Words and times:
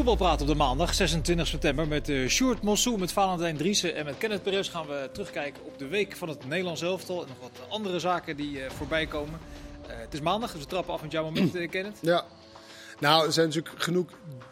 voetbal 0.00 0.26
praten 0.26 0.46
op 0.46 0.52
de 0.52 0.58
maandag, 0.58 0.94
26 0.94 1.46
september, 1.46 1.88
met 1.88 2.08
uh, 2.08 2.28
Sjoerd 2.28 2.62
Mossou, 2.62 2.98
met 2.98 3.12
Valentijn 3.12 3.56
Driessen 3.56 3.94
en 3.94 4.04
met 4.04 4.18
Kenneth 4.18 4.42
Perez 4.42 4.70
gaan 4.70 4.86
we 4.86 5.08
terugkijken 5.12 5.64
op 5.64 5.78
de 5.78 5.86
week 5.86 6.16
van 6.16 6.28
het 6.28 6.48
Nederlands 6.48 6.82
elftal 6.82 7.22
en 7.22 7.28
nog 7.28 7.38
wat 7.40 7.68
andere 7.68 7.98
zaken 7.98 8.36
die 8.36 8.58
uh, 8.58 8.70
voorbij 8.70 9.06
komen. 9.06 9.40
Uh, 9.82 9.90
het 9.96 10.14
is 10.14 10.20
maandag, 10.20 10.52
dus 10.52 10.60
we 10.60 10.66
trappen 10.66 10.94
af 10.94 11.02
met 11.02 11.12
jouw 11.12 11.24
moment, 11.24 11.56
uh, 11.56 11.70
Kenneth. 11.70 11.98
Ja, 12.00 12.24
nou, 12.98 13.26
er 13.26 13.32
zijn 13.32 13.46
natuurlijk 13.46 13.82
genoeg 13.82 14.10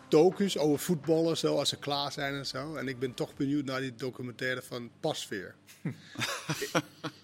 docus 0.08 0.58
over 0.58 0.78
voetballen, 0.78 1.36
zo, 1.36 1.56
als 1.56 1.68
ze 1.68 1.76
klaar 1.76 2.12
zijn 2.12 2.34
en 2.34 2.46
zo. 2.46 2.74
En 2.74 2.88
ik 2.88 2.98
ben 2.98 3.14
toch 3.14 3.34
benieuwd 3.36 3.64
naar 3.64 3.80
die 3.80 3.94
documentaire 3.96 4.62
van 4.62 4.90
Pasveer. 5.00 5.54
die 5.82 5.92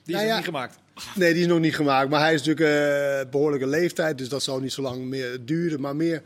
is 0.04 0.12
nou 0.14 0.26
ja, 0.26 0.36
niet 0.36 0.44
gemaakt. 0.44 0.78
Nee, 1.14 1.32
die 1.32 1.42
is 1.42 1.48
nog 1.48 1.60
niet 1.60 1.74
gemaakt. 1.74 2.10
Maar 2.10 2.20
hij 2.20 2.34
is 2.34 2.42
natuurlijk 2.42 3.30
behoorlijke 3.30 3.66
leeftijd, 3.66 4.18
dus 4.18 4.28
dat 4.28 4.42
zal 4.42 4.60
niet 4.60 4.72
zo 4.72 4.82
lang 4.82 5.04
meer 5.04 5.44
duren. 5.44 5.80
Maar 5.80 5.96
meer 5.96 6.22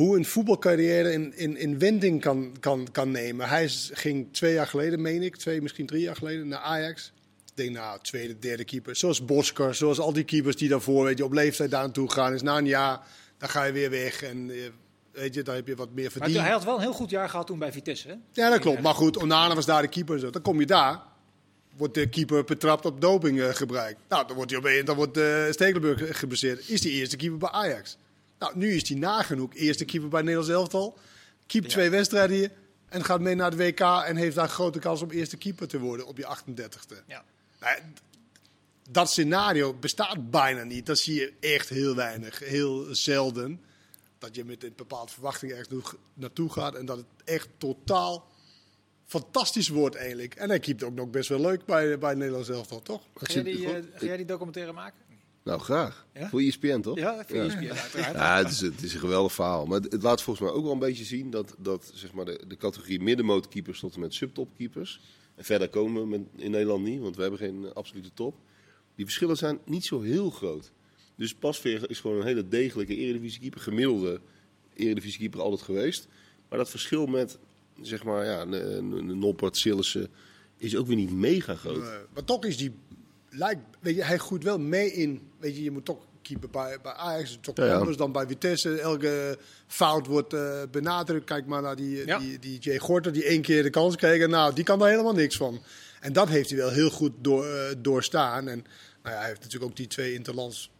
hoe 0.00 0.16
een 0.16 0.24
voetbalcarrière 0.24 1.12
in, 1.12 1.36
in, 1.36 1.56
in 1.56 1.78
wending 1.78 2.20
kan, 2.20 2.56
kan, 2.60 2.88
kan 2.92 3.10
nemen. 3.10 3.48
Hij 3.48 3.68
ging 3.92 4.32
twee 4.32 4.52
jaar 4.52 4.66
geleden, 4.66 5.00
meen 5.00 5.22
ik, 5.22 5.36
twee, 5.36 5.62
misschien 5.62 5.86
drie 5.86 6.02
jaar 6.02 6.16
geleden, 6.16 6.48
naar 6.48 6.58
Ajax. 6.58 7.12
Ik 7.46 7.56
denk, 7.56 7.70
nou, 7.70 7.98
tweede, 8.02 8.38
derde 8.38 8.64
keeper. 8.64 8.96
Zoals 8.96 9.24
Bosker, 9.24 9.74
zoals 9.74 9.98
al 9.98 10.12
die 10.12 10.24
keepers 10.24 10.56
die 10.56 10.68
daarvoor 10.68 11.04
weet 11.04 11.18
je, 11.18 11.24
op 11.24 11.32
leeftijd 11.32 11.70
daar 11.70 11.82
naartoe 11.82 12.10
gaan. 12.10 12.34
Is 12.34 12.42
na 12.42 12.58
een 12.58 12.66
jaar, 12.66 13.00
dan 13.38 13.48
ga 13.48 13.64
je 13.64 13.72
weer 13.72 13.90
weg 13.90 14.22
en... 14.22 14.50
Weet 15.12 15.34
je, 15.34 15.42
dan 15.42 15.54
heb 15.54 15.66
je 15.66 15.74
wat 15.74 15.92
meer 15.92 16.10
verdiend. 16.10 16.34
Maar 16.34 16.44
hij 16.44 16.52
had 16.52 16.64
wel 16.64 16.74
een 16.74 16.80
heel 16.80 16.92
goed 16.92 17.10
jaar 17.10 17.28
gehad 17.28 17.46
toen 17.46 17.58
bij 17.58 17.72
Vitesse, 17.72 18.08
hè? 18.08 18.14
Ja, 18.32 18.50
dat 18.50 18.60
klopt. 18.60 18.80
Maar 18.80 18.94
goed, 18.94 19.16
Onana 19.16 19.54
was 19.54 19.66
daar 19.66 19.82
de 19.82 19.88
keeper. 19.88 20.18
Zo. 20.18 20.30
Dan 20.30 20.42
kom 20.42 20.60
je 20.60 20.66
daar, 20.66 21.02
wordt 21.76 21.94
de 21.94 22.08
keeper 22.08 22.44
betrapt 22.44 22.84
op 22.84 23.00
doping 23.00 23.38
uh, 23.38 23.48
gebruikt. 23.48 24.00
Nou, 24.08 24.26
dan 24.26 24.36
wordt, 24.36 24.50
hij 24.50 24.60
opeens, 24.60 24.84
dan 24.84 24.96
wordt 24.96 25.18
uh, 25.18 25.44
Stekelenburg 25.50 26.18
gebaseerd. 26.18 26.68
Is 26.68 26.80
die 26.80 26.92
eerste 26.92 27.16
keeper 27.16 27.38
bij 27.38 27.48
Ajax. 27.48 27.96
Nou, 28.40 28.56
nu 28.56 28.74
is 28.74 28.88
hij 28.88 28.98
nagenoeg 28.98 29.54
eerste 29.54 29.84
keeper 29.84 30.08
bij 30.08 30.20
Nederlands 30.20 30.50
elftal. 30.50 30.98
Keept 31.46 31.64
ja. 31.64 31.70
twee 31.70 31.90
wedstrijden 31.90 32.36
hier 32.36 32.50
en 32.88 33.04
gaat 33.04 33.20
mee 33.20 33.34
naar 33.34 33.50
de 33.50 33.56
WK 33.56 33.80
en 33.80 34.16
heeft 34.16 34.34
daar 34.34 34.48
grote 34.48 34.78
kans 34.78 35.02
om 35.02 35.10
eerste 35.10 35.36
keeper 35.36 35.68
te 35.68 35.78
worden 35.78 36.06
op 36.06 36.16
je 36.16 36.36
38e. 36.36 37.04
Ja. 37.06 37.24
Nou, 37.60 37.78
dat 38.90 39.10
scenario 39.10 39.74
bestaat 39.74 40.30
bijna 40.30 40.62
niet. 40.62 40.86
Dat 40.86 40.98
zie 40.98 41.14
je 41.14 41.32
echt 41.40 41.68
heel 41.68 41.94
weinig, 41.94 42.38
heel 42.38 42.94
zelden. 42.94 43.60
Dat 44.18 44.34
je 44.34 44.44
met 44.44 44.64
een 44.64 44.72
bepaalde 44.76 45.12
verwachting 45.12 45.52
ergens 45.52 45.94
naartoe 46.14 46.52
gaat 46.52 46.74
en 46.74 46.86
dat 46.86 46.96
het 46.96 47.06
echt 47.24 47.48
totaal 47.58 48.28
fantastisch 49.06 49.68
wordt 49.68 49.96
eigenlijk. 49.96 50.34
En 50.34 50.48
hij 50.48 50.58
keept 50.58 50.82
ook 50.82 50.94
nog 50.94 51.10
best 51.10 51.28
wel 51.28 51.40
leuk 51.40 51.64
bij, 51.64 51.98
bij 51.98 52.14
Nederlands 52.14 52.48
elftal, 52.48 52.82
toch? 52.82 53.02
Ga 53.14 53.32
jij, 53.32 53.42
die, 53.42 53.58
uh, 53.58 53.70
ga 53.94 54.06
jij 54.06 54.16
die 54.16 54.26
documentaire 54.26 54.72
maken? 54.72 55.09
Nou, 55.42 55.60
graag. 55.60 56.06
Ja? 56.14 56.28
Voor 56.28 56.40
ESPN, 56.40 56.80
toch? 56.80 56.98
Ja, 56.98 57.24
voor 57.26 57.36
ja. 57.36 57.44
ESPN, 57.44 57.66
uiteraard. 57.66 58.16
Ja, 58.16 58.36
het 58.36 58.50
is, 58.50 58.60
het 58.60 58.82
is 58.82 58.94
een 58.94 59.00
geweldig 59.00 59.32
verhaal. 59.32 59.66
Maar 59.66 59.80
het, 59.80 59.92
het, 59.92 60.02
laat 60.02 60.22
volgens 60.22 60.46
mij 60.46 60.56
ook 60.56 60.62
wel 60.62 60.72
een 60.72 60.78
beetje 60.78 61.04
zien 61.04 61.30
dat, 61.30 61.54
dat 61.58 61.90
zeg 61.94 62.12
maar, 62.12 62.24
de, 62.24 62.40
de 62.48 62.56
categorie 62.56 63.00
middenmootkeepers 63.00 63.80
tot 63.80 63.94
en 63.94 64.00
met 64.00 64.14
subtopkeepers... 64.14 65.00
en 65.34 65.44
verder 65.44 65.68
komen 65.68 66.02
we 66.02 66.08
met, 66.08 66.20
in 66.36 66.50
Nederland 66.50 66.84
niet, 66.84 67.00
want 67.00 67.16
we 67.16 67.22
hebben 67.22 67.40
geen 67.40 67.62
uh, 67.62 67.70
absolute 67.72 68.10
top... 68.14 68.34
die 68.94 69.04
verschillen 69.04 69.36
zijn 69.36 69.58
niet 69.64 69.84
zo 69.84 70.00
heel 70.00 70.30
groot. 70.30 70.72
Dus 71.16 71.34
Pasveer 71.34 71.90
is 71.90 72.00
gewoon 72.00 72.20
een 72.20 72.26
hele 72.26 72.48
degelijke 72.48 72.96
eredivisiekeeper, 72.96 73.60
gemiddelde 73.60 74.20
eredivisiekeeper 74.74 75.40
altijd 75.40 75.62
geweest. 75.62 76.08
Maar 76.48 76.58
dat 76.58 76.70
verschil 76.70 77.06
met, 77.06 77.38
zeg 77.80 78.04
maar, 78.04 78.24
ja, 78.24 78.40
een 78.40 79.18
Noppert, 79.18 79.56
Sillissen 79.56 80.08
is 80.56 80.76
ook 80.76 80.86
weer 80.86 80.96
niet 80.96 81.12
mega 81.12 81.54
groot. 81.54 81.84
Maar 82.14 82.24
toch 82.24 82.44
is 82.44 82.56
die, 82.56 82.72
lijkt, 83.30 83.60
weet 83.80 83.94
je, 83.94 84.04
hij 84.04 84.18
groeit 84.18 84.44
wel 84.44 84.58
mee 84.58 84.92
in, 84.92 85.30
weet 85.38 85.56
je, 85.56 85.62
je 85.62 85.70
moet 85.70 85.84
toch 85.84 85.98
keeper 86.22 86.50
bij, 86.50 86.78
bij 86.82 86.92
Ajax, 86.92 87.38
toch 87.40 87.56
ja, 87.56 87.64
ja. 87.64 87.76
anders 87.76 87.96
dan 87.96 88.12
bij 88.12 88.26
Vitesse. 88.26 88.80
Elke 88.80 89.38
fout 89.66 90.06
wordt 90.06 90.34
uh, 90.34 90.62
benadrukt. 90.70 91.24
Kijk 91.24 91.46
maar 91.46 91.62
naar 91.62 91.76
die, 91.76 92.06
ja. 92.06 92.18
die, 92.18 92.38
die 92.38 92.58
Jay 92.58 92.78
Gorter, 92.78 93.12
die 93.12 93.24
één 93.24 93.42
keer 93.42 93.62
de 93.62 93.70
kans 93.70 93.96
kreeg. 93.96 94.22
En 94.22 94.30
nou, 94.30 94.54
die 94.54 94.64
kan 94.64 94.78
daar 94.78 94.88
helemaal 94.90 95.12
niks 95.12 95.36
van. 95.36 95.62
En 96.00 96.12
dat 96.12 96.28
heeft 96.28 96.50
hij 96.50 96.58
wel 96.58 96.70
heel 96.70 96.90
goed 96.90 97.12
door, 97.18 97.46
uh, 97.46 97.62
doorstaan. 97.78 98.48
En 98.48 98.64
nou 99.02 99.14
ja, 99.14 99.20
hij 99.20 99.28
heeft 99.28 99.40
natuurlijk 99.40 99.70
ook 99.70 99.76
die 99.76 99.86
twee 99.86 100.14
interlands 100.14 100.70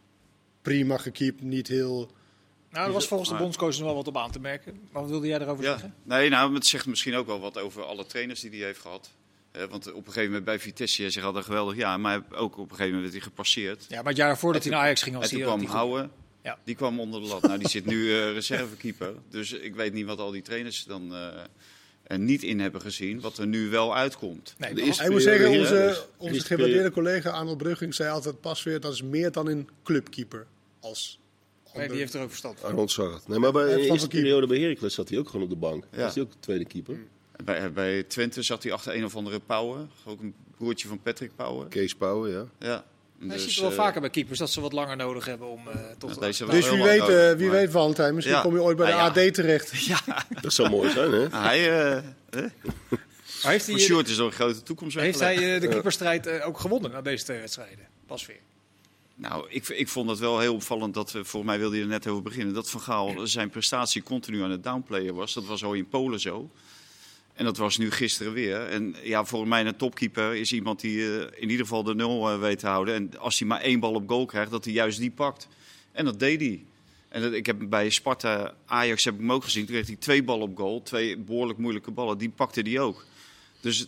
prima 0.62 0.96
gekiept. 0.98 1.42
Niet 1.42 1.68
heel... 1.68 2.10
Nou, 2.70 2.86
er 2.86 2.92
was 2.92 3.08
volgens 3.08 3.30
de 3.30 3.36
bondscoach 3.36 3.78
nog 3.78 3.86
wel 3.86 3.94
wat 3.94 4.08
op 4.08 4.16
aan 4.16 4.30
te 4.30 4.40
merken. 4.40 4.80
Wat 4.92 5.08
wilde 5.08 5.26
jij 5.26 5.40
erover 5.40 5.64
ja. 5.64 5.70
zeggen? 5.70 5.94
Nee, 6.02 6.28
nou, 6.28 6.54
het 6.54 6.66
zegt 6.66 6.86
misschien 6.86 7.14
ook 7.14 7.26
wel 7.26 7.40
wat 7.40 7.58
over 7.58 7.82
alle 7.82 8.06
trainers 8.06 8.40
die 8.40 8.50
hij 8.50 8.60
heeft 8.60 8.80
gehad. 8.80 9.10
Uh, 9.56 9.64
want 9.64 9.86
op 9.86 9.96
een 9.96 10.04
gegeven 10.04 10.26
moment 10.26 10.44
bij 10.44 10.58
Vitesse, 10.58 11.10
ze 11.10 11.20
hadden 11.20 11.44
geweldig 11.44 11.76
ja, 11.76 11.96
maar 11.96 12.22
ook 12.30 12.52
op 12.52 12.70
een 12.70 12.76
gegeven 12.76 12.94
moment 12.94 13.02
werd 13.02 13.12
hij 13.12 13.32
gepasseerd. 13.32 13.84
Ja, 13.88 13.96
maar 13.96 14.06
het 14.06 14.16
jaar 14.16 14.38
voordat 14.38 14.62
hij 14.62 14.72
naar 14.72 14.80
Ajax 14.80 15.02
ging 15.02 15.16
als 15.16 15.30
hij 15.30 15.40
kwam 15.40 15.64
Houwen, 15.64 16.10
ja. 16.42 16.58
die 16.64 16.74
kwam 16.74 17.00
onder 17.00 17.20
de 17.20 17.26
lat. 17.26 17.42
nou, 17.42 17.58
die 17.58 17.68
zit 17.68 17.86
nu 17.86 17.96
uh, 17.96 18.32
reservekeeper. 18.38 19.14
Dus 19.30 19.52
ik 19.52 19.74
weet 19.74 19.92
niet 19.92 20.06
wat 20.06 20.18
al 20.18 20.30
die 20.30 20.42
trainers 20.42 20.84
dan 20.84 21.12
uh, 21.12 21.26
er 22.02 22.18
niet 22.18 22.42
in 22.42 22.60
hebben 22.60 22.80
gezien, 22.80 23.20
wat 23.20 23.38
er 23.38 23.46
nu 23.46 23.68
wel 23.68 23.96
uitkomt. 23.96 24.54
Nee, 24.58 24.74
de 24.74 24.82
ik 24.82 25.10
moet 25.10 25.22
zeggen, 25.22 25.48
onze, 25.48 26.04
onze 26.16 26.40
gewaardeerde 26.40 26.90
collega 26.90 27.30
Arnold 27.30 27.58
Brugging 27.58 27.94
zei 27.94 28.10
altijd 28.10 28.40
pas 28.40 28.62
weer, 28.62 28.80
dat 28.80 28.92
is 28.92 29.02
meer 29.02 29.32
dan 29.32 29.46
een 29.46 29.68
clubkeeper 29.82 30.46
als 30.80 31.20
Nee, 31.74 31.88
die 31.88 31.98
heeft 31.98 32.14
er 32.14 32.22
ook 32.22 32.28
verstand 32.28 32.60
van. 32.60 32.68
Arnold 32.68 32.96
het. 32.96 33.28
Nee, 33.28 33.38
maar 33.38 33.52
bij 33.52 33.74
de 33.74 33.80
eerste 33.80 34.08
periode 34.08 34.46
bij 34.46 34.58
Heracles 34.58 34.94
zat 34.94 35.08
hij 35.08 35.18
ook 35.18 35.26
gewoon 35.26 35.42
op 35.42 35.50
de 35.50 35.56
bank. 35.56 35.84
Ja. 35.92 36.02
Was 36.02 36.14
hij 36.14 36.22
ook 36.22 36.30
de 36.30 36.38
tweede 36.40 36.64
keeper. 36.64 36.98
Bij, 37.44 37.72
bij 37.72 38.02
Twente 38.02 38.42
zat 38.42 38.62
hij 38.62 38.72
achter 38.72 38.94
een 38.94 39.04
of 39.04 39.16
andere 39.16 39.40
Pauwen. 39.40 39.90
Ook 40.04 40.20
een 40.20 40.34
broertje 40.56 40.88
van 40.88 41.00
Patrick 41.02 41.30
Pauwen. 41.36 41.68
Kees 41.68 41.94
Pauwen, 41.94 42.30
ja. 42.30 42.46
Ja. 42.58 42.84
Je 43.18 43.28
dus, 43.28 43.42
ziet 43.42 43.60
wel 43.60 43.70
uh, 43.70 43.76
vaker 43.76 44.00
bij 44.00 44.10
keepers 44.10 44.38
dat 44.38 44.50
ze 44.50 44.60
wat 44.60 44.72
langer 44.72 44.96
nodig 44.96 45.24
hebben 45.24 45.48
om 45.48 45.68
uh, 45.68 45.74
tot 45.98 46.14
ja, 46.14 46.20
deze 46.20 46.46
Dus 46.46 46.70
wie 46.70 46.82
weet, 46.82 47.00
uh, 47.00 47.32
wie 47.32 47.46
maar... 47.48 47.56
weet 47.56 47.70
Valentijn, 47.70 48.14
misschien 48.14 48.36
ja. 48.36 48.42
kom 48.42 48.54
je 48.54 48.62
ooit 48.62 48.76
bij 48.76 48.86
de 48.86 48.92
ah, 48.92 49.04
AD 49.04 49.34
terecht. 49.34 49.70
Ja. 49.86 50.00
Dat 50.40 50.52
zou 50.52 50.70
mooi 50.70 50.90
zijn, 50.90 51.12
hè? 51.12 51.30
Ah, 51.30 51.44
hij... 51.44 52.02
Maar 53.42 53.52
heeft 53.52 53.66
hij, 53.66 53.78
Short 53.78 54.08
is 54.08 54.20
al 54.20 54.26
een 54.26 54.32
grote 54.32 54.62
toekomst. 54.62 54.96
Heeft 54.96 55.20
hij 55.20 55.58
de 55.58 55.68
keeperstrijd 55.68 56.42
ook 56.42 56.58
gewonnen 56.58 56.90
na 56.90 57.02
deze 57.02 57.24
twee 57.24 57.38
wedstrijden? 57.38 57.86
Pas 58.06 58.26
weer. 58.26 58.40
Nou, 59.14 59.46
ik, 59.48 59.68
ik 59.68 59.88
vond 59.88 60.10
het 60.10 60.18
wel 60.18 60.38
heel 60.38 60.54
opvallend 60.54 60.94
dat, 60.94 61.12
we, 61.12 61.24
voor 61.24 61.44
mij 61.44 61.58
wilde 61.58 61.76
je 61.76 61.82
er 61.82 61.88
net 61.88 62.06
over 62.06 62.22
beginnen, 62.22 62.54
dat 62.54 62.70
Van 62.70 62.80
Gaal 62.80 63.26
zijn 63.26 63.50
prestatie 63.50 64.02
continu 64.02 64.42
aan 64.42 64.50
het 64.50 64.62
downplayen 64.62 65.14
was. 65.14 65.34
Dat 65.34 65.44
was 65.44 65.64
al 65.64 65.72
in 65.72 65.88
Polen 65.88 66.20
zo. 66.20 66.50
En 67.40 67.46
dat 67.46 67.56
was 67.56 67.78
nu 67.78 67.90
gisteren 67.90 68.32
weer. 68.32 68.68
En 68.68 68.96
ja, 69.02 69.24
voor 69.24 69.48
mij 69.48 69.66
een 69.66 69.76
topkeeper 69.76 70.34
is 70.34 70.52
iemand 70.52 70.80
die 70.80 70.96
uh, 70.96 71.20
in 71.20 71.50
ieder 71.50 71.66
geval 71.66 71.82
de 71.82 71.94
nul 71.94 72.32
uh, 72.32 72.40
weet 72.40 72.58
te 72.58 72.66
houden. 72.66 72.94
En 72.94 73.18
als 73.18 73.38
hij 73.38 73.48
maar 73.48 73.60
één 73.60 73.80
bal 73.80 73.94
op 73.94 74.08
goal 74.08 74.26
krijgt, 74.26 74.50
dat 74.50 74.64
hij 74.64 74.74
juist 74.74 74.98
die 74.98 75.10
pakt. 75.10 75.48
En 75.92 76.04
dat 76.04 76.18
deed 76.18 76.40
hij. 76.40 76.64
En 77.08 77.22
dat, 77.22 77.32
ik 77.32 77.46
heb 77.46 77.56
bij 77.68 77.90
Sparta 77.90 78.54
Ajax 78.66 79.04
heb 79.04 79.14
ik 79.14 79.20
hem 79.20 79.32
ook 79.32 79.44
gezien. 79.44 79.64
Toen 79.64 79.74
kreeg 79.74 79.86
hij 79.86 79.96
twee 79.96 80.22
ballen 80.22 80.48
op 80.48 80.56
goal. 80.56 80.82
Twee 80.82 81.18
behoorlijk 81.18 81.58
moeilijke 81.58 81.90
ballen. 81.90 82.18
Die 82.18 82.28
pakte 82.28 82.60
hij 82.60 82.78
ook. 82.78 83.04
Dus, 83.60 83.86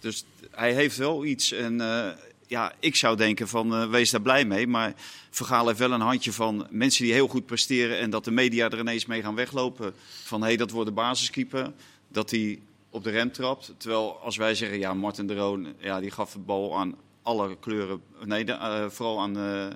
dus 0.00 0.24
hij 0.50 0.74
heeft 0.74 0.96
wel 0.96 1.24
iets. 1.24 1.52
En 1.52 1.80
uh, 1.80 2.08
ja, 2.46 2.72
ik 2.80 2.96
zou 2.96 3.16
denken 3.16 3.48
van 3.48 3.90
wees 3.90 4.10
daar 4.10 4.22
blij 4.22 4.44
mee. 4.44 4.66
Maar 4.66 4.94
Vergaal 5.30 5.66
heeft 5.66 5.78
wel 5.78 5.92
een 5.92 6.00
handje 6.00 6.32
van 6.32 6.66
mensen 6.70 7.04
die 7.04 7.12
heel 7.12 7.28
goed 7.28 7.46
presteren. 7.46 7.98
En 7.98 8.10
dat 8.10 8.24
de 8.24 8.30
media 8.30 8.70
er 8.70 8.78
ineens 8.78 9.06
mee 9.06 9.22
gaan 9.22 9.34
weglopen. 9.34 9.94
Van 10.24 10.40
hé, 10.40 10.46
hey, 10.46 10.56
dat 10.56 10.70
wordt 10.70 10.88
de 10.88 10.94
basiskeeper. 10.94 11.72
Dat 12.08 12.30
hij 12.30 12.58
op 12.96 13.04
de 13.04 13.10
rem 13.10 13.32
trapt. 13.32 13.72
Terwijl 13.76 14.18
als 14.22 14.36
wij 14.36 14.54
zeggen, 14.54 14.78
ja, 14.78 14.94
Martin 14.94 15.26
de 15.26 15.34
Roon, 15.34 15.74
ja, 15.78 16.00
die 16.00 16.10
gaf 16.10 16.32
de 16.32 16.38
bal 16.38 16.78
aan 16.78 16.94
alle 17.22 17.56
kleuren. 17.58 18.02
Nee, 18.24 18.44
de, 18.44 18.52
uh, 18.52 18.86
vooral 18.88 19.20
aan 19.20 19.38
uh, 19.38 19.66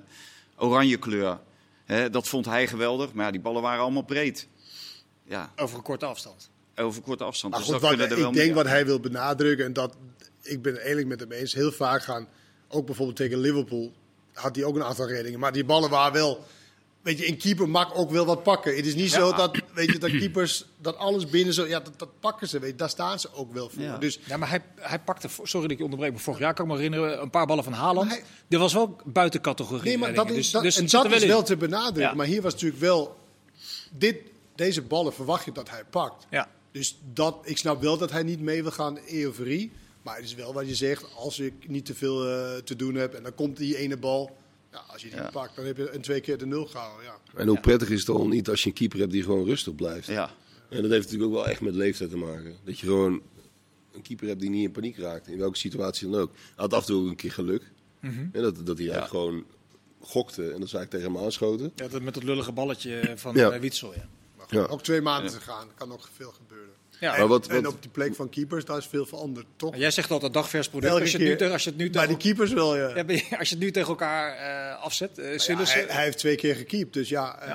oranje 0.57 0.97
kleur. 0.97 1.39
Hè, 1.85 2.09
dat 2.09 2.27
vond 2.27 2.45
hij 2.45 2.67
geweldig. 2.67 3.13
Maar 3.13 3.25
ja, 3.25 3.31
die 3.31 3.41
ballen 3.41 3.61
waren 3.61 3.81
allemaal 3.81 4.03
breed. 4.03 4.47
Ja. 5.23 5.51
Over 5.55 5.77
een 5.77 5.83
korte 5.83 6.05
afstand. 6.05 6.49
Over 6.75 7.01
korte 7.01 7.23
afstand. 7.23 7.53
Maar 7.53 7.63
dus 7.63 7.71
goed, 7.71 7.81
wat, 7.81 7.99
er 7.99 8.17
wel 8.17 8.27
ik 8.27 8.33
denk 8.33 8.53
wat 8.53 8.67
hij 8.67 8.85
wil 8.85 8.99
benadrukken, 8.99 9.65
en 9.65 9.73
dat 9.73 9.95
ik 10.41 10.61
ben 10.61 10.77
eerlijk 10.77 11.07
met 11.07 11.19
hem 11.19 11.31
eens, 11.31 11.53
heel 11.53 11.71
vaak 11.71 12.03
gaan, 12.03 12.27
ook 12.67 12.85
bijvoorbeeld 12.85 13.17
tegen 13.17 13.37
Liverpool, 13.37 13.91
had 14.33 14.55
hij 14.55 14.65
ook 14.65 14.75
een 14.75 14.83
aantal 14.83 15.07
reddingen. 15.07 15.39
Maar 15.39 15.51
die 15.51 15.65
ballen 15.65 15.89
waren 15.89 16.13
wel 16.13 16.45
Weet 17.01 17.17
je, 17.17 17.27
een 17.27 17.37
keeper 17.37 17.69
mag 17.69 17.93
ook 17.93 18.11
wel 18.11 18.25
wat 18.25 18.43
pakken. 18.43 18.75
Het 18.75 18.85
is 18.85 18.95
niet 18.95 19.11
ja. 19.11 19.19
zo 19.19 19.33
dat, 19.33 19.60
weet 19.73 19.91
je, 19.91 19.97
dat 19.97 20.09
keepers 20.19 20.65
dat 20.77 20.97
alles 20.97 21.29
binnen 21.29 21.53
zo. 21.53 21.65
Ja, 21.67 21.79
dat, 21.79 21.99
dat 21.99 22.19
pakken 22.19 22.47
ze. 22.47 22.59
Weet 22.59 22.69
je, 22.69 22.75
daar 22.75 22.89
staan 22.89 23.19
ze 23.19 23.33
ook 23.33 23.53
wel 23.53 23.69
voor. 23.69 23.81
Ja, 23.81 23.97
dus, 23.97 24.19
ja 24.25 24.37
maar 24.37 24.49
hij, 24.49 24.61
hij 24.75 24.99
pakte, 24.99 25.27
sorry 25.43 25.61
dat 25.61 25.71
ik 25.71 25.77
je 25.77 25.83
onderbreek, 25.83 26.11
maar 26.11 26.21
vorig 26.21 26.39
jaar 26.39 26.53
kan 26.53 26.65
ik 26.65 26.71
me 26.71 26.77
herinneren, 26.77 27.21
een 27.21 27.29
paar 27.29 27.45
ballen 27.45 27.63
van 27.63 27.73
Haaland. 27.73 28.09
Hij, 28.09 28.23
Dit 28.47 28.59
was 28.59 28.73
wel 28.73 28.97
buiten 29.05 29.41
categorie. 29.41 29.83
Nee, 29.83 29.97
maar 29.97 30.13
dat 30.13 30.29
is, 30.29 30.35
dus, 30.35 30.51
dat, 30.51 30.63
dus 30.63 30.77
en 30.77 30.87
dat 30.87 31.07
wel 31.07 31.13
is 31.13 31.25
wel 31.25 31.43
te 31.43 31.57
benadrukken. 31.57 32.01
Ja. 32.01 32.13
Maar 32.13 32.25
hier 32.25 32.41
was 32.41 32.53
natuurlijk 32.53 32.81
wel. 32.81 33.17
Dit, 33.91 34.17
deze 34.55 34.81
ballen 34.81 35.13
verwacht 35.13 35.45
je 35.45 35.51
dat 35.51 35.69
hij 35.69 35.83
pakt. 35.89 36.25
Ja. 36.29 36.49
Dus 36.71 36.97
dat, 37.13 37.37
ik 37.43 37.57
snap 37.57 37.81
wel 37.81 37.97
dat 37.97 38.11
hij 38.11 38.23
niet 38.23 38.39
mee 38.39 38.61
wil 38.61 38.71
gaan 38.71 38.99
in 39.05 39.23
euforie. 39.23 39.71
Maar 40.01 40.15
het 40.15 40.25
is 40.25 40.33
wel 40.33 40.53
wat 40.53 40.67
je 40.67 40.75
zegt, 40.75 41.15
als 41.15 41.39
ik 41.39 41.53
niet 41.67 41.85
te 41.85 41.95
veel 41.95 42.27
uh, 42.27 42.57
te 42.57 42.75
doen 42.75 42.95
heb 42.95 43.13
en 43.13 43.23
dan 43.23 43.35
komt 43.35 43.57
die 43.57 43.77
ene 43.77 43.97
bal. 43.97 44.37
Ja, 44.71 44.83
als 44.87 45.01
je 45.01 45.09
die 45.09 45.17
ja. 45.17 45.29
pakt, 45.31 45.55
dan 45.55 45.65
heb 45.65 45.77
je 45.77 45.91
een 45.91 46.01
twee 46.01 46.21
keer 46.21 46.37
de 46.37 46.45
nul 46.45 46.65
gehouden. 46.65 47.05
Ja. 47.05 47.17
En 47.35 47.47
hoe 47.47 47.59
prettig 47.59 47.89
is 47.89 47.97
het 47.97 48.07
dan 48.07 48.29
niet 48.29 48.49
als 48.49 48.63
je 48.63 48.69
een 48.69 48.75
keeper 48.75 48.99
hebt 48.99 49.11
die 49.11 49.23
gewoon 49.23 49.45
rustig 49.45 49.75
blijft? 49.75 50.07
Ja. 50.07 50.31
En 50.69 50.81
dat 50.81 50.91
heeft 50.91 51.03
natuurlijk 51.03 51.31
ook 51.31 51.37
wel 51.37 51.47
echt 51.47 51.61
met 51.61 51.75
leeftijd 51.75 52.09
te 52.09 52.17
maken. 52.17 52.55
Dat 52.63 52.79
je 52.79 52.85
gewoon 52.85 53.21
een 53.93 54.01
keeper 54.01 54.27
hebt 54.27 54.39
die 54.39 54.49
niet 54.49 54.63
in 54.63 54.71
paniek 54.71 54.97
raakt, 54.97 55.27
in 55.27 55.37
welke 55.37 55.57
situatie 55.57 56.09
dan 56.09 56.19
ook. 56.19 56.31
Hij 56.33 56.53
had 56.55 56.73
af 56.73 56.79
en 56.79 56.85
toe 56.85 57.03
ook 57.03 57.09
een 57.09 57.15
keer 57.15 57.31
geluk. 57.31 57.71
Mm 57.99 58.09
-hmm. 58.09 58.29
en 58.33 58.41
dat, 58.41 58.65
dat 58.65 58.77
hij 58.77 58.87
ja. 58.87 59.05
gewoon 59.05 59.45
gokte 59.99 60.51
en 60.51 60.59
dat 60.59 60.69
zei 60.69 60.83
ik 60.83 60.89
tegen 60.89 61.13
hem 61.13 61.23
aanschoten. 61.23 61.71
Ja, 61.75 61.87
dat 61.87 62.01
met 62.01 62.13
dat 62.13 62.23
lullige 62.23 62.51
balletje 62.51 63.13
van 63.15 63.35
ja. 63.35 63.53
uh, 63.53 63.59
Witsel, 63.59 63.93
ja. 63.93 64.09
Ja. 64.49 64.65
Ook 64.65 64.83
twee 64.83 65.01
maanden 65.01 65.31
te 65.31 65.39
gaan, 65.39 65.67
kan 65.75 65.87
nog 65.87 66.09
veel 66.13 66.31
gebeuren. 66.31 66.73
Ja. 67.01 67.13
En, 67.13 67.19
Maar 67.19 67.27
wat- 67.27 67.47
en 67.47 67.63
wat- 67.63 67.73
op 67.73 67.81
die 67.81 67.91
plek 67.91 68.15
van 68.15 68.29
keepers, 68.29 68.65
daar 68.65 68.77
is 68.77 68.85
veel 68.85 69.05
veranderd, 69.05 69.45
toch? 69.55 69.69
Maar 69.69 69.79
Jij 69.79 69.91
zegt 69.91 70.11
altijd 70.11 70.33
dagvers 70.33 70.69
product. 70.69 70.91
Elke 70.91 71.01
Als 71.03 71.11
je, 71.11 71.17
het 71.17 71.27
nu, 71.27 71.35
keer. 71.35 71.51
als 71.51 71.63
je 71.63 71.69
het 71.69 71.79
nu 71.79 71.89
Bij 71.89 72.17
keepers 72.17 72.53
wel, 72.53 72.77
ja. 72.77 72.85
als 73.39 73.49
je 73.49 73.55
het 73.55 73.59
nu 73.59 73.71
tegen 73.71 73.89
elkaar 73.89 74.35
eh, 74.35 74.83
afzet, 74.83 75.17
eh 75.17 75.31
Ja, 75.31 75.37
Sillissen- 75.37 75.79
hij, 75.85 75.95
hij 75.95 76.03
heeft 76.03 76.17
twee 76.17 76.35
keer 76.35 76.55
gekiept, 76.55 76.93
dus 76.93 77.09
ja, 77.09 77.39
eh, 77.41 77.53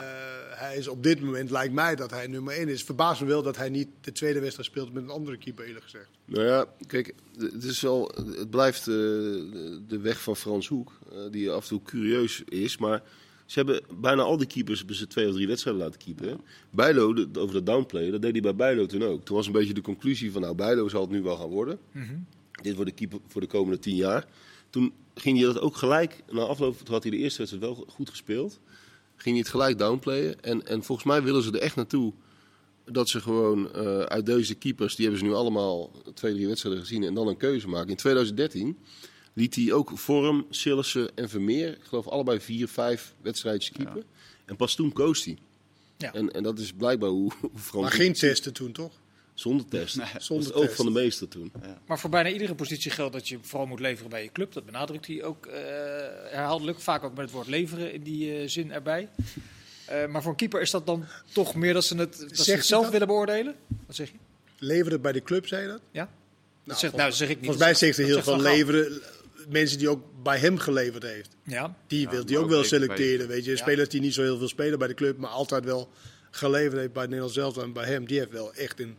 hij 0.59 0.77
is 0.77 0.89
op 0.89 1.03
dit 1.03 1.21
moment, 1.21 1.51
lijkt 1.51 1.73
mij, 1.75 1.97
dat 1.97 2.11
hij 2.11 2.27
nummer 2.27 2.55
één 2.55 2.69
is. 2.69 2.83
Verbaast 2.83 3.21
me 3.21 3.27
wel 3.27 3.43
dat 3.43 3.57
hij 3.57 3.69
niet 3.69 3.89
de 4.01 4.13
tweede 4.13 4.41
wedstrijd 4.41 4.69
speelt 4.69 4.93
met 4.93 5.03
een 5.03 5.11
andere 5.11 5.37
keeper, 5.39 5.65
eerlijk 5.67 5.85
gezegd. 5.85 6.09
Nou 6.25 6.45
ja, 6.47 6.67
kijk, 6.87 7.13
het, 7.39 7.65
is 7.65 7.81
wel, 7.81 8.11
het 8.37 8.51
blijft 8.51 8.81
eh, 8.81 8.85
de, 8.95 9.83
de 9.89 9.99
weg 9.99 10.21
van 10.23 10.37
Frans 10.37 10.69
Hoek, 10.69 10.93
eh, 11.13 11.19
die 11.31 11.51
af 11.51 11.63
en 11.63 11.69
toe 11.69 11.83
curieus 11.83 12.43
is. 12.49 12.77
Maar 12.77 13.03
ze 13.47 13.59
hebben 13.59 13.81
bijna 14.01 14.23
al 14.23 14.37
die 14.37 14.47
keepers 14.47 14.79
hebben 14.79 14.97
ze 14.97 15.07
twee 15.07 15.29
of 15.29 15.35
drie 15.35 15.47
wedstrijden 15.47 15.83
laten 15.83 15.99
keepen. 16.01 16.29
hè. 16.29 16.35
Bijlo, 16.71 17.13
de- 17.13 17.41
over 17.41 17.55
dat 17.55 17.67
downplay, 17.67 18.11
dat 18.11 18.23
deed 18.23 18.33
hij 18.33 18.41
bij 18.41 18.55
Bijlo 18.57 18.87
toen 18.87 19.03
ook. 19.03 19.25
Toen 19.25 19.37
was 19.37 19.47
een 19.47 19.53
beetje 19.53 19.75
de 19.75 19.81
conclusie 19.81 20.33
van, 20.33 20.41
nou, 20.41 20.55
Bijlo 20.55 20.89
zal 20.89 21.01
het 21.01 21.11
nu 21.11 21.23
wel 21.23 21.37
gaan 21.37 21.49
worden. 21.49 21.79
Dit 22.63 22.75
wordt 22.75 22.91
de 22.91 22.97
keeper 22.97 23.19
voor 23.27 23.41
de 23.41 23.47
komende 23.47 23.79
tien 23.79 23.97
jaar. 23.97 24.27
Toen 24.71 24.93
ging 25.15 25.37
hij 25.39 25.47
dat 25.47 25.61
ook 25.61 25.77
gelijk, 25.77 26.23
na 26.31 26.41
afloop 26.41 26.77
toen 26.79 26.95
had 26.95 27.03
hij 27.03 27.13
de 27.13 27.19
eerste 27.19 27.39
wedstrijd 27.39 27.65
wel 27.75 27.85
goed 27.89 28.11
gespeeld. 28.11 28.61
Ging 29.17 29.35
hij 29.35 29.39
het 29.39 29.49
gelijk 29.49 29.79
downplayen. 29.79 30.43
En, 30.43 30.67
en 30.67 30.83
volgens 30.83 31.07
mij 31.07 31.23
willen 31.23 31.43
ze 31.43 31.53
er 31.53 31.61
echt 31.61 31.77
naartoe 31.77 32.13
dat 32.85 33.09
ze 33.09 33.21
gewoon 33.21 33.73
eh, 33.73 33.99
uit 34.01 34.27
deze 34.27 34.55
keepers, 34.55 34.95
die 34.97 35.05
hebben 35.07 35.25
ze 35.25 35.31
nu 35.31 35.37
allemaal 35.37 35.91
twee, 36.15 36.35
drie 36.35 36.47
wedstrijden 36.47 36.81
gezien 36.83 37.03
en 37.03 37.15
dan 37.15 37.29
een 37.29 37.37
keuze 37.37 37.69
maken. 37.69 37.89
In 37.91 37.97
2013 37.97 38.79
liet 39.37 39.55
hij 39.55 39.73
ook 39.73 39.91
Vorm, 39.95 40.47
Sillissen 40.51 41.11
en 41.15 41.29
Vermeer, 41.29 41.69
ik 41.69 41.83
geloof 41.83 42.09
allebei 42.09 42.41
vier, 42.41 42.69
vijf 42.69 43.15
wedstrijdjes 43.21 43.77
keepen. 43.77 44.05
En 44.45 44.57
pas 44.57 44.75
toen 44.75 44.93
koos 44.93 45.25
hij. 45.25 45.39
Ja. 45.97 46.13
En, 46.13 46.33
en 46.33 46.43
dat 46.43 46.59
is 46.59 46.73
blijkbaar 46.73 47.09
hoe, 47.09 47.33
hoe 47.41 47.51
Frans... 47.55 47.85
Maar 47.85 47.93
geen 47.93 48.13
testen 48.13 48.53
toen, 48.53 48.73
toch? 48.73 48.93
Zonder 49.35 49.67
test. 49.69 49.97
Nee, 49.97 50.07
dat 50.13 50.23
zonder 50.23 50.53
test. 50.53 50.75
van 50.75 50.85
de 50.85 50.93
meester 50.93 51.29
toen. 51.29 51.53
Maar 51.87 51.99
voor 51.99 52.11
bijna 52.11 52.29
iedere 52.29 52.55
positie 52.55 52.91
geldt 52.91 53.13
dat 53.13 53.29
je 53.29 53.39
vooral 53.43 53.67
moet 53.67 53.81
leveren 53.81 54.11
bij 54.11 54.23
je 54.23 54.33
club. 54.33 54.53
Dat 54.53 54.65
benadrukt 54.65 55.07
hij 55.07 55.25
ook 55.25 55.47
eh, 55.47 55.55
herhaaldelijk. 56.31 56.81
Vaak 56.81 57.05
ook 57.05 57.15
met 57.15 57.25
het 57.25 57.31
woord 57.31 57.47
leveren 57.47 57.93
in 57.93 58.03
die 58.03 58.39
eh, 58.39 58.49
zin 58.49 58.73
erbij. 58.73 59.09
Eh, 59.87 60.07
maar 60.07 60.23
voor 60.23 60.31
een 60.31 60.37
keeper 60.37 60.61
is 60.61 60.71
dat 60.71 60.87
dan 60.87 61.05
toch 61.33 61.55
meer 61.55 61.75
dat 61.75 61.85
ze 61.85 61.97
het, 61.97 62.19
dat 62.19 62.39
ze 62.39 62.53
het 62.53 62.67
zelf 62.67 62.83
dat? 62.83 62.93
willen 62.93 63.07
beoordelen? 63.07 63.55
Wat 63.87 63.97
zeg 63.97 64.09
je? 64.09 64.17
Leveren 64.59 65.01
bij 65.01 65.13
de 65.13 65.23
club, 65.23 65.47
zei 65.47 65.63
je 65.63 65.69
dat? 65.69 65.81
Ja? 65.91 66.03
Dat 66.03 66.11
Nou, 66.65 66.79
zegt, 66.79 66.95
nou, 66.95 67.09
dat 67.09 67.19
zeg 67.19 67.29
ik 67.29 67.37
niet. 67.37 67.45
Volgens 67.45 67.65
mij 67.65 67.75
zegt 67.75 67.97
hij 67.97 68.07
heel 68.07 68.15
Dat 68.15 68.25
veel 68.25 68.41
leveren. 68.41 69.03
Mensen 69.49 69.79
die 69.79 69.89
ook 69.89 70.05
bij 70.23 70.39
hem 70.39 70.59
geleverd 70.59 71.03
heeft. 71.03 71.37
Ja, 71.43 71.77
Die 71.87 72.09
wil 72.09 72.25
hij 72.25 72.37
ook 72.37 72.43
ook 72.43 72.49
wel 72.51 72.65
selecteren. 72.65 73.29
Weet 73.29 73.45
je, 73.45 73.51
Ja. 73.51 73.57
spelers 73.57 73.89
die 73.89 74.01
niet 74.01 74.15
zo 74.15 74.23
heel 74.23 74.39
veel 74.39 74.49
spelen 74.49 74.79
bij 74.79 74.89
de 74.89 74.95
club, 74.95 75.19
maar 75.19 75.31
altijd 75.31 75.65
wel 75.65 75.91
geleverd 76.31 76.81
heeft 76.81 76.93
bij 76.93 77.03
het 77.03 77.11
Nederlands 77.11 77.35
zelf 77.35 77.57
en 77.57 77.73
bij 77.73 77.87
hem. 77.87 78.07
Die 78.07 78.19
heeft 78.19 78.31
wel 78.31 78.55
echt 78.55 78.81
een, 78.81 78.97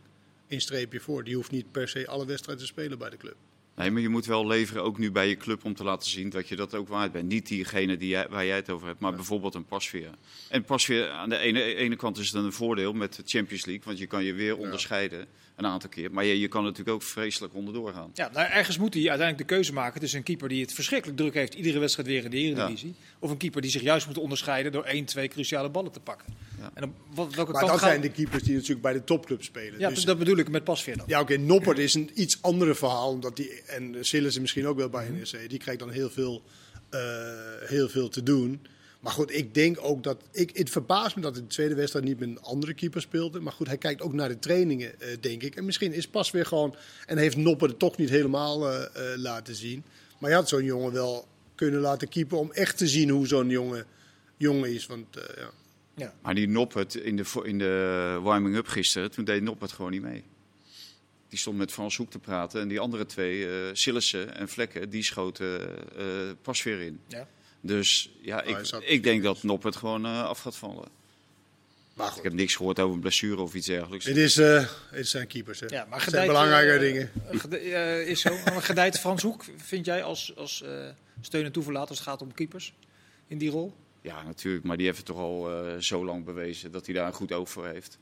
een 0.48 0.60
streepje 0.60 1.00
voor. 1.00 1.24
Die 1.24 1.34
hoeft 1.34 1.50
niet 1.50 1.70
per 1.72 1.88
se 1.88 2.06
alle 2.06 2.26
wedstrijden 2.26 2.64
te 2.64 2.70
spelen 2.72 2.98
bij 2.98 3.10
de 3.10 3.16
club. 3.16 3.34
Nee, 3.76 3.90
maar 3.90 4.02
je 4.02 4.08
moet 4.08 4.26
wel 4.26 4.46
leveren, 4.46 4.82
ook 4.82 4.98
nu 4.98 5.10
bij 5.10 5.28
je 5.28 5.36
club, 5.36 5.64
om 5.64 5.74
te 5.74 5.84
laten 5.84 6.10
zien 6.10 6.30
dat 6.30 6.48
je 6.48 6.56
dat 6.56 6.74
ook 6.74 6.88
waard 6.88 7.12
bent. 7.12 7.28
Niet 7.28 7.46
diegene 7.48 7.96
die 7.96 8.08
jij, 8.08 8.26
waar 8.28 8.46
jij 8.46 8.56
het 8.56 8.70
over 8.70 8.86
hebt, 8.86 9.00
maar 9.00 9.14
bijvoorbeeld 9.14 9.54
een 9.54 9.64
pasveer. 9.64 10.10
En 10.48 10.64
pasveer, 10.64 11.08
aan 11.08 11.28
de 11.28 11.38
ene, 11.38 11.62
ene 11.74 11.96
kant 11.96 12.18
is 12.18 12.32
het 12.32 12.44
een 12.44 12.52
voordeel 12.52 12.92
met 12.92 13.14
de 13.14 13.22
Champions 13.26 13.64
League, 13.66 13.84
want 13.84 13.98
je 13.98 14.06
kan 14.06 14.24
je 14.24 14.32
weer 14.32 14.56
onderscheiden 14.56 15.26
een 15.58 15.66
aantal 15.66 15.88
keer. 15.88 16.12
Maar 16.12 16.24
je, 16.24 16.40
je 16.40 16.48
kan 16.48 16.62
natuurlijk 16.62 16.90
ook 16.90 17.02
vreselijk 17.02 17.54
onderdoor 17.54 17.92
gaan. 17.92 18.10
ja 18.14 18.30
nou, 18.32 18.46
ergens 18.50 18.78
moet 18.78 18.94
hij 18.94 19.08
uiteindelijk 19.08 19.48
de 19.48 19.54
keuze 19.54 19.72
maken 19.72 20.00
tussen 20.00 20.18
een 20.18 20.24
keeper 20.24 20.48
die 20.48 20.60
het 20.60 20.72
verschrikkelijk 20.72 21.18
druk 21.18 21.34
heeft, 21.34 21.54
iedere 21.54 21.78
wedstrijd 21.78 22.08
weer 22.08 22.24
in 22.24 22.30
de 22.30 22.36
Eredivisie. 22.36 22.94
Of 23.18 23.30
een 23.30 23.36
keeper 23.36 23.62
die 23.62 23.70
zich 23.70 23.82
juist 23.82 24.06
moet 24.06 24.18
onderscheiden 24.18 24.72
door 24.72 24.84
één, 24.84 25.04
twee 25.04 25.28
cruciale 25.28 25.68
ballen 25.68 25.92
te 25.92 26.00
pakken. 26.00 26.34
Ja. 26.60 26.70
En 26.74 26.84
op 26.84 26.90
wat, 27.14 27.34
welke 27.34 27.52
Maar 27.52 27.60
kant 27.60 27.72
dat 27.72 27.80
zijn 27.80 28.00
de 28.00 28.10
keepers 28.10 28.42
die 28.42 28.54
natuurlijk 28.54 28.82
bij 28.82 28.92
de 28.92 29.04
topclub 29.04 29.42
spelen. 29.42 29.78
Ja, 29.78 29.88
dus, 29.88 30.04
dat 30.04 30.18
bedoel 30.18 30.36
ik 30.36 30.48
met 30.48 30.64
pasveer 30.64 30.96
dan. 30.96 31.06
ja, 31.08 31.20
oké, 31.20 31.36
Noppert 31.36 31.78
is 31.78 31.94
een 31.94 32.10
iets 32.14 32.42
ander 32.42 32.76
verhaal. 32.76 33.10
Omdat 33.10 33.36
die, 33.36 33.62
en 33.62 33.96
Sillissen 34.00 34.42
misschien 34.42 34.66
ook 34.66 34.76
wel 34.76 34.88
bij. 34.88 35.08
NEC. 35.08 35.48
Die 35.48 35.58
krijgt 35.58 35.80
dan 35.80 35.90
heel 35.90 36.10
veel, 36.10 36.42
eh, 36.90 37.00
heel 37.60 37.88
veel 37.88 38.08
te 38.08 38.22
doen. 38.22 38.66
Maar 39.00 39.12
goed, 39.12 39.34
ik 39.34 39.54
denk 39.54 39.76
ook 39.80 40.02
dat... 40.02 40.22
Ik, 40.32 40.56
het 40.56 40.70
verbaast 40.70 41.16
me 41.16 41.22
dat 41.22 41.36
in 41.36 41.42
de 41.42 41.48
tweede 41.48 41.74
wedstrijd 41.74 42.04
niet 42.04 42.18
met 42.18 42.28
een 42.28 42.40
andere 42.40 42.74
keeper 42.74 43.00
speelde. 43.00 43.40
Maar 43.40 43.52
goed, 43.52 43.66
hij 43.66 43.78
kijkt 43.78 44.02
ook 44.02 44.12
naar 44.12 44.28
de 44.28 44.38
trainingen, 44.38 45.00
eh, 45.00 45.16
denk 45.20 45.42
ik. 45.42 45.56
En 45.56 45.64
misschien 45.64 45.92
is 45.92 46.08
pas 46.08 46.30
weer 46.30 46.46
gewoon... 46.46 46.74
En 47.06 47.18
heeft 47.18 47.36
Nopper 47.36 47.68
het 47.68 47.78
toch 47.78 47.96
niet 47.96 48.08
helemaal 48.08 48.70
eh, 48.70 48.84
eh, 48.84 49.18
laten 49.18 49.54
zien. 49.54 49.84
Maar 50.18 50.30
je 50.30 50.36
had 50.36 50.48
zo'n 50.48 50.64
jongen 50.64 50.92
wel 50.92 51.28
kunnen 51.54 51.80
laten 51.80 52.08
keepen... 52.08 52.38
om 52.38 52.52
echt 52.52 52.78
te 52.78 52.88
zien 52.88 53.08
hoe 53.08 53.26
zo'n 53.26 53.48
jongen, 53.48 53.86
jongen 54.36 54.74
is. 54.74 54.86
Want 54.86 55.16
uh, 55.16 55.22
ja... 55.36 55.50
Ja. 55.94 56.14
Maar 56.22 56.34
die 56.34 56.48
Noppert 56.48 56.94
in 56.94 57.16
de, 57.16 57.24
in 57.42 57.58
de 57.58 58.18
warming-up 58.22 58.66
gisteren, 58.66 59.10
toen 59.10 59.24
deed 59.24 59.42
Noppert 59.42 59.72
gewoon 59.72 59.90
niet 59.90 60.02
mee. 60.02 60.24
Die 61.28 61.38
stond 61.38 61.56
met 61.56 61.72
Frans 61.72 61.96
Hoek 61.96 62.10
te 62.10 62.18
praten 62.18 62.60
en 62.60 62.68
die 62.68 62.80
andere 62.80 63.06
twee, 63.06 63.48
eh 63.48 63.52
Sillissen 63.72 64.34
en 64.34 64.48
Vlekken, 64.48 64.90
die 64.90 65.02
schoten 65.02 65.60
eh 65.96 66.04
pas 66.42 66.62
weer 66.62 66.80
in. 66.80 67.00
Ja. 67.06 67.28
Dus 67.60 68.10
ja, 68.20 68.42
ik, 68.42 68.56
zat- 68.62 68.82
ik 68.86 69.02
denk 69.02 69.22
dat 69.22 69.42
Noppert 69.42 69.76
gewoon 69.76 70.04
eh, 70.06 70.22
af 70.24 70.38
gaat 70.40 70.56
vallen. 70.56 70.88
Maar 71.94 72.12
Ik 72.16 72.22
heb 72.22 72.32
niks 72.32 72.56
gehoord 72.56 72.78
over 72.80 72.94
een 72.94 73.00
blessure 73.00 73.40
of 73.42 73.54
iets 73.54 73.66
dergelijks. 73.66 74.04
het, 74.04 74.16
is, 74.16 74.36
eh, 74.36 74.68
het 74.90 75.08
zijn 75.08 75.26
keepers. 75.26 75.60
Hè. 75.60 75.66
Ja, 75.66 75.86
maar 75.90 76.00
het 76.00 76.10
zijn 76.10 76.26
belangrijke 76.26 76.72
eh, 76.72 76.80
dingen. 76.80 77.10
eh, 77.72 78.06
is 78.08 78.20
zo. 78.20 78.30
Maar 78.44 78.62
gedijt 78.62 78.98
Frans 78.98 79.22
Hoek, 79.22 79.44
vind 79.56 79.84
jij 79.84 80.02
als, 80.02 80.32
als 80.36 80.62
eh, 80.62 80.70
steun 81.20 81.44
en 81.44 81.52
toeverlaat 81.52 81.88
als 81.88 81.98
het 81.98 82.08
gaat 82.08 82.22
om 82.22 82.34
keepers 82.34 82.74
in 83.26 83.38
die 83.38 83.50
rol? 83.50 83.74
Ja, 84.02 84.22
natuurlijk. 84.22 84.64
Maar 84.64 84.76
die 84.76 84.86
heeft 84.86 84.98
het 84.98 85.06
toch 85.06 85.16
al 85.18 85.50
eh, 85.66 85.76
zo 85.78 86.04
lang 86.04 86.24
bewezen 86.24 86.72
dat 86.72 86.86
hij 86.86 86.94
daar 86.94 87.06
een 87.06 87.12
goed 87.12 87.32
oog 87.32 87.50
voor 87.50 87.66
heeft. 87.66 87.98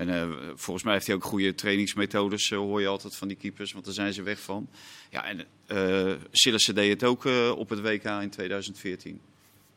En 0.00 0.08
eh, 0.08 0.28
volgens 0.54 0.84
mij 0.84 0.94
heeft 0.94 1.06
hij 1.06 1.14
ook 1.14 1.24
goede 1.24 1.54
trainingsmethodes, 1.54 2.50
eh, 2.50 2.58
hoor 2.58 2.80
je 2.80 2.86
altijd 2.86 3.16
van 3.16 3.28
die 3.28 3.36
keepers, 3.36 3.72
want 3.72 3.84
daar 3.84 3.94
zijn 3.94 4.12
ze 4.12 4.22
weg 4.22 4.40
van. 4.40 4.68
Ja, 5.10 5.24
en 5.24 5.46
eh 5.66 6.12
Sillissen 6.30 6.74
deed 6.74 6.90
het 6.90 7.04
ook 7.04 7.26
eh, 7.26 7.50
op 7.56 7.68
het 7.68 7.80
WK 7.80 8.04
in 8.04 8.30
2014. 8.30 9.20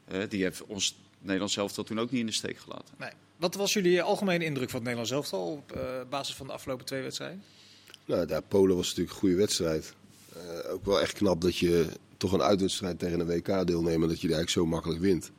Eh, 0.06 0.20
die 0.30 0.44
heeft 0.44 0.66
ons 0.66 0.96
Nederlands 1.20 1.58
elftal 1.58 1.84
toen 1.84 2.00
ook 2.00 2.12
niet 2.12 2.20
in 2.20 2.26
de 2.26 2.32
steek 2.32 2.58
gelaten. 2.58 2.96
Nee. 2.98 3.12
Wat 3.38 3.56
was 3.56 3.74
jullie 3.74 4.02
algemene 4.02 4.46
indruk 4.46 4.70
van 4.70 4.80
het 4.80 4.90
Nederlands 4.90 5.12
elftal 5.12 5.52
op 5.52 5.72
eh, 5.72 5.82
basis 6.10 6.36
van 6.36 6.48
de 6.48 6.54
afgelopen 6.54 6.86
twee 6.86 7.02
wedstrijden? 7.02 7.44
Nou, 8.06 8.26
daar 8.26 8.42
Polen 8.42 8.76
was 8.76 8.88
natuurlijk 8.88 9.14
een 9.14 9.20
goede 9.20 9.36
wedstrijd. 9.36 9.94
Eh, 10.34 10.72
ook 10.74 10.86
wel 10.86 11.02
echt 11.02 11.14
knap 11.14 11.42
dat 11.42 11.58
je 11.58 11.86
toch 12.18 12.32
een 12.32 12.42
uitwedstrijd 12.42 13.00
tegen 13.00 13.20
een 13.20 13.26
WK 13.26 13.68
deelnemer, 13.68 14.08
dat 14.08 14.22
je 14.22 14.28
die 14.28 14.36
eigenlijk 14.36 14.50
zo 14.50 14.66
makkelijk 14.66 15.00
wint. 15.00 15.32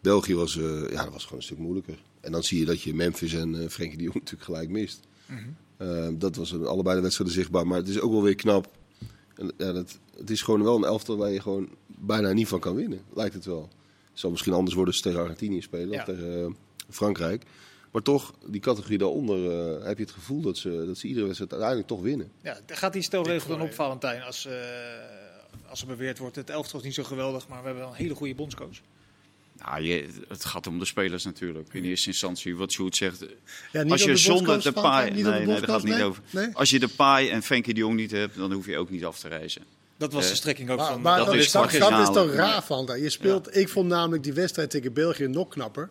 België 0.00 0.34
was, 0.34 0.56
eh, 0.56 0.90
ja, 0.90 1.02
dat 1.02 1.12
was 1.12 1.22
gewoon 1.22 1.38
een 1.38 1.44
stuk 1.44 1.58
moeilijker. 1.58 1.98
En 2.20 2.32
dan 2.32 2.42
zie 2.42 2.58
je 2.58 2.64
dat 2.64 2.82
je 2.82 2.94
Memphis 2.94 3.34
en 3.34 3.62
eh 3.62 3.68
Frenkie 3.68 3.96
de 3.98 4.02
Jong 4.04 4.14
natuurlijk 4.22 4.44
gelijk 4.44 4.68
mist. 4.68 5.00
Eh, 5.76 6.08
dat 6.12 6.36
was 6.36 6.62
allebei 6.62 6.96
de 6.96 7.02
wedstrijden 7.02 7.36
zichtbaar. 7.36 7.66
Maar 7.66 7.78
het 7.78 7.88
is 7.88 8.00
ook 8.00 8.12
wel 8.12 8.22
weer 8.22 8.34
knap. 8.34 8.70
En, 9.36 9.52
ja, 9.56 9.72
dat, 9.72 9.98
het 10.16 10.30
is 10.30 10.42
gewoon 10.42 10.62
wel 10.62 10.76
een 10.76 10.84
elftal 10.84 11.16
waar 11.16 11.30
je 11.30 11.40
gewoon 11.40 11.68
bijna 11.86 12.32
niet 12.32 12.48
van 12.48 12.60
kan 12.60 12.74
winnen. 12.74 13.00
Lijkt 13.14 13.34
het 13.34 13.44
wel. 13.44 13.68
Het 14.10 14.20
zal 14.20 14.30
misschien 14.30 14.52
anders 14.52 14.74
worden 14.74 14.92
als 14.92 15.02
ze 15.02 15.08
tegen 15.08 15.24
Argentinië 15.24 15.62
spelen 15.62 15.90
Ja. 15.90 15.98
of 15.98 16.04
tegen 16.04 16.44
eh, 16.44 16.50
Frankrijk. 16.88 17.44
Maar 17.92 18.02
toch, 18.02 18.34
die 18.46 18.60
categorie 18.60 18.98
daaronder, 18.98 19.50
eh, 19.50 19.86
heb 19.86 19.96
je 19.98 20.04
het 20.04 20.12
gevoel 20.12 20.40
dat 20.40 20.56
ze, 20.56 20.84
dat 20.86 20.98
ze 20.98 21.06
iedere 21.06 21.24
wedstrijd 21.24 21.52
uiteindelijk 21.52 21.90
toch 21.90 22.02
winnen. 22.02 22.30
Ja, 22.42 22.60
gaat 22.66 22.92
die 22.92 23.02
stelregel 23.02 23.48
dan 23.48 23.60
op, 23.60 23.72
Valentijn, 23.72 24.22
als, 24.22 24.46
eh, 24.46 24.54
als 25.68 25.80
er 25.80 25.86
beweerd 25.86 26.18
wordt 26.18 26.36
het 26.36 26.50
elftal 26.50 26.78
is 26.78 26.84
niet 26.84 26.94
zo 26.94 27.02
geweldig, 27.02 27.48
maar 27.48 27.58
we 27.58 27.64
hebben 27.64 27.82
wel 27.82 27.92
een 27.92 27.98
hele 27.98 28.14
goede 28.14 28.34
bondscoach? 28.34 28.80
Nou, 29.64 29.82
je, 29.82 30.06
het 30.28 30.44
gaat 30.44 30.66
om 30.66 30.78
de 30.78 30.84
spelers 30.84 31.24
natuurlijk. 31.24 31.68
In 31.72 31.84
eerste 31.84 32.08
instantie, 32.08 32.56
wat 32.56 32.72
Sjoerd 32.72 32.96
zegt. 32.96 33.24
Ja, 33.72 33.82
niet 33.82 33.92
als 33.92 34.00
op 34.02 34.06
je 34.08 34.12
de 34.14 34.20
zonder 34.20 34.62
de 34.62 34.72
paai... 34.72 35.10
niet 35.10 35.18
op 35.18 35.24
de 35.24 35.30
Nee, 35.38 35.46
nee, 35.46 35.56
daar 35.60 35.68
gaat 35.68 35.82
het 35.82 35.92
niet 35.92 36.02
over. 36.02 36.22
nee? 36.30 36.48
Als 36.52 36.70
je 36.70 36.78
de 36.78 36.88
paai 36.88 37.28
en 37.28 37.42
Frenkie 37.42 37.74
de 37.74 37.80
Jong 37.80 37.96
niet 37.96 38.10
hebt, 38.10 38.36
dan 38.36 38.52
hoef 38.52 38.66
je 38.66 38.76
ook 38.78 38.90
niet 38.90 39.04
af 39.04 39.18
te 39.18 39.28
reizen. 39.28 39.62
Dat 39.96 40.12
was 40.12 40.24
Eh, 40.24 40.30
de 40.30 40.36
strekking 40.36 40.70
ook 40.70 40.78
Maar, 40.78 40.92
van... 40.92 41.00
maar 41.00 41.16
dat 41.18 41.26
dat, 41.26 41.34
is 41.34 41.50
dat, 41.50 41.70
dat 41.70 42.12
toch 42.14 42.32
raar 42.34 42.62
van. 42.62 42.86
dat. 42.86 43.00
Je 43.00 43.10
speelt, 43.10 43.56
Ik 43.56 43.68
vond 43.68 43.88
namelijk 43.88 44.22
die 44.22 44.32
wedstrijd 44.32 44.70
tegen 44.70 44.92
België 44.92 45.26
nog 45.26 45.48
knapper. 45.48 45.90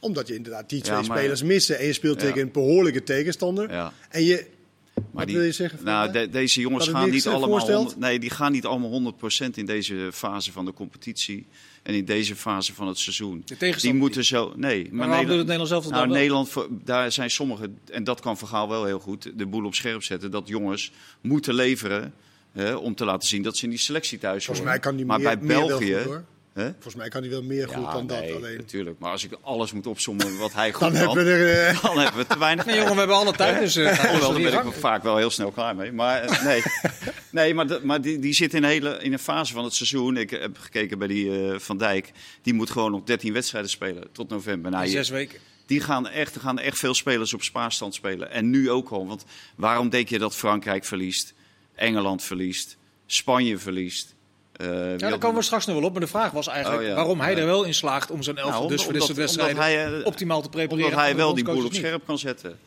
Omdat 0.00 0.28
je 0.28 0.34
inderdaad 0.34 0.68
die 0.68 0.80
twee 0.80 0.96
Ja, 1.00 1.06
maar- 1.06 1.18
spelers 1.18 1.42
missen. 1.42 1.78
En 1.78 1.86
je 1.86 1.92
speelt 1.92 2.20
Ja. 2.20 2.26
tegen 2.26 2.42
een 2.42 2.52
behoorlijke 2.52 3.02
tegenstander. 3.02 3.70
Ja. 3.70 3.92
En 4.08 4.24
je... 4.24 4.46
Maar 4.94 5.04
Wat 5.12 5.26
die, 5.26 5.36
wil 5.36 5.44
je 5.44 5.52
zeggen? 5.52 5.78
Nou, 5.84 6.12
de- 6.12 6.28
deze 6.30 6.60
jongens 6.60 6.86
Dat 6.86 6.94
gaan 6.94 7.10
niet 7.10 7.26
eh, 7.26 7.32
allemaal. 7.32 7.48
voorstelt? 7.48 7.76
100 7.78 7.98
nee, 8.00 8.18
die 8.18 8.30
gaan 8.30 8.52
niet 8.52 8.64
allemaal 8.64 9.14
100% 9.50 9.54
in 9.54 9.66
deze 9.66 10.08
fase 10.12 10.52
van 10.52 10.64
de 10.64 10.72
competitie. 10.72 11.46
En 11.84 11.94
in 11.94 12.04
deze 12.04 12.36
fase 12.36 12.74
van 12.74 12.88
het 12.88 12.98
seizoen. 12.98 13.42
De 13.44 13.76
Die 13.80 13.94
moeten 13.94 14.24
zo. 14.24 14.52
Nee, 14.56 14.88
maar 14.92 15.08
waarom 15.08 15.26
doet 15.26 15.36
het 15.36 15.46
Nederlands 15.46 15.72
elftal 15.72 15.90
Nou, 15.92 16.02
dan 16.02 16.12
wel? 16.12 16.22
Nederland, 16.22 16.68
daar 16.84 17.12
zijn 17.12 17.30
sommigen, 17.30 17.78
en 17.90 18.04
dat 18.04 18.20
kan 18.20 18.38
Vergaal 18.38 18.68
wel 18.68 18.84
heel 18.84 18.98
goed, 18.98 19.32
de 19.38 19.46
boel 19.46 19.64
op 19.64 19.74
scherp 19.74 20.02
zetten. 20.02 20.30
Dat 20.30 20.48
jongens 20.48 20.92
moeten 21.20 21.54
leveren 21.54 22.14
hè, 22.52 22.74
om 22.74 22.94
te 22.94 23.04
laten 23.04 23.28
zien 23.28 23.42
dat 23.42 23.56
ze 23.56 23.64
in 23.64 23.70
die 23.70 23.78
selectie 23.78 24.18
thuis 24.18 24.44
Volgens 24.44 24.66
horen. 24.66 24.72
mij 24.72 24.78
kan 24.78 24.96
die 24.96 25.06
maar 25.06 25.20
meer, 25.20 25.38
bij 25.38 25.46
meer 25.46 25.56
wel 25.56 25.66
België. 25.66 26.22
Volgens 26.54 26.94
mij 26.94 27.08
kan 27.08 27.20
hij 27.22 27.30
wel 27.30 27.42
meer 27.42 27.68
goed 27.68 27.84
Ja, 27.84 27.92
dan 27.92 28.06
nee, 28.06 28.28
dat 28.32 28.36
alleen. 28.42 28.56
natuurlijk. 28.56 28.98
Maar 28.98 29.10
als 29.10 29.24
ik 29.24 29.30
alles 29.40 29.72
moet 29.72 29.86
opzommen 29.86 30.38
wat 30.38 30.52
hij 30.52 30.72
goed 30.72 30.80
Dan 30.80 30.92
kan, 30.92 31.00
hebben 31.00 31.24
we 31.24 31.30
er... 31.30 31.66
eh, 31.68 31.82
dan 31.84 31.98
hebben 31.98 32.20
we 32.20 32.26
te 32.26 32.38
weinig 32.38 32.64
Nee 32.66 32.76
jongen, 32.76 32.92
we 32.92 32.98
hebben 32.98 33.16
alle 33.16 33.32
tijd, 33.32 33.58
dus 33.60 33.76
uh, 33.76 34.04
Alhoewel, 34.04 34.32
daar 34.32 34.62
ben 34.62 34.72
ik 34.72 34.78
vaak 34.78 35.02
wel 35.02 35.16
heel 35.16 35.30
snel 35.30 35.50
klaar 35.50 35.76
mee. 35.76 35.92
Maar 35.92 36.22
eh, 36.22 36.44
nee, 36.44 36.62
nee 37.30 37.54
maar, 37.54 37.66
maar 37.82 38.00
die, 38.00 38.18
die 38.18 38.32
zit 38.34 38.54
in 38.54 38.62
een, 38.62 38.68
hele, 38.68 38.98
in 39.02 39.12
een 39.12 39.18
fase 39.18 39.52
van 39.52 39.64
het 39.64 39.74
seizoen. 39.74 40.16
Ik 40.16 40.30
heb 40.30 40.58
gekeken 40.58 40.98
bij 40.98 41.08
die 41.08 41.48
eh, 41.52 41.58
Van 41.58 41.78
Dijk. 41.78 42.12
Die 42.42 42.54
moet 42.54 42.70
gewoon 42.70 42.90
nog 42.90 43.04
13 43.04 43.32
wedstrijden 43.32 43.70
spelen 43.70 44.08
tot 44.12 44.28
november. 44.28 44.70
Nou, 44.70 44.84
je- 44.84 44.90
Zes 44.90 45.08
weken. 45.08 45.38
Die 45.66 45.80
gaan 45.80 46.08
echt, 46.08 46.34
er 46.34 46.40
gaan 46.40 46.58
echt 46.58 46.78
veel 46.78 46.94
spelers 46.94 47.34
op 47.34 47.42
spaarstand 47.42 47.94
spelen. 47.94 48.30
En 48.30 48.50
nu 48.50 48.70
ook 48.70 48.88
al. 48.90 49.06
Want 49.06 49.24
waarom 49.56 49.88
denk 49.88 50.08
je 50.08 50.18
dat 50.18 50.36
Frankrijk 50.36 50.84
verliest? 50.84 51.34
Engeland 51.74 52.22
verliest? 52.22 52.76
Spanje 53.06 53.58
verliest? 53.58 54.14
Uh, 54.60 54.90
ja, 54.90 54.96
daar 54.96 55.18
komen 55.18 55.36
we 55.38 55.42
straks 55.44 55.66
nog 55.66 55.76
wel 55.76 55.84
op. 55.84 55.92
Maar 55.92 56.00
de 56.00 56.06
vraag 56.06 56.30
was 56.30 56.46
eigenlijk 56.46 56.82
Oh, 56.82 56.88
ja. 56.88 56.94
waarom 56.94 57.20
hij 57.20 57.36
er 57.36 57.46
wel 57.46 57.64
in 57.64 57.74
slaagt 57.74 58.10
om 58.10 58.22
zijn 58.22 58.36
elftal 58.36 58.58
Nou, 58.58 58.68
dus 58.72 58.82
voor 58.84 58.92
dit 58.92 59.02
omdat- 59.02 59.16
soort 59.16 59.26
wedstrijden 59.26 59.56
omdat 59.56 59.92
hij, 59.92 60.00
eh, 60.00 60.06
optimaal 60.06 60.42
te 60.42 60.48
prepareren. 60.48 60.84
Omdat 60.90 61.04
hij 61.04 61.16
wel 61.16 61.34
die 61.34 61.44
boel 61.44 61.54
op 61.54 61.60
bondscoaches 61.60 61.82
niet. 61.82 61.90
scherp 61.92 62.06
kan 62.06 62.18
zetten. 62.18 62.58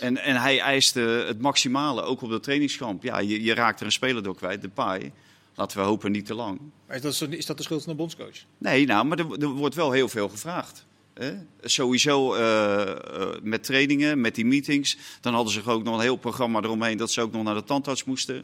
En, 0.00 0.16
en 0.18 0.36
hij 0.36 0.60
eiste 0.60 1.00
het 1.00 1.40
maximale, 1.40 2.02
ook 2.02 2.22
op 2.22 2.30
de 2.30 2.40
trainingskamp. 2.40 3.02
Ja, 3.02 3.18
je, 3.18 3.42
je 3.42 3.54
raakt 3.54 3.80
er 3.80 3.86
een 3.86 3.92
speler 3.92 4.22
door 4.22 4.36
kwijt, 4.36 4.62
de 4.62 4.68
paai. 4.68 5.12
Laten 5.54 5.78
we 5.78 5.84
hopen 5.84 6.12
niet 6.12 6.26
te 6.26 6.34
lang. 6.34 6.60
Maar 6.86 6.96
is 6.96 7.02
dat, 7.18 7.28
is 7.30 7.46
dat 7.46 7.56
de 7.56 7.62
schuld 7.62 7.82
van 7.82 7.92
de 7.92 7.98
bondscoach? 7.98 8.36
Nee, 8.58 8.86
nou, 8.86 9.04
maar 9.06 9.18
er, 9.18 9.26
er 9.40 9.48
wordt 9.48 9.74
wel 9.74 9.90
heel 9.90 10.08
veel 10.08 10.28
gevraagd. 10.28 10.84
Hè? 11.14 11.32
Sowieso 11.62 12.34
eh, 12.34 12.80
eh, 12.90 12.96
met 13.42 13.64
trainingen, 13.64 14.20
met 14.20 14.34
die 14.34 14.44
meetings. 14.46 14.96
Dan 15.20 15.34
hadden 15.34 15.52
ze 15.52 15.62
ook 15.64 15.82
nog 15.84 15.94
een 15.94 16.00
heel 16.00 16.16
programma 16.16 16.60
eromheen 16.60 16.96
dat 16.96 17.10
ze 17.10 17.20
ook 17.20 17.32
nog 17.32 17.42
naar 17.42 17.54
de 17.54 17.64
tandarts 17.64 18.04
moesten. 18.04 18.42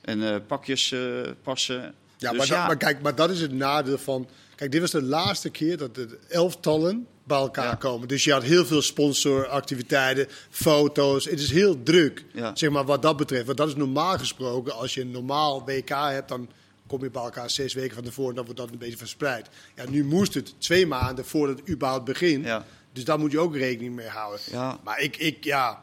En 0.00 0.32
eh, 0.32 0.36
pakjes 0.46 0.92
eh, 0.92 1.00
passen. 1.42 1.94
Ja, 2.18 2.30
Dus 2.30 2.38
maar, 2.38 2.46
dat- 2.58 2.66
maar 2.66 2.76
kijk, 2.76 3.02
maar 3.02 3.14
dat 3.14 3.30
is 3.30 3.40
het 3.40 3.52
nadeel 3.52 3.98
van. 3.98 4.28
Kijk, 4.54 4.72
dit 4.72 4.80
was 4.80 4.90
de 4.90 5.02
laatste 5.02 5.50
keer 5.50 5.76
dat 5.76 5.94
de 5.94 6.18
elftallen 6.28 7.06
bij 7.24 7.38
elkaar 7.38 7.64
Ja. 7.64 7.74
komen. 7.74 8.08
Dus 8.08 8.24
je 8.24 8.32
had 8.32 8.42
heel 8.42 8.66
veel 8.66 8.82
sponsoractiviteiten, 8.82 10.26
foto's. 10.50 11.24
Het 11.24 11.40
is 11.40 11.50
heel 11.50 11.82
druk, 11.82 12.24
Ja. 12.32 12.50
zeg 12.56 12.70
maar, 12.70 12.84
wat 12.84 13.02
dat 13.02 13.16
betreft. 13.16 13.46
Want 13.46 13.58
dat 13.58 13.68
is 13.68 13.74
normaal 13.74 14.18
gesproken. 14.18 14.74
Als 14.76 14.94
je 14.94 15.00
een 15.00 15.10
normaal 15.10 15.64
WK 15.64 15.88
hebt, 15.88 16.28
dan 16.28 16.48
kom 16.86 17.02
je 17.02 17.10
bij 17.10 17.22
elkaar 17.22 17.50
zes 17.50 17.74
weken 17.74 17.94
van 17.94 18.04
tevoren. 18.04 18.34
Dan 18.34 18.44
wordt 18.44 18.60
dat 18.60 18.70
een 18.70 18.78
beetje 18.78 18.96
verspreid. 18.96 19.48
Ja, 19.76 19.84
nu 19.90 20.04
moest 20.04 20.34
het 20.34 20.54
twee 20.60 20.86
maanden 20.86 21.24
voordat 21.24 21.58
het 21.58 21.68
überhaupt 21.68 22.04
begint. 22.04 22.44
Ja. 22.44 22.66
Dus 22.92 23.04
daar 23.04 23.18
moet 23.18 23.30
je 23.32 23.38
ook 23.38 23.56
rekening 23.56 23.94
mee 23.94 24.08
houden. 24.08 24.40
Ja. 24.50 24.78
Maar 24.84 25.00
ik, 25.00 25.16
ik 25.16 25.44
ja. 25.44 25.82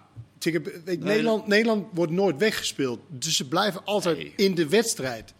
Nederland, 0.86 1.48
Nederland 1.48 1.86
wordt 1.94 2.12
nooit 2.12 2.38
weggespeeld. 2.38 3.00
Dus 3.08 3.36
ze 3.36 3.48
blijven 3.48 3.82
altijd 3.86 4.18
Nee. 4.18 4.34
in 4.36 4.56
de 4.56 4.68
wedstrijd. 4.68 5.34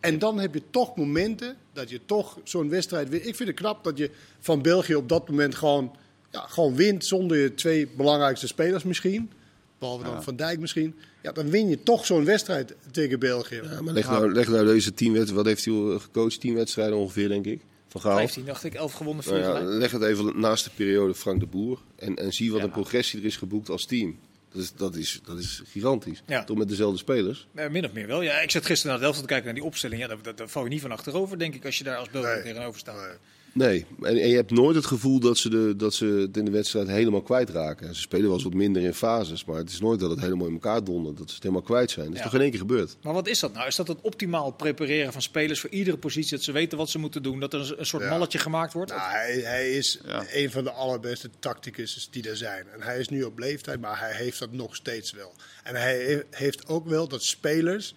En 0.00 0.18
dan 0.18 0.38
heb 0.38 0.54
je 0.54 0.62
toch 0.70 0.96
momenten 0.96 1.56
dat 1.72 1.90
je 1.90 2.00
toch 2.06 2.38
zo'n 2.44 2.68
wedstrijd 2.68 3.08
wint. 3.08 3.26
Ik 3.26 3.34
vind 3.34 3.48
het 3.48 3.58
knap 3.58 3.84
dat 3.84 3.98
je 3.98 4.10
van 4.40 4.62
België 4.62 4.94
op 4.94 5.08
dat 5.08 5.28
moment 5.28 5.54
gewoon, 5.54 5.96
ja, 6.30 6.40
gewoon 6.40 6.74
wint 6.74 7.04
zonder 7.04 7.38
je 7.38 7.54
twee 7.54 7.88
belangrijkste 7.96 8.46
spelers 8.46 8.84
misschien. 8.84 9.30
Behalve 9.78 10.04
dan 10.04 10.22
Van 10.22 10.36
Dijk 10.36 10.58
misschien. 10.60 10.94
Ja, 11.22 11.32
dan 11.32 11.50
win 11.50 11.68
je 11.68 11.82
toch 11.82 12.06
zo'n 12.06 12.24
wedstrijd 12.24 12.74
tegen 12.90 13.18
België. 13.18 13.60
Ja, 13.62 13.80
maar 13.82 13.94
leg 13.94 14.08
nou, 14.08 14.32
leg 14.32 14.48
nou 14.48 14.66
deze 14.66 14.94
tien 14.94 15.12
wedstrijden, 15.12 15.44
wat 15.44 15.46
heeft 15.46 15.64
hij 15.64 15.98
gecoacht? 15.98 16.40
Tien 16.40 16.54
wedstrijden 16.54 16.96
ongeveer, 16.96 17.28
denk 17.28 17.46
ik. 17.46 17.60
Van 17.88 18.00
Gaal. 18.00 18.16
15 18.16 18.44
dacht 18.44 18.64
ik, 18.64 18.74
11 18.74 18.92
gewonnen, 18.92 19.24
4 19.24 19.32
Nou 19.32 19.44
ja, 19.44 19.62
leg 19.78 19.90
het 19.90 20.02
even 20.02 20.40
naast 20.40 20.64
de 20.64 20.70
periode 20.76 21.14
Frank 21.14 21.40
de 21.40 21.46
Boer. 21.46 21.78
En, 21.96 22.16
en 22.16 22.32
zie 22.32 22.50
wat 22.50 22.60
Ja. 22.60 22.66
een 22.66 22.70
progressie 22.72 23.18
er 23.20 23.24
is 23.26 23.36
geboekt 23.36 23.68
als 23.68 23.84
team. 23.84 24.18
Dat 24.56 24.64
is, 24.64 24.72
dat 24.76 24.94
is, 24.94 25.20
dat 25.24 25.38
is 25.38 25.62
gigantisch. 25.70 26.22
Ja. 26.26 26.44
Toch 26.44 26.56
met 26.56 26.68
dezelfde 26.68 26.98
spelers. 26.98 27.46
Eh, 27.54 27.68
min 27.68 27.84
of 27.84 27.92
meer 27.92 28.06
wel. 28.06 28.22
Ja, 28.22 28.40
ik 28.40 28.50
zat 28.50 28.66
gisteren 28.66 28.86
naar 28.86 28.96
het 28.96 29.04
elftal 29.06 29.22
te 29.22 29.28
kijken 29.28 29.46
naar 29.46 29.54
die 29.54 29.64
opstelling. 29.64 30.00
Ja, 30.00 30.06
daar, 30.08 30.22
daar, 30.22 30.34
daar 30.36 30.48
val 30.48 30.62
je 30.64 30.68
niet 30.68 30.80
van 30.80 30.90
achterover, 30.92 31.38
denk 31.38 31.54
ik, 31.54 31.64
als 31.64 31.78
je 31.78 31.84
daar 31.84 31.96
als 31.96 32.10
België 32.10 32.28
Nee. 32.34 32.42
tegenover 32.42 32.80
staat. 32.80 32.96
Nee. 32.96 33.16
Nee, 33.56 33.86
en, 34.00 34.16
en 34.16 34.28
je 34.28 34.34
hebt 34.34 34.50
nooit 34.50 34.76
het 34.76 34.86
gevoel 34.86 35.20
dat 35.20 35.38
ze, 35.38 35.48
de, 35.48 35.74
dat 35.76 35.94
ze 35.94 36.04
het 36.06 36.36
in 36.36 36.44
de 36.44 36.50
wedstrijd 36.50 36.88
helemaal 36.88 37.22
kwijtraken. 37.22 37.94
Ze 37.94 38.00
spelen 38.00 38.24
wel 38.24 38.34
eens 38.34 38.42
wat 38.44 38.54
minder 38.54 38.82
in 38.82 38.94
fases, 38.94 39.44
maar 39.44 39.56
het 39.56 39.70
is 39.70 39.80
nooit 39.80 40.00
dat 40.00 40.10
het 40.10 40.20
helemaal 40.20 40.46
in 40.46 40.52
elkaar 40.52 40.84
dondert. 40.84 41.16
Dat 41.16 41.28
ze 41.28 41.34
het 41.34 41.42
helemaal 41.42 41.64
kwijt 41.64 41.90
zijn. 41.90 42.04
Dat 42.06 42.14
is 42.14 42.18
Ja. 42.20 42.24
toch 42.24 42.34
in 42.34 42.40
één 42.40 42.50
keer 42.50 42.58
gebeurd? 42.60 42.96
Maar 43.02 43.12
wat 43.14 43.28
is 43.28 43.40
dat 43.40 43.52
nou? 43.52 43.66
Is 43.66 43.76
dat 43.76 43.88
het 43.88 44.00
optimaal 44.00 44.50
prepareren 44.50 45.12
van 45.12 45.22
spelers 45.22 45.60
voor 45.60 45.70
iedere 45.70 45.96
positie? 45.98 46.30
Dat 46.36 46.42
ze 46.44 46.52
weten 46.52 46.78
wat 46.78 46.90
ze 46.90 46.98
moeten 46.98 47.22
doen? 47.22 47.40
Dat 47.40 47.52
er 47.52 47.60
een, 47.60 47.78
een 47.78 47.86
soort 47.86 48.02
Ja. 48.02 48.08
malletje 48.08 48.38
gemaakt 48.38 48.72
wordt? 48.72 48.90
Nou, 48.90 49.10
hij, 49.10 49.40
hij 49.40 49.70
is 49.70 50.00
Ja. 50.06 50.24
een 50.32 50.50
van 50.50 50.64
de 50.64 50.70
allerbeste 50.72 51.30
tacticus 51.38 52.08
die 52.10 52.28
er 52.28 52.36
zijn. 52.36 52.66
En 52.72 52.82
hij 52.82 52.98
is 52.98 53.08
nu 53.08 53.22
op 53.22 53.38
leeftijd, 53.38 53.80
maar 53.80 53.98
hij 54.00 54.14
heeft 54.14 54.38
dat 54.38 54.52
nog 54.52 54.76
steeds 54.76 55.12
wel. 55.12 55.32
En 55.62 55.74
hij 55.74 55.96
he- 56.04 56.22
heeft 56.38 56.68
ook 56.68 56.86
wel 56.88 57.08
dat 57.08 57.22
spelers, 57.22 57.94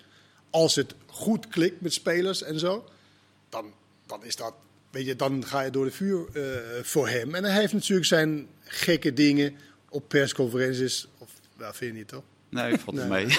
als 0.49 0.75
het 0.75 0.95
goed 1.05 1.47
klikt 1.47 1.81
met 1.81 1.93
spelers 1.93 2.43
en 2.43 2.59
zo, 2.59 2.85
dan, 3.49 3.65
dan 4.05 4.23
is 4.25 4.35
dat, 4.35 4.53
weet 4.91 5.05
je, 5.05 5.15
dan 5.15 5.45
ga 5.45 5.61
je 5.61 5.71
door 5.71 5.85
de 5.85 5.91
vuur 5.91 6.27
eh, 6.33 6.43
voor 6.83 7.09
hem. 7.09 7.35
En 7.35 7.43
hij 7.43 7.59
heeft 7.59 7.73
natuurlijk 7.73 8.07
zijn 8.07 8.47
gekke 8.63 9.13
dingen 9.13 9.55
op 9.89 10.07
persconferenties. 10.07 11.07
Of, 11.17 11.29
nou, 11.57 11.75
vind 11.75 11.91
je 11.91 11.97
niet 11.97 12.07
toch? 12.07 12.23
Nee, 12.49 12.77
valt 12.77 13.07
mee. 13.07 13.27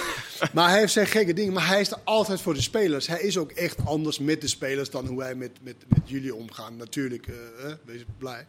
Maar 0.52 0.68
hij 0.68 0.78
heeft 0.78 0.92
zijn 0.92 1.06
gekke 1.06 1.32
dingen, 1.32 1.52
maar 1.52 1.66
hij 1.66 1.80
is 1.80 1.90
er 1.90 1.98
altijd 2.04 2.40
voor 2.40 2.54
de 2.54 2.60
spelers. 2.60 3.06
Hij 3.06 3.20
is 3.20 3.36
ook 3.36 3.50
echt 3.50 3.84
anders 3.84 4.18
met 4.18 4.40
de 4.40 4.48
spelers 4.48 4.90
dan 4.90 5.06
hoe 5.06 5.18
wij 5.18 5.34
met, 5.34 5.50
met, 5.62 5.76
met 5.88 6.00
jullie 6.04 6.34
omgaan. 6.34 6.76
Natuurlijk, 6.76 7.26
eh, 7.26 7.72
wees 7.84 8.04
blij. 8.18 8.46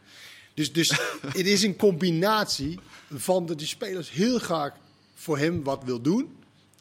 Dus, 0.53 0.74
dus 0.74 0.89
het 1.38 1.48
is 1.48 1.63
een 1.63 1.75
combinatie 1.75 2.79
van 3.13 3.46
dat 3.46 3.58
die 3.58 3.67
spelers 3.67 4.12
heel 4.12 4.39
graag 4.39 4.74
voor 5.13 5.38
hem 5.38 5.63
wat 5.63 5.84
wil 5.84 6.01
doen. 6.01 6.36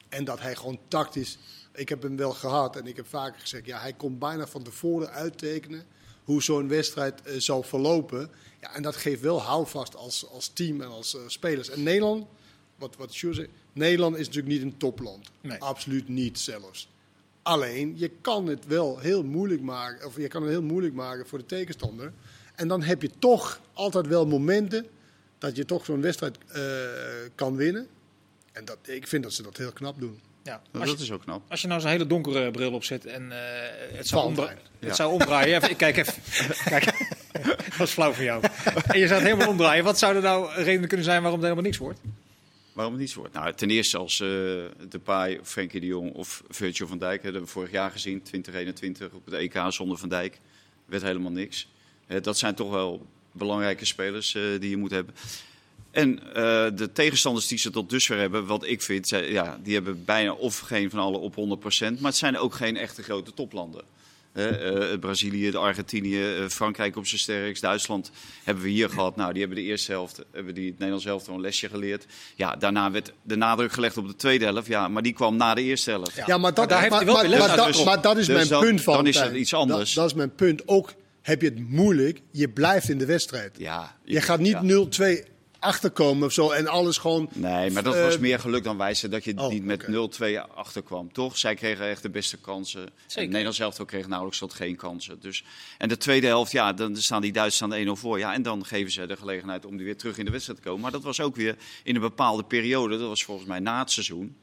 En 0.08 0.24
dat 0.24 0.40
hij 0.40 0.56
gewoon 0.56 0.78
tactisch... 0.88 1.38
Ik 1.74 1.88
heb 1.88 2.02
hem 2.02 2.16
wel 2.16 2.32
gehad 2.32 2.76
en 2.76 2.86
ik 2.86 2.96
heb 2.96 3.06
vaker 3.08 3.40
gezegd... 3.40 3.66
Ja, 3.66 3.80
hij 3.80 3.92
kon 3.92 4.18
bijna 4.18 4.46
van 4.46 4.62
tevoren 4.62 5.10
uittekenen 5.10 5.84
hoe 6.24 6.42
zo'n 6.42 6.68
wedstrijd 6.68 7.22
eh, 7.22 7.34
zal 7.38 7.62
verlopen. 7.62 8.30
Ja, 8.60 8.74
en 8.74 8.82
dat 8.82 8.96
geeft 8.96 9.20
wel 9.20 9.42
houvast 9.42 9.96
als, 9.96 10.26
als 10.28 10.48
team 10.48 10.80
en 10.80 10.88
als 10.88 11.14
eh, 11.14 11.20
spelers. 11.26 11.70
En 11.70 11.82
Nederland, 11.82 12.26
wat, 12.76 12.96
wat 12.96 13.12
Sjoerd 13.12 13.36
zegt... 13.36 13.48
Nederland 13.72 14.16
is 14.16 14.26
natuurlijk 14.26 14.54
niet 14.54 14.62
een 14.62 14.76
topland. 14.76 15.30
Nee. 15.40 15.58
Absoluut 15.58 16.08
niet 16.08 16.38
zelfs. 16.38 16.88
Alleen, 17.42 17.98
je 17.98 18.10
kan 18.20 18.46
het 18.46 18.66
wel 18.66 18.98
heel 18.98 19.22
moeilijk 19.22 19.60
maken, 19.62 20.06
of 20.06 20.16
je 20.16 20.28
kan 20.28 20.42
het 20.42 20.50
heel 20.50 20.62
moeilijk 20.62 20.94
maken 20.94 21.26
voor 21.26 21.38
de 21.38 21.46
tegenstander. 21.46 22.12
En 22.54 22.68
dan 22.68 22.82
heb 22.82 23.02
je 23.02 23.10
toch 23.18 23.60
altijd 23.72 24.06
wel 24.06 24.26
momenten 24.26 24.86
dat 25.38 25.56
je 25.56 25.64
toch 25.64 25.84
zo'n 25.84 26.00
wedstrijd 26.00 26.38
eh, 26.46 26.62
kan 27.34 27.56
winnen. 27.56 27.88
En 28.52 28.64
dat, 28.64 28.78
ik 28.82 29.06
vind 29.06 29.22
dat 29.22 29.32
ze 29.32 29.42
dat 29.42 29.56
heel 29.56 29.72
knap 29.72 30.00
doen. 30.00 30.20
Ja. 30.42 30.60
Nou, 30.72 30.80
Als, 30.84 30.88
dat 30.90 30.98
je, 30.98 31.04
is 31.04 31.12
ook 31.12 31.22
knap. 31.22 31.42
als 31.48 31.60
je 31.60 31.66
nou 31.66 31.80
zo'n 31.80 31.90
hele 31.90 32.06
donkere 32.06 32.50
bril 32.50 32.72
opzet 32.72 33.06
en 33.06 33.32
eh, 33.32 33.38
het, 33.96 34.08
zou 34.08 34.20
Valentijn. 34.34 34.48
omdra- 34.48 34.68
Ja. 34.78 34.86
het 34.86 34.96
zou 34.96 35.12
omdraaien. 35.12 35.62
Even, 35.62 35.76
kijk 35.76 35.96
even. 35.96 36.14
Kijk, 36.64 36.84
dat 37.78 37.86
is 37.86 37.90
flauw 37.92 38.12
voor 38.12 38.24
jou. 38.24 38.42
En 38.86 38.98
je 38.98 39.06
zou 39.06 39.20
het 39.20 39.28
helemaal 39.28 39.48
omdraaien. 39.48 39.84
Wat 39.84 39.98
zouden 39.98 40.22
nou 40.22 40.52
redenen 40.52 40.88
kunnen 40.88 41.06
zijn 41.06 41.20
waarom 41.22 41.38
er 41.40 41.44
helemaal 41.44 41.64
niks 41.66 41.78
wordt? 41.78 42.00
Waarom 42.72 42.92
het 42.94 43.02
niet 43.02 43.10
zo 43.12 43.18
wordt? 43.18 43.34
Nou, 43.34 43.54
ten 43.54 43.70
eerste 43.70 43.98
als 43.98 44.20
eh 44.20 44.28
Depay, 44.88 45.36
of 45.40 45.48
Frenkie 45.48 45.80
de 45.80 45.86
Jong 45.86 46.12
of 46.14 46.42
Virgil 46.48 46.86
van 46.86 46.98
Dijk. 46.98 47.14
Dat 47.14 47.22
hebben 47.22 47.42
we 47.42 47.48
vorig 47.48 47.70
jaar 47.70 47.90
gezien, 47.90 48.22
2021 48.22 49.12
op 49.12 49.24
het 49.24 49.34
EK 49.34 49.60
zonder 49.68 49.98
Van 49.98 50.08
Dijk. 50.08 50.40
werd 50.86 51.02
helemaal 51.02 51.32
niks. 51.32 51.68
Dat 52.22 52.38
zijn 52.38 52.54
toch 52.54 52.70
wel 52.70 53.06
belangrijke 53.32 53.84
spelers 53.84 54.34
eh, 54.34 54.42
die 54.60 54.70
je 54.70 54.76
moet 54.76 54.90
hebben. 54.90 55.14
En 55.90 56.18
eh, 56.34 56.34
de 56.74 56.90
tegenstanders 56.92 57.46
die 57.46 57.58
ze 57.58 57.70
tot 57.70 57.90
dusver 57.90 58.18
hebben, 58.18 58.46
wat 58.46 58.66
ik 58.66 58.82
vind, 58.82 59.08
zij- 59.08 59.30
ja, 59.30 59.58
die 59.62 59.74
hebben 59.74 60.04
bijna 60.04 60.32
of 60.32 60.58
geen 60.58 60.90
van 60.90 60.98
alle 60.98 61.18
op 61.18 61.34
100%. 61.34 62.00
Maar 62.00 62.10
het 62.10 62.16
zijn 62.16 62.38
ook 62.38 62.54
geen 62.54 62.76
echte 62.76 63.02
grote 63.02 63.34
toplanden. 63.34 63.82
Eh, 64.32 64.98
Brazilië, 65.00 65.50
de 65.50 65.58
Argentinië, 65.58 66.22
eh, 66.34 66.48
Frankrijk 66.48 66.96
op 66.96 67.06
zijn 67.06 67.20
sterkst, 67.20 67.62
Duitsland 67.62 68.10
hebben 68.44 68.64
we 68.64 68.70
hier 68.70 68.90
gehad. 68.90 69.16
Nou, 69.16 69.32
die 69.32 69.40
hebben 69.42 69.58
de 69.58 69.64
eerste 69.68 69.92
helft, 69.92 70.24
hebben 70.32 70.54
die 70.54 70.64
het 70.64 70.74
Nederlands 70.74 71.04
helft 71.04 71.26
een 71.26 71.40
lesje 71.40 71.68
geleerd. 71.68 72.06
Ja, 72.36 72.56
daarna 72.56 72.90
werd 72.90 73.12
de 73.22 73.36
nadruk 73.36 73.72
gelegd 73.72 73.96
op 73.96 74.06
de 74.06 74.16
tweede 74.16 74.44
helft, 74.44 74.66
ja, 74.66 74.88
maar 74.88 75.02
die 75.02 75.12
kwam 75.12 75.36
na 75.36 75.54
de 75.54 75.62
eerste 75.62 75.90
helft. 75.90 76.14
Ja. 76.14 76.24
Ja, 76.26 76.38
maar 76.38 76.54
dat, 76.54 76.68
daar 76.68 76.80
heeft 76.80 76.94
hij 76.94 77.04
wel 77.04 77.14
maar, 77.14 77.28
maar, 77.28 77.38
dat, 77.38 77.50
getrokken. 77.50 77.84
maar 77.84 78.00
dat 78.00 78.16
is 78.16 78.26
Dus 78.26 78.34
mijn 78.36 78.48
dan- 78.48 78.60
punt 78.64 78.80
van. 78.80 78.94
dan 78.94 79.06
is 79.06 79.18
het 79.20 79.34
iets 79.34 79.54
anders. 79.54 79.92
Dat, 79.94 79.94
dat 79.94 80.06
is 80.12 80.14
mijn 80.16 80.34
punt. 80.34 80.68
Ook 80.68 80.94
heb 81.22 81.42
je 81.42 81.48
het 81.48 81.68
moeilijk, 81.70 82.20
je 82.30 82.48
blijft 82.48 82.88
in 82.88 82.98
de 82.98 83.06
wedstrijd. 83.06 83.56
Ja, 83.58 83.96
Je 84.04 84.20
gaat 84.20 84.38
niet 84.40 84.58
ja. 84.62 84.62
0-2 84.62 85.24
achterkomen 85.60 86.26
of 86.26 86.32
zo 86.32 86.50
en 86.50 86.66
alles 86.66 86.98
gewoon. 86.98 87.28
Nee, 87.32 87.70
maar 87.70 87.82
dat 87.82 87.94
Eh, 87.94 88.02
was 88.02 88.18
meer 88.18 88.38
geluk 88.40 88.64
dan 88.64 88.76
wijze 88.76 89.08
dat 89.08 89.24
je 89.24 89.38
oh, 89.38 89.48
niet 89.48 89.64
met 89.64 89.82
oké. 89.82 89.92
0-2 90.46 90.54
achterkwam. 90.54 91.12
Toch? 91.12 91.38
Zij 91.38 91.54
kregen 91.54 91.88
echt 91.88 92.02
de 92.02 92.10
beste 92.10 92.36
kansen. 92.36 92.88
Zeker. 93.06 93.28
Nederlands 93.28 93.58
elftal 93.58 93.84
kreeg 93.84 94.06
nauwelijks 94.06 94.38
tot 94.38 94.54
geen 94.54 94.76
kansen. 94.76 95.20
Dus, 95.20 95.44
en 95.78 95.88
de 95.88 95.96
tweede 95.96 96.26
helft, 96.26 96.52
ja, 96.52 96.72
dan 96.72 96.96
staan 96.96 97.22
die 97.22 97.32
Duitsers 97.32 97.62
aan 97.62 97.70
de 97.70 97.76
1-0 97.76 98.00
voor. 98.00 98.18
Ja, 98.18 98.34
en 98.34 98.42
dan 98.42 98.64
geven 98.66 98.92
ze 98.92 99.06
de 99.06 99.16
gelegenheid 99.16 99.64
om 99.64 99.76
die 99.76 99.84
weer 99.86 99.96
terug 99.96 100.18
in 100.18 100.24
de 100.24 100.30
wedstrijd 100.30 100.58
te 100.62 100.64
komen. 100.64 100.82
Maar 100.82 100.92
dat 100.92 101.02
was 101.02 101.20
ook 101.20 101.36
weer 101.36 101.56
in 101.82 101.94
een 101.94 102.00
bepaalde 102.00 102.44
periode. 102.44 102.98
Dat 102.98 103.08
was 103.08 103.24
volgens 103.24 103.48
mij 103.48 103.58
na 103.58 103.78
het 103.78 103.90
seizoen. 103.90 104.36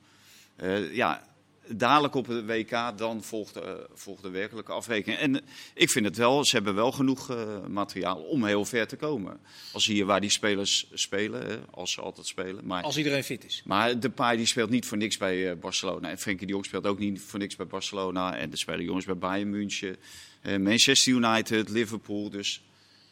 Eh, 0.56 0.96
ja, 0.96 1.24
dadelijk 1.70 2.16
op 2.16 2.28
het 2.28 2.46
WK, 2.46 2.98
dan 2.98 3.24
volgt, 3.24 3.56
eh, 3.56 3.72
volgt 3.94 4.24
de 4.24 4.30
werkelijke 4.30 4.72
afrekening. 4.72 5.20
En 5.20 5.36
eh, 5.36 5.48
ik 5.74 5.90
vind 5.90 6.06
het 6.06 6.18
wel, 6.18 6.46
ze 6.46 6.56
hebben 6.56 6.76
wel 6.76 6.92
genoeg 6.92 7.30
eh, 7.30 7.66
materiaal 7.68 8.18
om 8.18 8.46
heel 8.46 8.66
ver 8.66 8.88
te 8.88 8.96
komen. 8.96 9.40
Als 9.74 9.86
je 9.86 10.06
waar 10.06 10.22
die 10.22 10.30
spelers 10.30 10.88
spelen, 10.94 11.48
hè, 11.48 11.58
als 11.72 11.92
ze 11.92 12.02
altijd 12.02 12.28
spelen. 12.28 12.66
Maar 12.66 12.84
Als 12.84 12.98
iedereen 12.98 13.24
fit 13.24 13.46
is. 13.46 13.62
maar 13.66 14.00
Depay 14.00 14.38
die 14.38 14.46
speelt 14.46 14.70
niet 14.70 14.86
voor 14.86 14.98
niks 14.98 15.18
bij 15.18 15.58
Barcelona. 15.58 16.10
En 16.10 16.18
Frenkie 16.18 16.48
de 16.48 16.54
Jong 16.54 16.66
speelt 16.66 16.86
ook 16.86 17.00
niet 17.00 17.22
voor 17.22 17.40
niks 17.40 17.56
bij 17.56 17.68
Barcelona. 17.68 18.36
En 18.36 18.52
er 18.52 18.58
spelen 18.58 18.86
jongens 18.86 19.06
bij 19.06 19.18
Bayern 19.18 19.50
München, 19.50 19.98
eh, 20.42 20.58
Manchester 20.58 21.14
United, 21.14 21.70
Liverpool. 21.70 22.30
Dus 22.30 22.64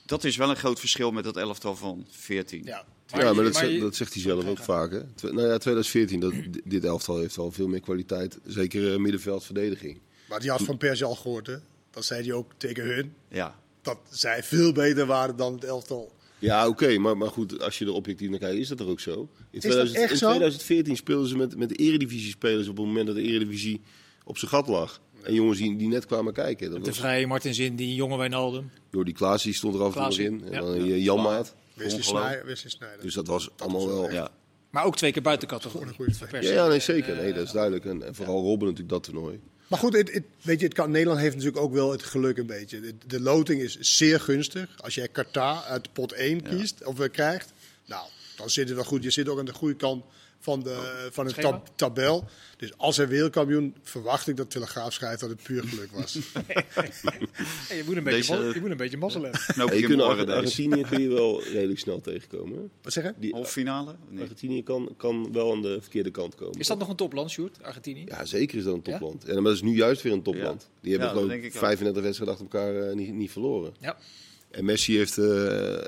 dat 0.05 0.24
is 0.24 0.35
wel 0.35 0.50
een 0.50 0.55
groot 0.55 0.79
verschil 0.79 1.12
met 1.12 1.24
dat 1.24 1.38
elftal 1.38 1.75
van 1.75 2.05
14. 2.09 2.63
Ja, 2.63 2.85
ja, 3.07 3.17
maar 3.17 3.35
je- 3.35 3.43
dat, 3.43 3.55
zegt- 3.55 3.71
je- 3.71 3.79
dat 3.79 3.95
zegt 3.95 4.13
hij 4.13 4.21
zelf 4.21 4.45
ook 4.47 4.57
vaak. 4.57 4.91
Hè? 4.91 5.00
Nou 5.31 5.47
ja, 5.47 5.57
2014, 5.57 6.19
dat, 6.19 6.33
dit 6.63 6.83
elftal 6.83 7.17
heeft 7.19 7.38
al 7.38 7.51
veel 7.51 7.67
meer 7.67 7.79
kwaliteit. 7.81 8.39
Zeker 8.45 8.91
eh, 8.93 8.97
middenveld, 9.00 9.43
verdediging. 9.43 10.00
Maar 10.29 10.39
die 10.39 10.50
had 10.50 10.62
van 10.62 10.77
Persie 10.77 11.05
al 11.05 11.15
gehoord, 11.15 11.47
hè? 11.47 11.55
Dat 11.91 12.05
zei 12.05 12.24
hij 12.24 12.33
ook 12.33 12.51
tegen 12.57 12.83
hun. 12.95 13.13
Ja. 13.29 13.59
Dat 13.81 13.97
zij 14.09 14.43
veel 14.43 14.71
beter 14.71 15.05
waren 15.05 15.35
dan 15.35 15.53
het 15.53 15.63
elftal 15.63 16.12
Ja, 16.39 16.67
oké, 16.67 16.97
maar, 16.97 17.17
maar 17.17 17.29
goed, 17.29 17.62
als 17.62 17.77
je 17.79 17.85
er 17.85 17.91
objectief 17.93 18.29
naar 18.29 18.39
kijkt, 18.39 18.59
is 18.59 18.67
dat 18.67 18.79
er 18.79 18.88
ook 18.88 19.00
zo. 19.00 19.12
In, 19.12 19.27
dat 19.51 19.62
2000 19.62 20.00
echt 20.00 20.12
in 20.12 20.17
zo? 20.17 20.27
2014 20.27 20.95
speelden 20.95 21.27
ze 21.29 21.38
met, 21.38 21.57
met 21.57 21.69
de 21.69 21.75
Eredivisie-spelers 21.75 22.67
op 22.67 22.77
het 22.77 22.85
moment 22.85 23.07
dat 23.07 23.15
de 23.15 23.21
Eredivisie 23.21 23.81
op 24.24 24.38
zijn 24.38 24.51
gat 24.51 24.67
lag. 24.67 25.01
En 25.25 25.34
jongens 25.34 25.58
die, 25.58 25.77
die 25.77 25.88
net 25.88 26.05
kwamen 26.05 26.34
kijken. 26.34 26.72
Dat 26.72 26.79
De 26.79 26.89
was, 26.89 27.00
vrije 27.00 27.27
Martin 27.27 27.53
Zin, 27.53 27.75
die 27.75 27.96
jonge 27.96 28.17
Wijnaldum. 28.17 28.72
Jordi 28.91 29.13
Klaas 29.13 29.44
die 29.44 29.53
stond 29.53 29.75
er 29.75 29.82
af 29.84 29.96
en 29.96 30.10
toe 30.10 30.24
in. 30.24 30.44
En 30.46 30.51
ja. 30.51 30.60
dan 30.60 30.74
eh, 30.74 31.03
Jan 31.03 31.22
Maat. 31.22 31.55
Dus 33.01 33.13
dat 33.13 33.27
was 33.27 33.50
allemaal 33.58 33.88
wel... 33.88 34.12
Ja. 34.12 34.29
Maar 34.70 34.86
ook 34.86 34.96
twee 34.96 35.12
keer 35.12 35.22
buiten 35.22 35.48
categorie. 35.48 35.94
Ja, 36.32 36.39
ja, 36.39 36.67
nee, 36.67 36.79
zeker. 36.79 37.15
Nee, 37.15 37.34
dat 37.34 37.46
is 37.46 37.51
duidelijk. 37.51 37.86
En, 37.86 38.03
en 38.03 38.15
vooral 38.15 38.41
Robben 38.41 38.67
natuurlijk 38.67 38.89
dat 38.89 39.03
toernooi. 39.03 39.39
Maar 39.67 39.79
goed, 39.79 39.94
het, 39.94 40.13
het- 40.13 40.24
weet 40.41 40.60
je, 40.60 40.65
het 40.65 40.75
kan, 40.75 40.91
Nederland 40.91 41.20
heeft 41.20 41.36
natuurlijk 41.36 41.63
ook 41.63 41.74
wel 41.74 41.91
het 41.91 42.03
geluk 42.03 42.38
een 42.38 42.46
beetje. 42.46 42.79
De, 42.79 42.94
de 43.08 43.20
loting 43.22 43.62
is 43.62 43.77
zeer 43.79 44.20
gunstig. 44.20 44.70
Als 44.77 44.96
jij 44.96 45.08
Qatar 45.08 45.63
uit 45.63 45.94
pot 45.94 46.12
1 46.12 46.41
kiest 46.41 46.84
of 46.86 47.00
eh, 47.00 47.12
krijgt, 47.12 47.53
nou, 47.86 48.08
dan 48.38 48.50
zit 48.50 48.67
het 48.67 48.75
wel 48.75 48.86
goed. 48.86 49.03
Je 49.03 49.10
zit 49.12 49.29
ook 49.29 49.39
aan 49.39 49.46
de 49.46 49.53
goede 49.53 49.75
kant 49.75 50.03
van 50.45 50.63
de, 50.63 51.07
van 51.11 51.25
de 51.25 51.31
Schema. 51.31 51.49
tab- 51.49 51.69
tabel. 51.75 52.23
Dus 52.57 52.77
als 52.77 52.97
hij 52.97 53.07
wereldkampioen, 53.07 53.75
verwacht 53.83 54.27
ik 54.27 54.37
dat 54.37 54.49
Telegraaf 54.51 54.93
schrijft 54.93 55.19
dat 55.19 55.29
het 55.29 55.43
puur 55.43 55.63
geluk 55.63 55.91
was. 55.91 56.17
Hey, 57.67 57.77
je, 57.77 57.83
moet 57.85 57.95
een 57.95 58.03
beetje, 58.03 58.35
Deze- 58.37 58.53
je 58.53 58.59
moet 58.61 58.69
een 58.71 58.77
beetje 58.77 58.97
mazzel 58.97 59.21
hebben. 59.23 59.39
Knoop 59.47 59.69
Ja, 59.69 59.75
ik 59.75 59.81
je 59.81 59.87
kunt. 59.87 60.01
Argentinië 60.29 60.81
kun 60.83 61.01
je 61.01 61.07
wel 61.09 61.43
redelijk 61.43 61.79
snel 61.79 62.01
tegenkomen. 62.01 62.57
hè? 62.57 62.63
Wat 62.81 62.93
zeg 62.93 63.03
je? 63.03 63.13
Die, 63.17 63.33
Halffinale? 63.33 63.95
Nee. 64.09 64.21
Argentinië 64.21 64.63
kan, 64.63 64.93
kan 64.97 65.31
wel 65.31 65.51
aan 65.51 65.61
de 65.61 65.77
verkeerde 65.81 66.11
kant 66.11 66.35
komen. 66.35 66.59
Is 66.59 66.67
dat 66.67 66.77
nog 66.79 66.89
een 66.89 66.95
topland, 66.95 67.29
Sjoerd, 67.31 67.57
Argentinië? 67.63 68.03
Ja, 68.07 68.25
zeker 68.25 68.57
is 68.57 68.63
dat 68.63 68.73
een 68.73 68.81
topland. 68.81 69.23
Ja? 69.27 69.33
maar 69.33 69.43
dat 69.43 69.53
is 69.53 69.61
nu 69.61 69.75
juist 69.75 70.01
weer 70.01 70.13
een 70.13 70.21
topland. 70.23 70.69
Die 70.81 70.91
hebben 70.91 71.07
Ja, 71.09 71.13
geloof 71.13 71.27
dat 71.27 71.35
ik 71.35 71.41
denk 71.41 71.53
ik 71.53 71.59
ook. 71.59 71.65
35 71.67 72.03
wedstrijden 72.03 72.37
achter 72.37 72.59
elkaar 72.59 72.89
eh, 72.89 72.95
niet, 72.95 73.13
niet 73.13 73.31
verloren. 73.31 73.73
Ja. 73.79 73.97
En 74.55 74.65
Messi 74.65 74.97
heeft, 74.97 75.17
eh, 75.17 75.25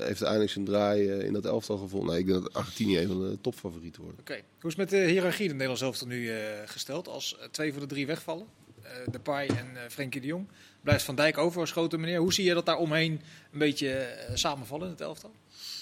heeft 0.08 0.22
eindelijk 0.22 0.52
zijn 0.52 0.66
draai 0.66 1.10
eh, 1.10 1.26
in 1.26 1.34
dat 1.34 1.46
elftal 1.46 1.78
gevonden. 1.78 2.08
Nou, 2.08 2.20
ik 2.20 2.28
denk 2.28 2.44
dat 2.44 2.54
Argentinië 2.54 2.98
een 2.98 3.08
van 3.08 3.30
de 3.30 3.38
topfavorieten 3.42 4.02
wordt. 4.02 4.20
Oké. 4.20 4.34
Hoe 4.34 4.72
is 4.72 4.78
het 4.78 4.78
met 4.78 4.90
de 4.90 5.10
hiërarchie 5.12 5.44
in 5.44 5.48
het 5.48 5.58
Nederlands 5.58 5.82
elftal 5.82 6.08
nu 6.08 6.30
eh, 6.30 6.38
gesteld? 6.66 7.08
Als 7.08 7.38
twee 7.52 7.72
van 7.72 7.82
de 7.82 7.88
drie 7.88 8.08
wegvallen, 8.08 8.46
eh 8.82 8.92
Depay 9.12 9.48
en 9.48 9.76
eh 9.76 9.90
Frenkie 9.90 10.22
de 10.22 10.28
Jong, 10.28 10.48
blijft 10.82 11.04
Van 11.04 11.16
Dijk 11.16 11.38
over 11.38 11.62
als 11.62 11.72
grote 11.72 11.98
meneer. 11.98 12.20
Hoe 12.20 12.34
zie 12.34 12.46
je 12.46 12.54
dat 12.54 12.66
daar 12.66 12.78
omheen 12.78 13.22
een 13.52 13.60
beetje 13.60 14.18
samenvallen 14.34 14.86
in 14.86 14.92
het 14.92 15.02
elftal? 15.02 15.32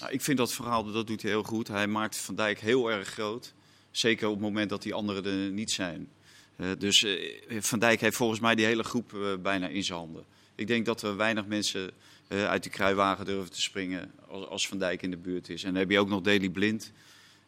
Nou, 0.00 0.12
ik 0.12 0.20
vind 0.20 0.38
dat 0.38 0.52
verhaal, 0.52 0.92
dat 0.92 1.06
doet 1.06 1.22
hij 1.22 1.30
heel 1.30 1.42
goed. 1.42 1.68
Hij 1.68 1.86
maakt 1.86 2.16
Van 2.16 2.34
Dijk 2.34 2.60
heel 2.60 2.90
erg 2.90 3.08
groot. 3.08 3.54
Zeker 3.90 4.26
op 4.26 4.32
het 4.32 4.42
moment 4.42 4.70
dat 4.70 4.82
die 4.82 4.94
anderen 4.94 5.24
er 5.24 5.50
niet 5.52 5.70
zijn. 5.70 6.08
Eh, 6.56 6.68
dus 6.78 7.02
eh, 7.04 7.60
Van 7.60 7.78
Dijk 7.78 8.00
heeft 8.00 8.16
volgens 8.16 8.40
mij 8.40 8.54
die 8.54 8.66
hele 8.66 8.84
groep 8.84 9.38
bijna 9.42 9.68
in 9.68 9.84
zijn 9.84 9.98
handen. 9.98 10.24
Ik 10.54 10.66
denk 10.66 10.86
dat 10.86 11.02
er 11.02 11.16
weinig 11.16 11.46
mensen 11.46 11.90
uit 12.28 12.62
die 12.62 12.72
kruiwagen 12.72 13.24
durven 13.24 13.50
te 13.52 13.62
springen 13.62 14.12
als, 14.28 14.46
als 14.46 14.68
Van 14.68 14.78
Dijk 14.78 15.02
in 15.02 15.10
de 15.10 15.16
buurt 15.16 15.48
is. 15.48 15.62
En 15.62 15.70
dan 15.70 15.78
heb 15.78 15.90
je 15.90 15.98
ook 15.98 16.08
nog 16.08 16.20
Daley 16.20 16.48
Blind. 16.48 16.92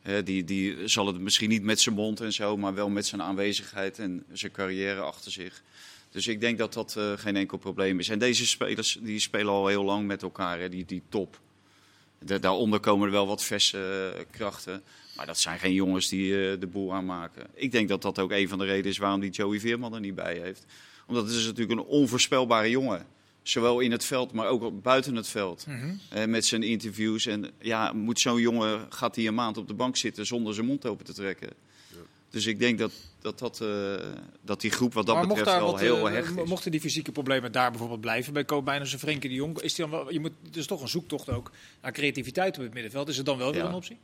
Eh, 0.03 0.25
die, 0.25 0.45
die 0.45 0.89
zal 0.89 1.07
het 1.07 1.19
misschien 1.21 1.49
niet 1.49 1.63
met 1.63 1.81
zijn 1.81 1.95
mond 1.95 2.21
en 2.21 2.33
zo, 2.33 2.57
maar 2.57 2.75
wel 2.75 2.89
met 2.89 3.07
zijn 3.07 3.23
aanwezigheid 3.23 3.99
en 3.99 4.25
zijn 4.33 4.53
carrière 4.53 5.01
achter 5.01 5.33
zich. 5.33 5.63
Dus 6.11 6.27
ik 6.27 6.41
denk 6.41 6.59
dat 6.59 6.73
dat 6.73 6.97
eh, 6.97 7.13
geen 7.17 7.37
enkel 7.37 7.59
probleem 7.59 7.99
is. 7.99 8.09
En 8.09 8.19
deze 8.19 8.47
spelers 8.47 8.99
die 9.03 9.19
spelen 9.19 9.53
al 9.53 9.67
heel 9.67 9.85
lang 9.85 10.07
met 10.07 10.23
elkaar, 10.23 10.59
hè, 10.59 10.69
die, 10.69 10.85
die 10.85 11.03
top. 11.09 11.41
Da- 12.25 12.39
daaronder 12.39 12.81
komen 12.81 13.07
er 13.07 13.13
wel 13.13 13.27
wat 13.27 13.45
verse 13.45 14.13
eh, 14.17 14.25
krachten. 14.31 14.83
Maar 15.17 15.27
dat 15.27 15.39
zijn 15.39 15.59
geen 15.59 15.73
jongens 15.73 16.09
die 16.09 16.51
eh, 16.51 16.61
de 16.61 16.67
boel 16.67 16.95
aanmaken. 16.95 17.47
Ik 17.55 17.73
denk 17.73 17.89
dat 17.89 18.03
dat 18.03 18.19
ook 18.19 18.31
een 18.31 18.49
van 18.49 18.59
de 18.59 18.65
redenen 18.65 18.91
is 18.91 18.99
waarom 18.99 19.21
die 19.21 19.31
Joey 19.31 19.61
Veerman 19.61 19.95
er 19.95 20.01
niet 20.01 20.15
bij 20.15 20.39
heeft. 20.39 20.65
Omdat 21.07 21.25
het 21.27 21.35
is 21.35 21.45
natuurlijk 21.45 21.81
een 21.81 21.87
onvoorspelbare 21.87 22.71
jongen. 22.71 23.07
Zowel 23.49 23.81
in 23.81 23.91
het 23.91 24.05
veld, 24.05 24.33
maar 24.33 24.47
ook 24.47 24.83
buiten 24.83 25.15
het 25.15 25.29
veld. 25.29 25.67
Eh, 26.09 26.25
met 26.25 26.47
zijn 26.47 26.63
interviews. 26.63 27.27
En 27.27 27.51
ja, 27.61 27.93
moet 27.93 28.21
zo'n 28.21 28.41
jongen, 28.41 28.87
gaat 28.89 29.17
hij 29.17 29.27
een 29.27 29.35
maand 29.35 29.57
op 29.57 29.69
de 29.69 29.75
bank 29.75 29.97
zitten 29.97 30.27
zonder 30.27 30.55
zijn 30.55 30.67
mond 30.67 30.87
open 30.87 31.05
te 31.05 31.13
trekken. 31.13 31.51
Dus 32.31 32.47
ik 32.47 32.59
denk 32.59 32.79
dat, 32.79 32.93
dat, 33.21 33.39
dat, 33.39 33.61
eh, 33.61 33.95
dat 34.43 34.61
die 34.61 34.71
groep 34.71 34.93
wat 34.93 35.07
dat 35.07 35.15
maar 35.15 35.27
betreft 35.27 35.51
wel 35.51 35.71
wat, 35.71 35.81
heel 35.81 36.09
eh, 36.09 36.15
hecht 36.15 36.37
is. 36.37 36.49
mochten 36.49 36.71
die 36.71 36.81
fysieke 36.81 37.13
problemen 37.13 37.53
daar 37.53 37.71
bijvoorbeeld 37.71 38.01
blijven 38.01 38.33
bij 38.33 38.45
Koopmeiners 38.45 38.93
en 38.93 38.99
Frenkie 38.99 39.29
de 39.29 39.37
Jong, 39.37 39.61
is 39.61 39.75
die 39.75 39.89
dan 39.89 39.99
wel, 39.99 40.13
je 40.13 40.21
moet, 40.21 40.33
het 40.45 40.57
is 40.57 40.67
toch 40.67 40.83
een 40.83 40.89
zoektocht 40.89 41.29
ook 41.29 41.51
naar 41.83 41.93
creativiteit 41.93 42.57
op 42.57 42.63
het 42.63 42.75
middenveld. 42.75 43.09
Is 43.09 43.17
het 43.17 43.27
dan 43.27 43.39
wel 43.39 43.53
weer 43.53 43.63
Ja. 43.63 43.69
een 43.69 43.75
optie? 43.75 43.99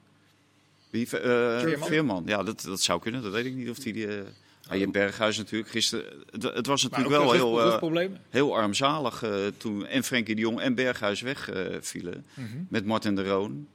Wie, 0.91 1.05
eh, 1.05 1.61
Veerman? 1.61 1.89
Veerman. 1.89 2.23
Ja, 2.27 2.43
dat, 2.43 2.63
dat 2.63 2.81
zou 2.81 3.01
kunnen. 3.01 3.23
Dat 3.23 3.33
weet 3.33 3.47
ik 3.47 3.55
niet 3.55 3.71
of 3.71 3.79
die... 3.79 3.93
die 3.93 4.07
eh, 4.07 4.23
ah, 4.69 4.79
je 4.79 4.91
Berghuis 4.91 5.37
natuurlijk. 5.37 5.71
Gisteren, 5.71 6.05
het, 6.31 6.43
het 6.43 6.67
was 6.67 6.83
natuurlijk 6.83 7.11
wel 7.11 7.33
heel, 7.33 7.61
eh, 7.93 8.07
heel 8.31 8.57
armzalig 8.57 9.23
eh, 9.23 9.47
toen 9.57 9.87
en 9.87 10.05
Frenkie 10.05 10.35
de 10.35 10.41
Jong 10.41 10.61
en 10.61 10.75
Berghuis 10.75 11.21
wegvielen. 11.21 12.27
Mhm. 12.35 12.47
Met 12.69 12.85
Martin 12.85 13.15
de 13.15 13.25
Roon. 13.25 13.69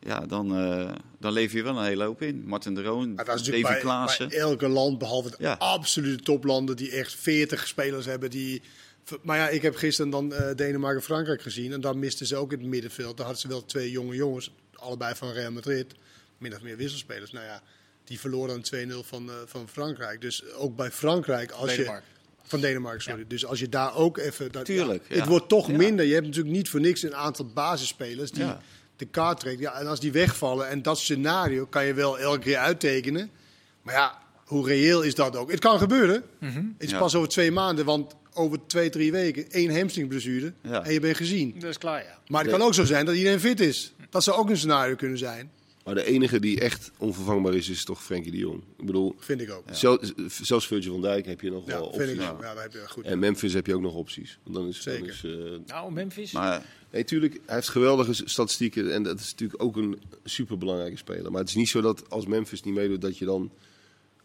Ja, 0.00 0.20
dan, 0.20 0.56
eh, 0.56 0.92
dan 1.18 1.32
leef 1.32 1.52
je 1.52 1.62
wel 1.62 1.78
een 1.78 1.84
hele 1.84 2.04
hoop 2.04 2.22
in. 2.22 2.42
Martin 2.46 2.74
de 2.74 2.82
Roon, 2.82 3.14
Maar 3.14 3.24
dat 3.24 3.34
is 3.34 3.42
Davy 3.42 3.50
natuurlijk 3.50 3.82
bij, 3.82 3.92
Klaassen. 3.92 4.28
bij 4.28 4.38
elke 4.38 4.68
land, 4.68 4.98
behalve 4.98 5.30
de 5.30 5.36
Ja. 5.38 5.52
absolute 5.52 6.22
toplanden, 6.22 6.76
die 6.76 6.90
echt 6.90 7.14
40 7.14 7.66
spelers 7.66 8.06
hebben. 8.06 8.30
Die... 8.30 8.62
Maar 9.22 9.36
ja, 9.36 9.48
ik 9.48 9.62
heb 9.62 9.76
gisteren 9.76 10.10
dan 10.10 10.34
Denemarken 10.56 10.98
en 10.98 11.04
Frankrijk 11.04 11.42
gezien. 11.42 11.72
En 11.72 11.80
daar 11.80 11.96
misten 11.96 12.26
ze 12.26 12.36
ook 12.36 12.52
in 12.52 12.58
het 12.58 12.68
middenveld. 12.68 13.16
Daar 13.16 13.26
hadden 13.26 13.42
ze 13.42 13.48
wel 13.48 13.64
twee 13.64 13.90
jonge 13.90 14.14
jongens, 14.14 14.50
allebei 14.72 15.14
van 15.14 15.32
Real 15.32 15.52
Madrid. 15.52 15.94
Min 16.38 16.54
of 16.54 16.62
meer 16.62 16.76
wisselspelers. 16.76 17.32
Nou 17.32 17.44
ja, 17.44 17.62
die 18.06 18.20
verloren 18.20 18.48
dan 18.48 18.60
2-0 18.62 19.02
van, 19.02 19.28
eh, 19.30 19.34
van 19.46 19.68
Frankrijk. 19.68 20.20
Dus 20.20 20.52
ook 20.54 20.76
bij 20.76 20.90
Frankrijk, 20.90 21.50
als 21.50 21.70
Denemarken. 21.70 22.04
je... 22.08 22.48
Van 22.48 22.60
Denemarken, 22.60 23.02
sorry. 23.02 23.24
Dus 23.28 23.46
als 23.46 23.58
je 23.58 23.68
daar 23.68 23.94
ook 23.96 24.18
even... 24.18 24.52
Dat, 24.52 24.64
Tuurlijk, 24.64 25.04
ja, 25.08 25.14
Het 25.16 25.26
wordt 25.26 25.48
toch 25.48 25.70
Ja. 25.70 25.76
minder. 25.76 26.04
Je 26.06 26.14
hebt 26.14 26.26
natuurlijk 26.26 26.54
niet 26.56 26.68
voor 26.68 26.80
niks 26.80 27.02
een 27.02 27.14
aantal 27.16 27.46
basisspelers 27.46 28.30
die 28.30 28.44
Ja. 28.44 28.60
de 28.96 29.04
kaart 29.06 29.40
trekt. 29.40 29.60
Ja, 29.60 29.78
en 29.78 29.86
als 29.86 30.00
die 30.00 30.12
wegvallen 30.12 30.68
en 30.68 30.82
dat 30.82 30.98
scenario 30.98 31.66
kan 31.66 31.84
je 31.86 31.94
wel 31.94 32.18
elke 32.18 32.38
keer 32.38 32.56
uittekenen. 32.56 33.30
Maar 33.82 33.94
ja, 33.94 34.18
hoe 34.44 34.66
reëel 34.66 35.02
is 35.02 35.14
dat 35.14 35.36
ook? 35.36 35.50
Het 35.50 35.60
kan 35.60 35.78
gebeuren. 35.78 36.22
Het 36.40 36.54
is 36.78 36.90
Ja. 36.90 36.98
pas 36.98 37.14
over 37.14 37.28
twee 37.28 37.50
maanden, 37.52 37.84
want 37.84 38.14
over 38.34 38.58
twee, 38.66 38.90
drie 38.90 39.12
weken 39.12 39.50
één 39.50 39.78
hamstringblessure 39.78 40.52
Ja. 40.62 40.84
en 40.84 40.92
je 40.92 41.00
bent 41.00 41.16
gezien. 41.16 41.54
Dat 41.58 41.70
is 41.70 41.78
klaar, 41.78 42.02
ja. 42.04 42.18
Maar 42.26 42.42
het 42.42 42.50
kan 42.50 42.62
ook 42.62 42.74
zo 42.74 42.84
zijn 42.84 43.06
dat 43.06 43.14
iedereen 43.14 43.40
fit 43.40 43.60
is. 43.60 43.92
Dat 44.10 44.24
zou 44.24 44.36
ook 44.38 44.50
een 44.50 44.56
scenario 44.56 44.94
kunnen 44.94 45.18
zijn, 45.18 45.50
Maar 45.86 45.94
de 45.94 46.04
enige 46.04 46.38
die 46.40 46.60
echt 46.60 46.90
onvervangbaar 46.98 47.54
is, 47.54 47.68
is 47.68 47.84
toch 47.84 48.02
Frenkie 48.04 48.30
de 48.30 48.36
Jong. 48.38 48.62
Ik 48.78 48.86
bedoel, 48.86 49.14
vind 49.18 49.40
ik 49.40 49.50
ook. 49.52 49.62
zel- 49.70 50.00
zelfs 50.42 50.66
Virgil 50.66 50.92
van 50.92 51.02
Dijk 51.02 51.26
heb 51.26 51.40
je 51.40 51.50
nog 51.50 51.66
Ja, 51.66 51.72
wel 51.78 51.92
vind 51.92 52.02
opties. 52.10 52.24
ik 52.24 52.30
ook. 52.32 52.42
Ja, 52.42 52.54
daar 52.54 52.62
heb 52.62 52.72
je 52.72 52.84
goed. 52.88 53.04
En 53.04 53.18
Memphis 53.18 53.52
heb 53.52 53.66
je 53.66 53.74
ook 53.74 53.80
nog 53.80 53.94
opties. 53.94 54.38
Want 54.42 54.56
dan 54.56 54.68
is, 54.68 54.82
dan 54.82 54.94
Zeker. 54.94 55.08
is, 55.08 55.24
eh, 55.24 55.58
Nou, 55.66 55.92
Memphis. 55.92 56.32
Maar 56.32 56.62
Nee, 56.90 57.04
tuurlijk, 57.04 57.40
hij 57.46 57.54
heeft 57.54 57.68
geweldige 57.68 58.12
statistieken 58.24 58.92
en 58.92 59.02
dat 59.02 59.20
is 59.20 59.30
natuurlijk 59.30 59.62
ook 59.62 59.76
een 59.76 60.00
superbelangrijke 60.24 60.96
speler. 60.96 61.30
Maar 61.30 61.40
het 61.40 61.48
is 61.48 61.54
niet 61.54 61.68
zo 61.68 61.80
dat 61.80 62.10
als 62.10 62.26
Memphis 62.26 62.62
niet 62.62 62.74
meedoet, 62.74 63.00
dat 63.00 63.18
je 63.18 63.24
dan 63.24 63.50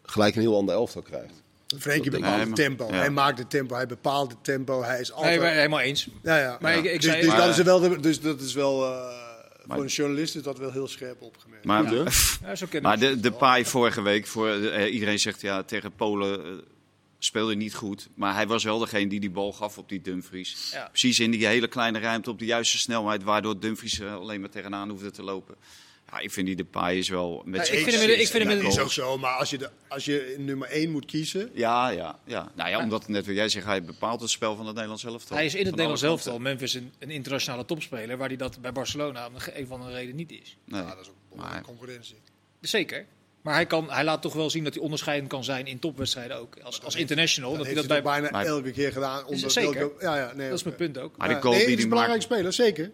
gelijk 0.03 0.35
een 0.35 0.41
heel 0.41 0.55
ander 0.55 0.75
elftal 0.75 1.01
krijgt. 1.01 1.33
Frenkie 1.79 2.11
bepaalt 2.11 2.41
ik. 2.41 2.45
het 2.47 2.55
tempo. 2.55 2.85
ja. 2.87 2.93
Hij 2.93 3.09
maakt 3.09 3.39
het 3.39 3.49
tempo, 3.49 3.75
hij 3.75 3.85
bepaalt 3.87 4.31
het 4.31 4.43
tempo. 4.43 4.83
Hij 4.83 4.99
is 4.99 5.11
altijd... 5.11 5.41
nee, 5.41 5.49
helemaal 5.51 5.79
eens. 5.79 6.07
ja, 6.23 6.39
ja. 6.39 6.57
Maar 6.61 6.71
Ja. 6.71 6.77
ik- 6.77 6.85
ik 6.85 7.01
dus, 7.01 7.03
zei- 7.09 7.21
dus, 7.21 7.29
maar- 7.29 7.37
dat 7.47 7.57
is 7.57 7.63
wel, 7.63 7.79
de- 7.79 7.99
dus 7.99 8.19
dat 8.21 8.41
is 8.41 8.53
wel 8.53 8.85
eh, 8.85 9.19
Maar- 9.65 9.77
voor 9.77 9.85
een 9.85 9.91
journalist 9.91 10.35
is 10.35 10.43
dat 10.43 10.57
wel 10.57 10.71
heel 10.71 10.87
scherp 10.87 11.21
opgemerkt. 11.21 11.65
Maar? 11.65 11.93
Ja, 12.43 12.55
zo 12.55 12.65
maar 12.81 12.99
de, 12.99 13.19
de 13.19 13.31
paai 13.31 13.65
vorige 13.65 14.01
week, 14.01 14.27
voor, 14.27 14.49
eh, 14.49 14.93
iedereen 14.93 15.19
zegt 15.19 15.41
ja, 15.41 15.63
tegen 15.63 15.91
Polen 15.91 16.45
eh, 16.45 16.51
speelde 17.19 17.55
niet 17.55 17.75
goed. 17.75 18.09
Maar 18.13 18.33
hij 18.33 18.47
was 18.47 18.63
wel 18.63 18.79
degene 18.79 19.09
die 19.09 19.19
die 19.19 19.29
bal 19.29 19.53
gaf 19.53 19.77
op 19.77 19.89
die 19.89 20.01
Dumfries. 20.01 20.69
Ja. 20.71 20.87
Precies 20.87 21.19
in 21.19 21.31
die 21.31 21.45
hele 21.45 21.67
kleine 21.67 21.99
ruimte 21.99 22.29
op 22.29 22.39
de 22.39 22.45
juiste 22.45 22.77
snelheid, 22.77 23.23
waardoor 23.23 23.59
Dumfries 23.59 23.99
er 23.99 24.09
alleen 24.09 24.39
maar 24.41 24.49
tegenaan 24.49 24.89
hoefde 24.89 25.11
te 25.11 25.23
lopen. 25.23 25.55
Ja, 26.11 26.19
ik 26.19 26.31
vind 26.31 26.45
die 26.47 26.55
de 26.55 26.65
paai 26.65 26.99
is 26.99 27.09
wel 27.09 27.41
met 27.45 27.59
Ja, 27.59 27.65
zijn 27.65 27.77
ik 27.77 27.83
vind 27.83 27.95
hem 27.95 28.09
in 28.09 28.15
de- 28.15 28.21
ik 28.21 28.27
vind 28.27 28.43
hem 28.43 28.51
in 28.51 28.63
dat 28.63 28.73
de- 28.73 28.77
is 28.77 28.83
ook 28.83 28.91
zo, 28.91 29.17
maar 29.17 29.33
als 29.33 29.49
je, 29.49 29.57
de, 29.57 29.69
als 29.87 30.05
je 30.05 30.35
nummer 30.37 30.67
1 30.69 30.91
moet 30.91 31.05
kiezen... 31.05 31.49
Ja, 31.53 31.89
ja, 31.89 32.19
ja. 32.25 32.51
Nou 32.55 32.69
ja, 32.69 32.79
omdat 32.79 33.07
net 33.07 33.25
wat 33.25 33.35
jij 33.35 33.49
zegt, 33.49 33.65
hij 33.65 33.83
bepaalt 33.83 34.21
het 34.21 34.29
spel 34.29 34.55
van 34.55 34.65
het 34.65 34.73
Nederlands 34.73 35.03
elftal. 35.03 35.35
Hij 35.37 35.45
is 35.45 35.53
in 35.55 35.59
het 35.59 35.69
Nederlands 35.69 36.01
alle 36.03 36.11
elftal. 36.11 36.39
Memphis 36.39 36.73
een, 36.73 36.91
een 36.99 37.09
internationale 37.11 37.65
topspeler, 37.65 38.17
waar 38.17 38.27
hij 38.27 38.37
dat 38.37 38.61
bij 38.61 38.71
Barcelona 38.71 39.27
om 39.27 39.33
een 39.53 39.67
van 39.67 39.81
de 39.85 39.91
reden 39.91 40.15
niet 40.15 40.31
is. 40.31 40.57
Nee. 40.65 40.81
Ja, 40.81 40.87
dat 40.95 40.99
is 40.99 41.07
ook 41.09 41.15
een 41.31 41.37
Maar- 41.37 41.61
concurrentie. 41.61 42.15
Zeker. 42.61 43.05
Maar 43.41 43.53
hij, 43.53 43.65
kan, 43.65 43.91
hij 43.91 44.03
laat 44.03 44.21
toch 44.21 44.33
wel 44.33 44.49
zien 44.49 44.63
dat 44.63 44.73
hij 44.73 44.83
onderscheidend 44.83 45.29
kan 45.29 45.43
zijn 45.43 45.65
in 45.67 45.79
topwedstrijden 45.79 46.37
ook. 46.37 46.57
Als, 46.63 46.83
als 46.83 46.95
international. 46.95 47.49
Dat 47.49 47.57
Dat 47.57 47.67
hij 47.67 47.75
heeft 47.75 47.87
dat 47.87 47.97
hij 47.97 48.05
bij, 48.11 48.21
toch 48.21 48.31
bijna 48.31 48.43
Maar- 48.45 48.55
elke 48.55 48.71
keer 48.71 48.91
gedaan. 48.91 49.25
Onder 49.25 49.51
Zeker. 49.51 49.91
ja, 49.99 50.17
ja, 50.17 50.33
nee, 50.35 50.49
dat 50.49 50.57
is 50.57 50.63
mijn 50.63 50.75
punt 50.75 50.97
ook. 50.97 51.17
Maar 51.17 51.27
de 51.27 51.41
goal 51.41 51.53
nee, 51.53 51.59
die 51.65 51.69
het 51.69 51.77
is 51.77 51.83
een 51.83 51.89
maakt, 51.89 52.01
belangrijke 52.01 52.33
speler, 52.33 52.53
zeker. 52.53 52.91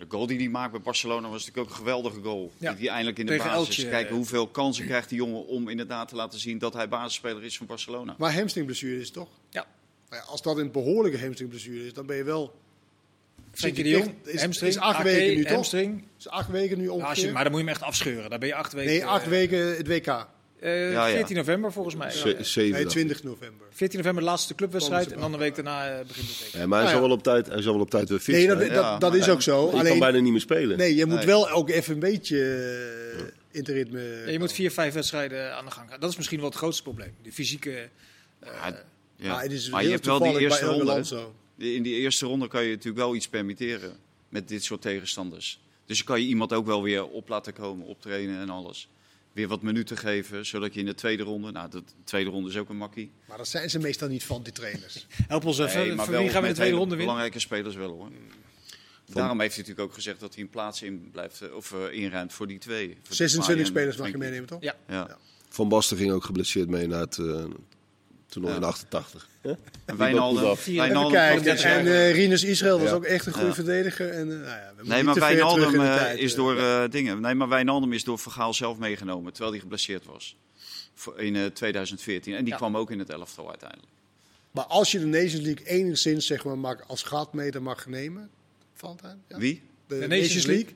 De 0.00 0.06
goal 0.08 0.26
die 0.26 0.38
hij 0.38 0.48
maakt 0.48 0.72
bij 0.72 0.80
Barcelona 0.80 1.28
was 1.28 1.38
natuurlijk 1.46 1.58
ook 1.58 1.68
een 1.72 1.78
geweldige 1.84 2.20
goal. 2.22 2.52
Ja. 2.58 2.70
Die 2.72 2.78
hij 2.84 2.88
eindelijk 2.88 3.18
in 3.18 3.26
de 3.26 3.32
Tegen 3.32 3.50
basis. 3.50 3.76
Elche, 3.78 3.90
Kijken 3.90 4.10
eh. 4.10 4.16
hoeveel 4.16 4.46
kansen 4.46 4.84
krijgt 4.86 5.08
die 5.08 5.18
jongen 5.18 5.46
om 5.46 5.68
inderdaad 5.68 6.08
te 6.08 6.14
laten 6.16 6.38
zien 6.38 6.58
dat 6.58 6.72
hij 6.74 6.88
basisspeler 6.88 7.44
is 7.44 7.56
van 7.56 7.66
Barcelona. 7.66 8.14
Maar 8.18 8.34
hamstringblessure 8.34 9.00
is 9.00 9.10
toch? 9.10 9.28
Ja. 9.50 9.66
Nou 10.10 10.22
ja, 10.22 10.28
als 10.28 10.42
dat 10.42 10.58
een 10.58 10.70
behoorlijke 10.70 11.18
hamstringblessure 11.20 11.86
is, 11.86 11.92
dan 11.92 12.06
ben 12.06 12.16
je 12.16 12.24
wel... 12.24 12.54
Frenkie 13.52 13.82
de 13.82 13.88
je 13.90 13.96
Jong, 13.96 14.14
is- 14.24 14.40
hamstring, 14.40 14.72
is 14.72 14.78
acht 14.78 14.98
AK, 14.98 15.02
weken 15.04 15.36
nu, 15.36 15.42
toch? 15.42 15.52
hamstring. 15.52 16.04
is 16.18 16.28
acht 16.28 16.48
weken 16.50 16.78
nu 16.78 16.84
Ja, 16.84 16.90
ongeveer. 16.90 17.08
als 17.08 17.20
je, 17.20 17.32
maar 17.32 17.42
dan 17.42 17.52
moet 17.52 17.60
je 17.60 17.66
hem 17.66 17.76
echt 17.76 17.84
afscheuren. 17.84 18.30
Dan 18.30 18.38
ben 18.38 18.48
je 18.48 18.54
acht 18.54 18.72
weken. 18.72 18.90
nee, 18.92 19.04
acht 19.06 19.24
eh, 19.24 19.28
weken 19.30 19.76
het 19.76 19.86
WK. 19.88 20.26
Eh, 20.60 20.92
Ja, 20.92 21.06
ja. 21.06 21.14
14 21.14 21.36
november 21.36 21.72
volgens 21.72 21.94
mij. 21.94 22.12
Nee, 22.24 22.72
dacht 22.72 22.88
20 22.88 23.22
november. 23.22 23.66
14 23.70 23.98
november 23.98 24.22
de 24.22 24.28
laatste 24.28 24.54
clubwedstrijd. 24.54 25.12
En 25.12 25.20
dan 25.20 25.32
een 25.32 25.38
week 25.38 25.54
daarna 25.54 25.88
eh, 25.98 26.06
begint 26.06 26.28
het 26.28 26.36
ik. 26.40 26.46
WK. 26.46 26.52
Ja, 26.60 26.66
maar 26.66 26.78
hij, 26.82 26.86
Nou 26.86 26.86
zal 26.88 26.94
ja. 27.00 27.06
wel 27.06 27.16
op 27.16 27.22
tijd, 27.22 27.46
hij 27.46 27.62
zal 27.62 27.72
wel 27.72 27.82
op 27.82 27.90
tijd 27.90 28.08
weer 28.08 28.18
fit 28.18 28.34
Nee, 28.34 28.46
dat, 28.46 28.58
zijn. 28.58 28.72
dat, 28.72 29.00
dat 29.00 29.14
is 29.14 29.28
ook 29.28 29.42
zo. 29.42 29.76
Je 29.76 29.82
kan 29.82 29.98
bijna 29.98 30.18
niet 30.18 30.32
meer 30.32 30.40
spelen. 30.40 30.78
nee, 30.78 30.94
je 30.94 31.06
moet 31.06 31.16
Nee. 31.16 31.26
wel 31.26 31.50
ook 31.50 31.70
even 31.70 31.94
een 31.94 32.00
beetje 32.00 32.36
eh, 33.16 33.18
in 33.50 33.58
het 33.60 33.68
ritme. 33.68 34.00
Ja, 34.24 34.30
je 34.30 34.38
moet 34.38 34.52
vier, 34.52 34.70
vijf 34.70 34.94
wedstrijden 34.94 35.56
aan 35.56 35.64
de 35.64 35.70
gang 35.70 35.90
gaan. 35.90 36.00
Dat 36.00 36.10
is 36.10 36.16
misschien 36.16 36.38
wel 36.38 36.48
het 36.48 36.58
grootste 36.58 36.82
probleem. 36.82 37.14
De 37.22 37.32
fysieke... 37.32 37.70
eh, 38.40 38.50
Ja, 38.52 38.66
ja. 38.66 38.82
Ja, 39.16 39.40
het 39.40 39.52
is 39.52 39.68
maar 39.70 39.84
je 39.84 39.90
hebt 39.90 40.06
wel 40.06 40.18
die 40.18 40.38
eerste 40.38 40.64
ronde. 40.66 41.02
In 41.56 41.82
die 41.82 41.94
eerste 41.94 42.26
ronde 42.26 42.48
kan 42.48 42.62
je 42.62 42.68
natuurlijk 42.70 42.96
wel 43.04 43.14
iets 43.14 43.28
permitteren 43.28 43.92
met 44.28 44.48
dit 44.48 44.64
soort 44.64 44.82
tegenstanders. 44.82 45.60
Dus 45.86 45.96
dan 45.96 46.06
kan 46.06 46.20
je 46.20 46.26
iemand 46.26 46.52
ook 46.52 46.66
wel 46.66 46.82
weer 46.82 47.06
op 47.06 47.28
laten 47.28 47.52
komen, 47.52 47.86
optrainen 47.86 48.40
en 48.40 48.50
alles. 48.50 48.88
Weer 49.32 49.48
wat 49.48 49.62
minuten 49.62 49.96
geven, 49.96 50.46
zodat 50.46 50.74
je 50.74 50.80
in 50.80 50.86
de 50.86 50.94
tweede 50.94 51.22
ronde... 51.22 51.50
Nou, 51.50 51.70
de 51.70 51.82
tweede 52.04 52.30
ronde 52.30 52.48
is 52.48 52.56
ook 52.56 52.68
een 52.68 52.76
makkie. 52.76 53.10
Maar 53.28 53.36
dat 53.38 53.48
zijn 53.48 53.70
ze 53.70 53.78
meestal 53.78 54.08
niet 54.08 54.24
van, 54.24 54.42
die 54.42 54.52
trainers. 54.52 55.06
help 55.28 55.44
ons 55.44 55.58
even. 55.58 55.78
Nee, 55.80 55.94
maar 55.94 56.04
Voor 56.04 56.14
wel 56.14 56.22
wie 56.22 56.30
gaan 56.30 56.42
we 56.42 56.48
de 56.48 56.54
tweede 56.54 56.76
ronde 56.76 56.88
winnen? 56.96 57.06
belangrijke 57.06 57.38
spelers 57.38 57.74
wel 57.74 57.90
hoor. 57.90 58.10
Daarom 59.06 59.40
heeft 59.40 59.54
hij 59.54 59.62
natuurlijk 59.62 59.88
ook 59.88 59.94
gezegd 59.94 60.20
dat 60.20 60.34
hij 60.34 60.42
een 60.42 60.50
plaats 60.50 60.82
in 60.82 61.08
blijft, 61.12 61.40
eh, 61.40 61.54
of 61.54 61.72
eh, 61.72 61.92
inruimt 62.02 62.32
voor 62.32 62.46
die 62.46 62.58
twee. 62.58 62.98
Voor 63.02 63.14
26 63.14 63.46
Depay 63.46 63.62
en 63.62 63.66
spelers 63.66 63.96
mag 63.96 64.10
je 64.10 64.18
meenemen, 64.18 64.48
toch? 64.48 64.62
Ja. 64.62 64.74
Ja. 64.88 65.18
Van 65.48 65.68
Basten 65.68 65.96
ging 65.96 66.12
ook 66.12 66.24
geblesseerd 66.24 66.68
mee 66.68 66.86
naar 66.86 67.00
het 67.00 67.16
uh, 67.16 67.44
toernooi 68.30 68.54
Ja. 68.54 68.60
in 68.60 68.64
88. 68.66 69.28
Ja? 69.42 69.56
En 69.84 69.96
Wijnaldum, 69.96 70.56
Wijnaldum 70.76 71.12
kijken. 71.12 71.56
En 71.58 71.86
eh 71.86 72.12
Rinus 72.14 72.44
Israël 72.44 72.78
was 72.80 72.88
Ja. 72.88 72.94
ook 72.94 73.04
echt 73.04 73.26
een 73.26 73.32
goede 73.32 73.48
Ja. 73.48 73.54
verdediger. 73.54 74.10
En, 74.10 74.20
eh, 74.20 74.26
nou 74.26 74.44
ja, 74.44 74.58
we 74.68 74.72
moeten 74.76 74.94
Nee, 74.94 75.02
maar 75.02 75.14
Wijnaldum 75.14 75.70
de 75.72 75.78
eh, 75.78 75.96
tijd, 75.96 76.18
is 76.18 76.34
door 76.34 76.56
eh, 76.58 76.82
dingen. 76.90 77.20
Nee, 77.20 77.34
maar 77.34 77.48
Wijnaldum 77.48 77.92
is 77.92 78.04
door 78.04 78.18
Vergaal 78.18 78.54
zelf 78.54 78.78
meegenomen, 78.78 79.30
terwijl 79.32 79.52
hij 79.52 79.60
geblesseerd 79.60 80.04
was. 80.04 80.36
Voor- 80.94 81.20
In 81.20 81.36
eh, 81.36 81.46
2014. 81.46 82.34
En 82.34 82.40
die 82.44 82.52
Ja. 82.52 82.56
kwam 82.56 82.76
ook 82.76 82.90
in 82.90 82.98
het 82.98 83.10
elftal 83.10 83.48
uiteindelijk. 83.48 83.88
Maar 84.50 84.64
als 84.64 84.90
je 84.92 84.98
de 84.98 85.06
Nations 85.06 85.44
League 85.44 85.66
enigszins 85.66 86.26
zeg 86.26 86.44
maar, 86.44 86.58
mag, 86.58 86.88
als 86.88 87.02
graadmeter 87.02 87.62
mag 87.62 87.86
nemen, 87.86 88.30
Valentijn? 88.74 89.22
Ja? 89.28 89.36
Wie? 89.38 89.62
De, 89.86 89.94
Nations 89.94 90.20
Nations 90.20 90.44
League? 90.46 90.74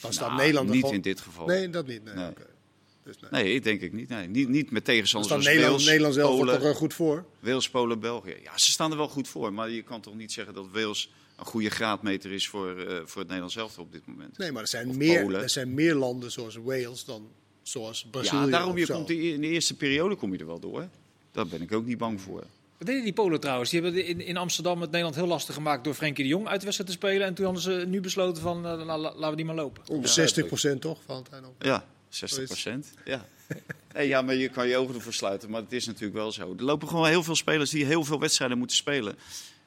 Dan 0.00 0.12
staat 0.12 0.28
Nou, 0.28 0.40
Nederland 0.40 0.68
er 0.68 0.74
niet 0.74 0.90
in 0.90 1.00
dit 1.00 1.20
geval. 1.20 1.46
Nee, 1.46 1.70
dat 1.70 1.86
niet. 1.86 2.04
Nee. 2.14 2.28
Dus 3.04 3.16
nee. 3.30 3.42
Nee, 3.42 3.54
ik 3.54 3.64
denk 3.64 3.80
ik 3.80 3.92
niet. 3.92 4.08
Nee. 4.08 4.28
Niet, 4.28 4.48
niet 4.48 4.70
met 4.70 4.84
tegenstanders 4.84 5.32
staat 5.32 5.44
als 5.44 5.54
Nederland, 5.54 5.72
Wales, 5.72 5.86
Nederland 5.86 6.14
zelf 6.14 6.36
Polen, 6.38 6.54
toch 6.58 6.64
er 6.68 6.74
goed 6.74 6.94
voor. 6.94 7.24
Wales, 7.40 7.70
Polen, 7.70 8.00
België. 8.00 8.36
Ja, 8.42 8.52
ze 8.58 8.70
staan 8.70 8.90
er 8.90 8.96
wel 8.96 9.08
goed 9.08 9.28
voor. 9.28 9.52
Maar 9.52 9.70
je 9.70 9.82
kan 9.82 10.00
toch 10.00 10.14
niet 10.14 10.32
zeggen 10.32 10.54
dat 10.54 10.66
Wales 10.72 11.10
een 11.36 11.44
goede 11.44 11.70
graadmeter 11.70 12.32
is 12.32 12.48
voor, 12.48 12.68
eh, 12.78 12.86
voor 13.04 13.16
het 13.18 13.26
Nederlands 13.26 13.56
elftal 13.56 13.84
op 13.84 13.92
dit 13.92 14.06
moment. 14.06 14.38
Nee, 14.38 14.52
maar 14.52 14.62
er 14.62 14.68
zijn, 14.68 14.88
Of 14.88 14.96
meer, 14.96 15.22
Polen. 15.22 15.42
er 15.42 15.50
zijn 15.50 15.74
meer 15.74 15.94
landen 15.94 16.30
zoals 16.32 16.56
Wales 16.56 17.04
dan 17.04 17.28
zoals 17.62 18.06
Brazilië. 18.10 18.40
Ja, 18.40 18.46
daarom 18.46 18.78
je 18.78 18.86
komt 18.86 19.06
die- 19.06 19.32
in 19.34 19.40
de 19.40 19.46
eerste 19.48 19.76
periode 19.76 20.14
kom 20.16 20.32
je 20.32 20.38
er 20.38 20.46
wel 20.46 20.60
door. 20.60 20.88
Daar 21.32 21.46
ben 21.46 21.62
ik 21.62 21.72
ook 21.72 21.84
niet 21.86 21.98
bang 21.98 22.20
voor. 22.20 22.44
Wat 22.78 22.86
deden 22.90 23.04
die 23.04 23.12
Polen 23.12 23.40
trouwens? 23.40 23.70
Die 23.70 23.80
hebben 23.82 24.04
in, 24.06 24.20
in 24.20 24.36
Amsterdam 24.36 24.80
het 24.80 24.90
Nederland 24.90 25.16
heel 25.16 25.26
lastig 25.26 25.54
gemaakt 25.54 25.84
door 25.84 25.94
Frenkie 25.94 26.24
de 26.24 26.30
Jong 26.30 26.46
uit 26.46 26.58
de 26.60 26.64
wedstrijd 26.64 26.90
te 26.90 26.96
spelen. 26.96 27.26
En 27.26 27.34
toen 27.34 27.44
hadden 27.44 27.62
ze 27.62 27.84
nu 27.86 28.00
besloten 28.00 28.42
van, 28.42 28.56
eh, 28.66 28.84
la- 28.84 28.98
la- 28.98 29.14
laten 29.14 29.30
we 29.30 29.36
die 29.36 29.44
maar 29.44 29.54
lopen. 29.54 29.82
Ongeveer 29.88 30.08
60% 30.08 30.80
toch, 30.80 30.98
Valentijn? 31.06 31.44
Ook. 31.44 31.54
Ja, 31.64 31.86
60 32.14 32.44
procent. 32.44 32.92
Ja. 33.04 33.26
Ja, 33.98 34.22
maar 34.22 34.34
je 34.34 34.48
kan 34.48 34.68
je 34.68 34.76
ogen 34.76 34.94
ervoor 34.94 35.12
sluiten. 35.12 35.50
Maar 35.50 35.60
het 35.60 35.72
is 35.72 35.86
natuurlijk 35.86 36.14
wel 36.14 36.32
zo. 36.32 36.54
Er 36.58 36.64
lopen 36.64 36.88
gewoon 36.88 37.06
heel 37.06 37.22
veel 37.22 37.36
spelers 37.36 37.70
die 37.70 37.84
heel 37.84 38.04
veel 38.04 38.20
wedstrijden 38.20 38.58
moeten 38.58 38.76
spelen. 38.76 39.16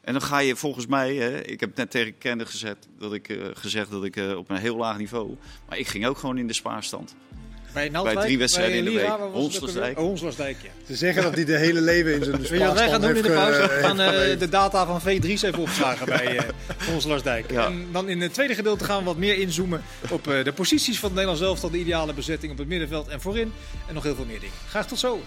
En 0.01 0.13
dan 0.13 0.21
ga 0.21 0.39
je 0.39 0.55
volgens 0.55 0.87
mij, 0.87 1.15
hè, 1.15 1.41
ik 1.41 1.59
heb 1.59 1.75
net 1.75 1.91
tegen 1.91 2.17
Kende 2.17 2.45
gezet, 2.45 2.87
dat 2.99 3.13
ik, 3.13 3.29
eh, 3.29 3.45
gezegd 3.53 3.91
dat 3.91 4.03
ik 4.03 4.15
eh, 4.15 4.37
op 4.37 4.49
een 4.49 4.57
heel 4.57 4.75
laag 4.75 4.97
niveau. 4.97 5.37
Maar 5.67 5.77
ik 5.77 5.87
ging 5.87 6.05
ook 6.05 6.17
gewoon 6.17 6.37
in 6.37 6.47
de 6.47 6.53
spaarstand. 6.53 7.15
Bij, 7.75 7.89
Naaldwijk, 7.89 8.19
drie 8.19 8.37
wedstrijden 8.37 8.83
bij 8.83 8.93
in 8.93 8.99
de 8.99 9.05
week. 9.05 9.31
Honslersdijk. 9.33 9.97
Oh, 9.99 10.03
Honslersdijk, 10.05 10.57
ja. 10.63 10.69
Ze 10.87 10.95
zeggen 10.95 11.23
dat 11.23 11.35
hij 11.35 11.45
de 11.45 11.57
hele 11.57 11.81
leven 11.81 12.13
in 12.13 12.23
zijn 12.23 12.37
Weet 12.37 12.49
je 12.49 12.57
wat 12.65 12.73
wij 12.73 12.89
gaan 12.89 13.01
doen 13.01 13.15
in 13.15 13.21
de 13.21 13.31
pauze? 13.31 13.59
eh, 13.61 13.67
We 13.67 13.83
gaan 13.83 13.99
eh, 14.01 14.39
de 14.39 14.49
data 14.49 14.85
van 14.85 15.01
V3's 15.01 15.41
even 15.41 15.57
opslagen 15.59 16.05
bij 16.05 16.33
uh, 16.35 16.41
Honslersdijk. 16.87 17.51
Ja. 17.51 17.65
En 17.65 17.87
dan 17.91 18.09
in 18.09 18.21
het 18.21 18.33
tweede 18.33 18.55
gedeelte 18.55 18.83
gaan 18.83 18.99
we 18.99 19.05
wat 19.05 19.17
meer 19.17 19.37
inzoomen 19.37 19.83
op 20.09 20.27
eh, 20.27 20.43
de 20.43 20.53
posities 20.53 20.99
van 20.99 21.09
het 21.09 21.17
Nederlands 21.17 21.41
elftal. 21.47 21.69
De 21.69 21.77
ideale 21.77 22.13
bezetting 22.13 22.51
op 22.51 22.57
het 22.57 22.67
middenveld 22.67 23.07
en 23.07 23.21
voorin. 23.21 23.53
En 23.87 23.93
nog 23.93 24.03
heel 24.03 24.15
veel 24.15 24.25
meer 24.25 24.39
dingen. 24.39 24.55
Graag 24.69 24.87
tot 24.87 24.99
zo. 24.99 25.21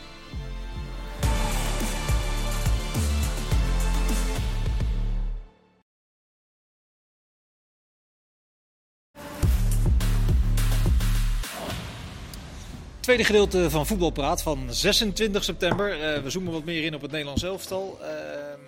Tweede 13.09 13.27
gedeelte 13.27 13.71
van 13.71 13.87
Voetbalpraat 13.87 14.43
van 14.43 14.75
26 14.75 15.45
september. 15.45 16.01
Eh, 16.01 16.23
we 16.23 16.31
zoomen 16.31 16.53
wat 16.53 16.65
meer 16.65 16.85
in 16.85 16.95
op 16.95 17.03
het 17.03 17.11
Nederlands 17.11 17.43
elftal. 17.43 17.99
Ehm 18.03 18.59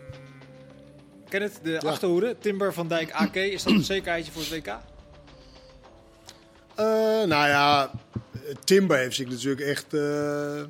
Kenneth, 1.28 1.60
de 1.62 1.80
achterhoede. 1.80 2.36
Timber, 2.38 2.72
Van 2.72 2.88
Dijk, 2.88 3.12
AK. 3.12 3.34
Is 3.34 3.62
dat 3.62 3.72
een 3.72 3.84
zekerheidje 3.84 4.32
voor 4.32 4.42
het 4.42 4.50
WK? 4.50 4.66
Eh, 4.66 4.76
nou 7.26 7.48
ja, 7.48 7.90
Timber 8.64 8.98
heeft 8.98 9.16
zich 9.16 9.28
natuurlijk 9.28 9.60
echt 9.60 9.94
eh, 9.94 10.62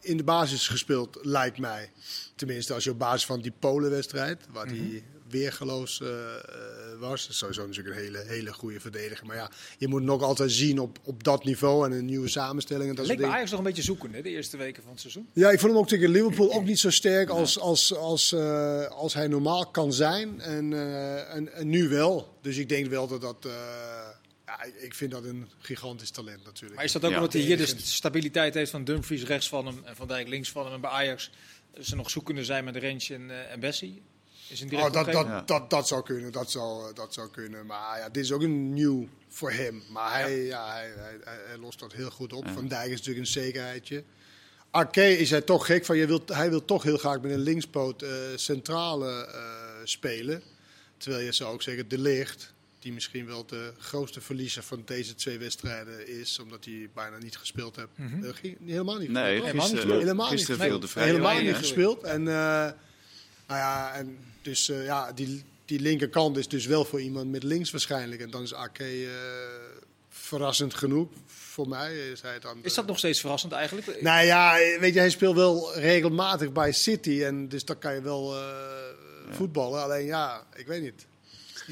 in 0.00 0.16
de 0.16 0.24
basis 0.24 0.68
gespeeld, 0.68 1.18
lijkt 1.22 1.58
mij. 1.58 1.90
Tenminste, 2.34 2.74
als 2.74 2.84
je 2.84 2.90
op 2.90 2.98
basis 2.98 3.26
van 3.26 3.40
die 3.40 3.52
Polenwedstrijd, 3.58 4.46
waar 4.52 4.66
hij 4.66 5.02
weergeloos 5.30 6.00
eh, 6.00 6.08
eh, 6.08 6.89
was. 7.00 7.20
Dat 7.22 7.30
is 7.30 7.38
sowieso 7.38 7.66
natuurlijk 7.66 7.96
een 7.96 8.02
hele, 8.02 8.24
hele 8.26 8.52
goede 8.52 8.80
verdediger. 8.80 9.26
Maar 9.26 9.36
ja, 9.36 9.50
je 9.78 9.88
moet 9.88 10.02
nog 10.02 10.22
altijd 10.22 10.52
zien 10.52 10.78
op, 10.78 10.98
op 11.04 11.24
dat 11.24 11.44
niveau 11.44 11.86
en 11.86 11.92
een 11.92 12.04
nieuwe 12.04 12.28
samenstelling. 12.28 12.88
En 12.90 12.94
dat 12.94 13.06
Leek 13.06 13.16
soort 13.16 13.28
bij. 13.28 13.36
Ajax 13.36 13.50
nog 13.50 13.60
een 13.60 13.66
beetje 13.66 13.82
zoeken, 13.82 14.12
hè, 14.12 14.22
de 14.22 14.28
eerste 14.28 14.56
weken 14.56 14.82
van 14.82 14.92
het 14.92 15.00
seizoen. 15.00 15.28
Ja, 15.32 15.50
ik 15.50 15.58
vond 15.60 15.72
hem 15.72 15.80
ook 15.80 15.88
tegen 15.88 16.08
Liverpool 16.10 16.52
ook 16.52 16.64
niet 16.64 16.78
zo 16.78 16.90
sterk 16.90 17.28
als, 17.28 17.58
als, 17.58 17.94
als, 17.94 18.32
eh, 18.32 18.86
als 18.86 19.14
hij 19.14 19.28
normaal 19.28 19.66
kan 19.66 19.92
zijn. 19.92 20.40
En, 20.40 20.72
eh, 20.72 21.34
en, 21.34 21.52
en 21.52 21.68
nu 21.68 21.88
wel. 21.88 22.38
Dus 22.42 22.56
ik 22.56 22.68
denk 22.68 22.86
wel 22.86 23.06
dat 23.06 23.20
dat... 23.20 23.44
eh, 23.44 23.52
ja, 24.46 24.62
ik 24.78 24.94
vind 24.94 25.10
dat 25.10 25.24
een 25.24 25.48
gigantisch 25.58 26.10
talent 26.10 26.44
natuurlijk. 26.44 26.74
Maar 26.74 26.84
is 26.84 26.92
dat 26.92 27.04
ook 27.04 27.10
Ja. 27.10 27.16
omdat 27.16 27.32
hij 27.32 27.42
hier 27.42 27.56
de 27.56 27.66
stabiliteit 27.82 28.54
heeft 28.54 28.70
van 28.70 28.84
Dumfries 28.84 29.24
rechts 29.24 29.48
van 29.48 29.66
hem 29.66 29.80
en 29.84 29.96
Van 29.96 30.08
Dijk 30.08 30.28
links 30.28 30.50
van 30.50 30.64
hem. 30.64 30.74
En 30.74 30.80
bij 30.80 30.90
Ajax 30.90 31.30
ze 31.80 31.96
nog 31.96 32.10
zoekende 32.10 32.44
zijn 32.44 32.64
met 32.64 32.76
Rens 32.76 33.10
en, 33.10 33.50
en 33.50 33.60
Bessie? 33.60 34.02
Is 34.50 34.60
een 34.60 34.68
direct 34.68 34.88
Oh, 34.88 34.92
dat, 34.92 35.12
dat, 35.12 35.26
Ja. 35.26 35.42
dat, 35.46 35.70
dat 35.70 35.88
zou 35.88 36.02
kunnen, 36.02 36.32
dat 36.32 36.50
zou, 36.50 36.94
dat 36.94 37.14
zou 37.14 37.30
kunnen. 37.30 37.66
Maar 37.66 37.98
ja, 37.98 38.08
dit 38.08 38.24
is 38.24 38.32
ook 38.32 38.42
een 38.42 38.72
nieuw 38.74 39.08
voor 39.28 39.50
hem. 39.52 39.82
Maar 39.88 40.12
hij, 40.12 40.44
ja. 40.44 40.72
hij, 40.72 40.92
hij, 40.96 41.18
hij, 41.24 41.38
hij 41.46 41.56
lost 41.56 41.78
dat 41.78 41.92
heel 41.92 42.10
goed 42.10 42.32
op. 42.32 42.48
Van 42.48 42.68
Dijk 42.68 42.90
is 42.90 42.98
natuurlijk 42.98 43.18
een 43.18 43.32
zekerheidje. 43.32 44.04
Arke 44.70 45.18
is 45.18 45.30
hij 45.30 45.40
toch 45.40 45.66
gek 45.66 45.84
van, 45.84 45.96
je 45.96 46.06
wilt, 46.06 46.28
hij 46.28 46.50
wil 46.50 46.64
toch 46.64 46.82
heel 46.82 46.98
graag 46.98 47.20
met 47.20 47.30
een 47.30 47.38
linkspoot 47.38 48.02
eh, 48.02 48.10
centrale 48.34 49.26
eh, 49.26 49.40
spelen. 49.84 50.42
Terwijl 50.96 51.24
je 51.24 51.32
zou 51.32 51.52
ook 51.52 51.62
zeggen, 51.62 51.88
De 51.88 51.98
Ligt, 51.98 52.52
die 52.78 52.92
misschien 52.92 53.26
wel 53.26 53.46
de 53.46 53.72
grootste 53.78 54.20
verliezer 54.20 54.62
van 54.62 54.82
deze 54.84 55.14
twee 55.14 55.38
wedstrijden 55.38 56.08
is. 56.08 56.38
Omdat 56.38 56.64
hij 56.64 56.88
bijna 56.94 57.18
niet 57.18 57.36
gespeeld 57.36 57.76
heeft. 57.76 57.88
Mhm. 57.94 58.24
Eh, 58.24 58.54
helemaal 58.64 58.98
niet 58.98 59.10
Nee, 59.10 59.40
gespeeld, 59.40 59.70
toch? 59.70 59.98
Helemaal 59.98 60.30
niet 60.30 60.38
gisteren, 60.38 60.60
Helemaal 60.60 60.80
niet 60.80 60.94
helemaal 60.94 61.40
niet 61.40 61.54
gespeeld. 61.56 62.02
En, 62.02 62.28
eh, 62.28 62.70
nou 63.50 63.62
ja, 63.62 63.94
en 63.94 64.18
dus 64.42 64.68
eh, 64.68 64.84
ja, 64.84 65.12
die, 65.12 65.44
die 65.64 65.80
linkerkant 65.80 66.36
is 66.36 66.48
dus 66.48 66.66
wel 66.66 66.84
voor 66.84 67.00
iemand 67.00 67.30
met 67.30 67.42
links 67.42 67.70
waarschijnlijk. 67.70 68.20
En 68.20 68.30
dan 68.30 68.42
is 68.42 68.54
AK 68.54 68.78
eh, 68.78 69.08
verrassend 70.08 70.74
genoeg. 70.74 71.08
Voor 71.26 71.68
mij 71.68 72.10
is 72.10 72.22
hij 72.22 72.38
dan. 72.38 72.58
Is 72.62 72.74
dat 72.74 72.86
nog 72.86 72.98
steeds 72.98 73.20
verrassend 73.20 73.52
eigenlijk? 73.52 74.02
Nou 74.02 74.24
ja, 74.24 74.54
weet 74.80 74.94
je, 74.94 74.98
hij 74.98 75.10
speelt 75.10 75.34
wel 75.34 75.74
regelmatig 75.74 76.52
bij 76.52 76.72
City. 76.72 77.22
En 77.22 77.48
dus 77.48 77.64
dan 77.64 77.78
kan 77.78 77.94
je 77.94 78.00
wel 78.00 78.36
eh, 78.36 78.42
voetballen. 79.30 79.82
Alleen 79.82 80.06
ja, 80.06 80.46
ik 80.54 80.66
weet 80.66 80.82
niet. 80.82 81.06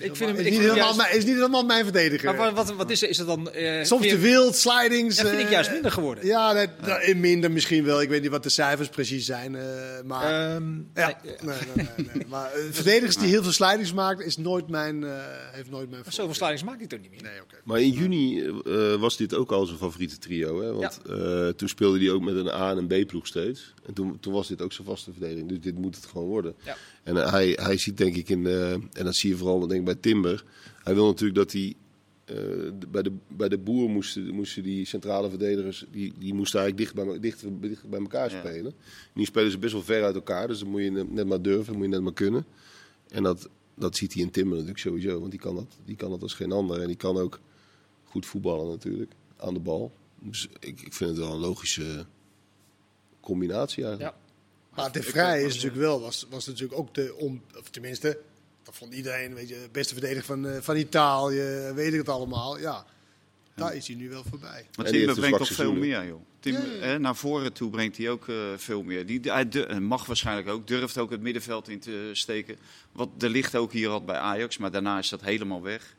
Ik 0.03 0.17
vind 0.17 0.31
hem, 0.31 0.39
is, 0.39 0.45
ik 0.47 0.51
niet 0.53 0.61
helemaal, 0.61 0.95
juist, 0.97 1.15
is 1.15 1.25
niet 1.25 1.35
helemaal 1.35 1.65
mijn 1.65 1.85
verdediger. 1.85 2.35
maar 2.35 2.55
wat, 2.55 2.67
wat, 2.67 2.77
wat 2.77 2.91
is, 2.91 3.03
is 3.03 3.19
het 3.19 3.27
dan? 3.27 3.51
eh, 3.51 3.85
Soms 3.85 4.09
te 4.09 4.19
wild, 4.19 4.57
slidings. 4.57 5.17
Ja, 5.17 5.27
vind 5.27 5.39
ik 5.39 5.45
eh, 5.47 5.51
juist 5.53 5.71
minder 5.71 5.91
geworden. 5.91 6.27
Ja, 6.27 6.53
dat, 6.53 6.69
dat- 6.85 7.15
minder 7.15 7.51
misschien 7.51 7.85
wel. 7.85 8.01
Ik 8.03 8.09
weet 8.09 8.23
niet 8.23 8.31
wat 8.31 8.43
de 8.43 8.49
cijfers 8.49 8.89
precies 8.89 9.27
zijn. 9.27 9.55
eh, 9.55 9.63
maar 10.05 10.53
Ehm, 10.55 10.73
Ja, 10.95 11.21
nee, 11.25 11.35
nee, 11.43 11.57
nee, 11.75 11.87
nee, 11.97 12.07
nee. 12.15 12.27
Maar 12.29 12.51
verdedigers 12.71 13.17
die 13.17 13.29
heel 13.29 13.43
veel 13.43 13.53
slidings 13.53 13.93
maken, 13.93 14.25
is 14.25 14.37
nooit 14.37 14.69
mijn, 14.69 15.05
eh, 15.05 15.11
heeft 15.53 15.71
nooit 15.71 15.91
mijn 15.91 16.03
Zoveel 16.09 16.35
slidings 16.35 16.63
maakt 16.63 16.79
hij 16.79 16.87
toch 16.87 17.01
niet 17.01 17.11
meer? 17.11 17.23
Nee, 17.23 17.41
oké. 17.43 17.55
Maar 17.65 17.81
in 17.81 17.91
juni 17.91 18.47
eh, 18.47 18.95
was 18.95 19.17
dit 19.17 19.35
ook 19.35 19.53
al 19.53 19.67
zijn 19.67 19.79
favoriete 19.79 20.19
trio. 20.19 20.63
Hè? 20.63 20.73
Want 20.73 21.01
eh, 21.11 21.49
toen 21.49 21.69
speelde 21.69 21.99
hij 21.99 22.11
ook 22.11 22.23
met 22.23 22.37
een 22.37 22.49
A- 22.49 22.71
en 22.71 22.77
een 22.89 23.05
B-ploeg 23.05 23.27
steeds. 23.27 23.75
En 23.87 23.95
toen, 23.95 24.17
toen 24.21 24.33
was 24.33 24.49
dit 24.49 24.63
ook 24.63 24.73
zijn 24.73 24.87
vaste 24.87 25.11
verdediging. 25.13 25.49
Dus 25.49 25.61
dit 25.61 25.79
moet 25.79 25.97
het 25.97 26.07
gewoon 26.07 26.27
worden. 26.27 26.55
Ja. 26.65 26.77
En 27.09 27.17
hij, 27.17 27.59
hij 27.61 27.77
ziet 27.77 27.97
denk 27.97 28.17
ik 28.17 28.29
in, 28.29 28.47
eh, 28.47 28.73
en 28.73 29.05
dat 29.05 29.15
zie 29.15 29.31
je 29.31 29.37
vooral 29.37 29.59
denk 29.59 29.73
ik, 29.81 29.85
bij 29.85 29.95
Timber. 29.95 30.45
Hij 30.83 30.95
wil 30.95 31.07
natuurlijk 31.07 31.39
dat 31.39 31.53
hij 31.53 31.75
eh, 32.25 32.37
bij, 32.91 33.03
de, 33.03 33.13
bij 33.29 33.49
de 33.49 33.59
boer 33.59 33.91
moesten, 33.91 34.35
moesten 34.35 34.63
die 34.63 34.85
centrale 34.85 35.29
verdedigers, 35.29 35.85
die, 35.91 36.13
die 36.19 36.35
moesten 36.35 36.61
eigenlijk 36.61 36.95
dicht 36.95 37.07
bij, 37.07 37.21
dicht, 37.21 37.45
dicht 37.61 37.89
bij 37.89 38.01
elkaar 38.01 38.31
Ja. 38.33 38.39
spelen. 38.39 38.75
Nu 39.15 39.25
spelen 39.25 39.51
ze 39.51 39.59
best 39.59 39.73
wel 39.73 39.83
ver 39.83 40.05
uit 40.05 40.15
elkaar, 40.15 40.47
dus 40.49 40.59
dan 40.59 40.69
moet 40.69 40.83
je 40.83 40.91
net- 40.91 41.13
net 41.13 41.27
maar 41.27 41.43
durven, 41.43 41.75
moet 41.75 41.83
je 41.83 41.89
net 41.89 42.01
maar 42.01 42.13
kunnen. 42.13 42.45
En 43.09 43.23
dat, 43.23 43.49
dat 43.75 43.97
ziet 43.97 44.13
hij 44.15 44.23
in 44.23 44.31
Timber 44.31 44.53
natuurlijk 44.53 44.81
sowieso, 44.81 45.19
want 45.19 45.31
die 45.31 45.41
kan, 45.41 45.55
dat, 45.55 45.77
die 45.85 45.97
kan 45.97 46.11
dat 46.11 46.23
als 46.23 46.35
geen 46.35 46.53
ander. 46.53 46.81
En 46.81 46.87
die 46.87 46.97
kan 46.97 47.17
ook 47.17 47.41
goed 48.05 48.27
voetballen 48.27 48.69
natuurlijk, 48.69 49.13
aan 49.37 49.55
de 49.55 49.61
bal. 49.61 49.93
Dus 50.21 50.49
ik, 50.61 50.81
ik 50.81 50.93
vind 50.95 51.11
het 51.11 51.19
wel 51.19 51.33
een 51.33 51.41
logische 51.41 52.07
combinatie 53.21 53.85
eigenlijk. 53.85 54.15
Ja. 54.17 54.27
Maar 54.79 54.93
de 54.93 55.03
Vrij 55.03 55.43
is 55.43 55.55
natuurlijk 55.55 55.81
wel, 55.81 56.01
was, 56.01 56.27
was 56.31 56.47
natuurlijk 56.47 56.79
ook 56.79 56.95
de, 56.95 57.15
om, 57.17 57.43
of 57.59 57.71
tenminste, 57.71 58.19
dat 58.63 58.77
vond 58.77 58.95
iedereen, 58.95 59.35
weet 59.35 59.49
je, 59.49 59.69
beste 59.73 59.93
verdediger 59.93 60.25
van, 60.25 60.47
eh, 60.47 60.61
van 60.61 60.77
Italië, 60.77 61.73
weet 61.75 61.93
ik 61.93 61.99
het 61.99 62.09
allemaal. 62.09 62.59
Ja, 62.59 62.87
daar 63.55 63.75
is 63.75 63.87
hij 63.87 63.97
nu 63.97 64.09
wel 64.09 64.25
voorbij. 64.29 64.67
Maar 64.77 64.87
Timber 64.87 65.09
een 65.09 65.15
brengt 65.15 65.39
toch 65.39 65.49
veel 65.49 65.73
meer, 65.73 66.07
joh. 66.07 66.21
Timber, 66.41 66.67
Ja, 66.67 66.73
ja, 66.73 66.79
ja. 66.79 66.87
Hè, 66.87 66.99
naar 66.99 67.17
voren 67.17 67.53
toe 67.53 67.71
brengt 67.71 67.97
hij 67.97 68.11
ook 68.11 68.29
eh, 68.29 68.37
veel 68.57 68.83
meer. 68.83 69.07
Die, 69.07 69.21
hij 69.21 69.81
mag 69.81 70.07
waarschijnlijk 70.07 70.49
ook, 70.49 70.67
durft 70.67 70.99
ook 70.99 71.11
het 71.11 71.21
middenveld 71.21 71.69
in 71.69 71.79
te 71.79 72.11
steken. 72.13 72.57
Wat 72.93 73.09
de 73.17 73.29
licht 73.29 73.57
ook 73.57 73.73
hier 73.73 73.89
had 73.89 74.07
bij 74.07 74.17
Ajax, 74.17 74.57
maar 74.57 74.71
daarna 74.71 74.99
is 74.99 75.09
dat 75.09 75.21
helemaal 75.21 75.63
weg. 75.63 75.97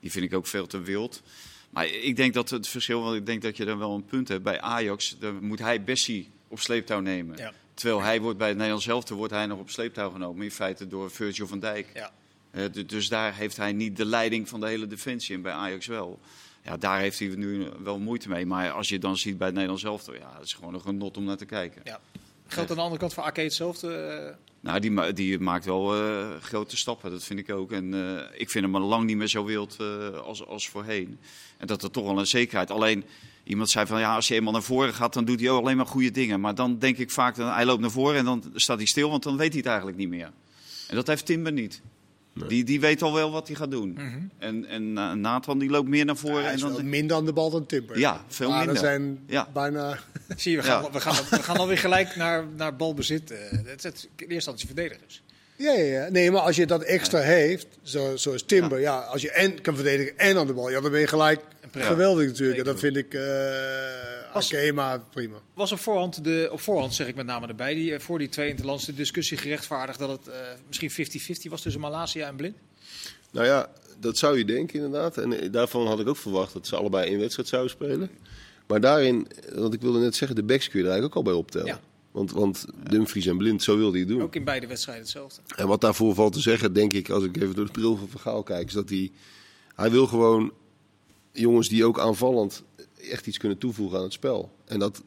Die 0.00 0.10
vind 0.10 0.24
ik 0.24 0.34
ook 0.34 0.46
veel 0.46 0.66
te 0.66 0.80
wild. 0.80 1.22
Maar 1.70 1.86
ik 1.86 2.16
denk 2.16 2.34
dat 2.34 2.50
het 2.50 2.68
verschil, 2.68 3.02
want 3.02 3.16
ik 3.16 3.26
denk 3.26 3.42
dat 3.42 3.56
je 3.56 3.64
dan 3.64 3.78
wel 3.78 3.94
een 3.94 4.04
punt 4.04 4.28
hebt. 4.28 4.42
Bij 4.42 4.60
Ajax 4.60 5.16
dan 5.18 5.44
moet 5.44 5.58
hij 5.58 5.84
Bessie 5.84 6.30
op 6.48 6.60
sleeptouw 6.60 7.00
nemen. 7.00 7.36
Ja. 7.36 7.52
Terwijl 7.76 8.00
hij 8.02 8.20
wordt 8.20 8.38
bij 8.38 8.46
het 8.48 8.56
Nederlands 8.56 8.86
elftal 8.86 9.16
wordt 9.16 9.32
hij 9.32 9.46
nog 9.46 9.58
op 9.58 9.70
sleeptouw 9.70 10.10
genomen. 10.10 10.44
In 10.44 10.50
feite 10.50 10.88
door 10.88 11.10
Virgil 11.10 11.46
van 11.46 11.58
Dijk. 11.60 11.86
Ja. 11.94 12.10
Eh, 12.50 12.64
du- 12.72 12.86
dus 12.86 13.08
daar 13.08 13.34
heeft 13.34 13.56
hij 13.56 13.72
niet 13.72 13.96
de 13.96 14.04
leiding 14.04 14.48
van 14.48 14.60
de 14.60 14.66
hele 14.66 14.86
defensie 14.86 15.34
en 15.34 15.42
bij 15.42 15.52
Ajax 15.52 15.86
wel. 15.86 16.18
Ja, 16.64 16.76
daar 16.76 16.98
heeft 17.00 17.18
hij 17.18 17.28
nu 17.28 17.66
wel 17.82 17.98
moeite 17.98 18.28
mee. 18.28 18.46
Maar 18.46 18.70
als 18.70 18.88
je 18.88 18.98
dan 18.98 19.16
ziet 19.16 19.36
bij 19.36 19.46
het 19.46 19.54
Nederlands 19.54 19.84
elftal, 19.84 20.14
ja, 20.14 20.32
het 20.34 20.44
is 20.44 20.52
gewoon 20.54 20.74
een 20.74 20.80
genot 20.80 21.16
om 21.16 21.24
naar 21.24 21.36
te 21.36 21.44
kijken. 21.44 21.80
Ja. 21.84 22.00
Geldt 22.46 22.70
aan 22.70 22.76
de 22.76 22.82
andere 22.82 23.00
kant 23.00 23.14
voor 23.14 23.22
AK 23.22 23.36
hetzelfde? 23.36 23.94
eh, 23.94 24.34
Nou, 24.60 24.80
die, 24.80 24.90
ma- 24.90 25.10
die 25.12 25.38
maakt 25.38 25.64
wel 25.64 25.94
eh, 25.94 26.36
grote 26.40 26.76
stappen, 26.76 27.10
dat 27.10 27.24
vind 27.24 27.38
ik 27.38 27.50
ook. 27.50 27.72
En 27.72 27.94
ik 28.34 28.50
vind 28.50 28.64
hem 28.64 28.74
al 28.76 28.80
lang 28.82 29.04
niet 29.04 29.16
meer 29.16 29.26
zo 29.26 29.44
wild 29.44 29.76
als, 30.24 30.46
als 30.46 30.68
voorheen. 30.68 31.18
En 31.58 31.66
dat 31.66 31.82
er 31.82 31.90
toch 31.90 32.04
wel 32.04 32.18
een 32.18 32.26
zekerheid. 32.26 32.70
Alleen, 32.70 33.04
iemand 33.46 33.70
zei 33.70 33.86
van 33.86 34.00
ja, 34.00 34.14
als 34.14 34.28
je 34.28 34.34
eenmaal 34.34 34.52
naar 34.52 34.62
voren 34.62 34.94
gaat, 34.94 35.12
dan 35.12 35.24
doet 35.24 35.40
hij 35.40 35.50
ook 35.50 35.60
alleen 35.60 35.76
maar 35.76 35.86
goede 35.86 36.10
dingen. 36.10 36.40
Maar 36.40 36.54
dan 36.54 36.78
denk 36.78 36.98
ik 36.98 37.10
vaak, 37.10 37.36
dan, 37.36 37.52
hij 37.52 37.64
loopt 37.64 37.80
naar 37.80 37.90
voren 37.90 38.18
en 38.18 38.24
dan 38.24 38.44
staat 38.54 38.76
hij 38.76 38.86
stil, 38.86 39.10
want 39.10 39.22
dan 39.22 39.36
weet 39.36 39.48
hij 39.48 39.58
het 39.58 39.66
eigenlijk 39.66 39.98
niet 39.98 40.08
meer. 40.08 40.30
En 40.88 40.94
dat 40.96 41.06
heeft 41.06 41.26
Timber 41.26 41.52
niet. 41.52 41.80
Die, 42.48 42.64
die 42.64 42.80
weet 42.80 43.02
al 43.02 43.14
wel 43.14 43.30
wat 43.30 43.46
hij 43.46 43.56
gaat 43.56 43.70
doen. 43.70 43.92
Mhm. 43.92 44.18
En, 44.38 44.66
en 44.66 44.98
eh, 44.98 45.12
Nathan 45.12 45.58
die 45.58 45.70
loopt 45.70 45.88
meer 45.88 46.04
naar 46.04 46.16
voren. 46.16 46.42
hij 46.44 46.52
en 46.52 46.58
dan, 46.58 46.72
wel 46.72 46.82
minder 46.84 47.16
aan 47.16 47.24
de 47.24 47.32
bal 47.32 47.50
dan 47.50 47.66
Timber. 47.66 47.98
Ja, 47.98 48.24
veel 48.28 48.48
maar 48.48 48.58
minder. 48.58 48.74
er 48.76 48.80
zijn 48.80 49.18
Ja. 49.26 49.48
bijna... 49.52 49.98
Zie 50.36 50.50
je, 50.52 50.56
we 50.56 50.62
gaan, 50.62 50.82
Ja. 50.82 50.90
we 50.90 51.00
gaan, 51.00 51.24
we 51.30 51.42
gaan 51.42 51.56
alweer 51.56 51.78
gelijk 51.78 52.16
naar, 52.16 52.44
naar 52.56 52.76
balbezit. 52.76 53.30
eh, 53.30 53.38
Het 53.64 53.84
is 53.84 54.02
in 54.04 54.08
eerste 54.16 54.34
instantie 54.34 54.66
verdedigers. 54.66 55.22
Ja, 55.56 55.72
ja, 55.72 55.84
ja. 56.02 56.08
Nee, 56.10 56.30
maar 56.30 56.40
als 56.40 56.56
je 56.56 56.66
dat 56.66 56.82
extra 56.82 57.18
heeft, 57.20 57.66
zo, 57.82 58.16
zoals 58.16 58.42
Timber, 58.42 58.80
ja. 58.80 58.98
als 58.98 59.22
je 59.22 59.30
en 59.30 59.60
kan 59.60 59.74
verdedigen 59.74 60.18
en 60.18 60.36
aan 60.36 60.46
de 60.46 60.52
bal, 60.52 60.70
ja, 60.70 60.80
dan 60.80 60.90
ben 60.90 61.00
je 61.00 61.06
gelijk 61.06 61.40
prima. 61.78 61.94
geweldig 61.94 62.26
natuurlijk. 62.26 62.58
En 62.58 62.64
dat 62.64 62.78
vind 62.78 62.96
ik, 62.96 63.14
eh 63.14 64.72
maar 64.74 65.00
prima. 65.00 65.36
Was 65.54 65.72
op 65.72 65.78
voorhand, 65.78 66.24
de, 66.24 66.48
op 66.52 66.60
voorhand 66.60 66.94
zeg 66.94 67.06
ik 67.06 67.14
met 67.14 67.26
name 67.26 67.46
erbij, 67.46 67.74
die, 67.74 67.94
eh, 67.94 68.00
voor 68.00 68.18
die 68.18 68.28
twee 68.28 68.48
interlands 68.48 68.84
de 68.84 68.94
discussie 68.94 69.36
gerechtvaardigd 69.36 69.98
dat 69.98 70.08
het 70.08 70.28
eh, 70.28 70.40
misschien 70.66 70.90
50-50 70.90 71.50
was 71.50 71.62
tussen 71.62 71.80
Malasia 71.80 72.28
en 72.28 72.36
Blind? 72.36 72.56
Nou 73.30 73.46
ja, 73.46 73.70
dat 74.00 74.18
zou 74.18 74.38
je 74.38 74.44
denken 74.44 74.74
inderdaad. 74.74 75.18
En 75.18 75.50
daarvan 75.50 75.86
had 75.86 76.00
ik 76.00 76.08
ook 76.08 76.16
verwacht 76.16 76.52
dat 76.52 76.66
ze 76.66 76.76
allebei 76.76 77.08
één 77.08 77.18
wedstrijd 77.18 77.48
zouden 77.48 77.70
spelen. 77.70 78.10
Maar 78.66 78.80
daarin, 78.80 79.26
want 79.54 79.74
ik 79.74 79.80
wilde 79.80 79.98
net 79.98 80.16
zeggen, 80.16 80.36
de 80.36 80.42
backs 80.42 80.68
kun 80.68 80.78
je 80.78 80.84
er 80.84 80.90
eigenlijk 80.90 81.16
ook 81.16 81.26
al 81.26 81.32
bij 81.32 81.40
optellen. 81.40 81.66
Ja. 81.66 81.80
Want, 82.10 82.32
want 82.32 82.66
Dumfries 82.90 83.26
en 83.26 83.36
Blind, 83.36 83.62
zo 83.62 83.76
wilde 83.76 83.90
hij 83.90 84.00
het 84.00 84.08
doen. 84.08 84.22
Ook 84.22 84.34
in 84.34 84.44
beide 84.44 84.66
wedstrijden 84.66 85.04
hetzelfde. 85.04 85.40
En 85.56 85.66
wat 85.66 85.80
daarvoor 85.80 86.14
valt 86.14 86.32
te 86.32 86.40
zeggen, 86.40 86.72
denk 86.72 86.92
ik, 86.92 87.10
als 87.10 87.24
ik 87.24 87.36
even 87.36 87.54
door 87.54 87.66
de 87.66 87.72
bril 87.72 87.96
van 87.96 88.08
Vergaal 88.08 88.42
kijk, 88.42 88.66
is 88.66 88.72
dat 88.72 88.88
hij, 88.88 89.10
hij 89.74 89.90
wil 89.90 90.06
gewoon 90.06 90.52
jongens 91.36 91.68
die 91.68 91.84
ook 91.84 92.00
aanvallend 92.00 92.62
echt 93.10 93.26
iets 93.26 93.38
kunnen 93.38 93.58
toevoegen 93.58 93.98
aan 93.98 94.04
het 94.04 94.12
spel. 94.12 94.50
En 94.64 94.78
dat, 94.78 95.02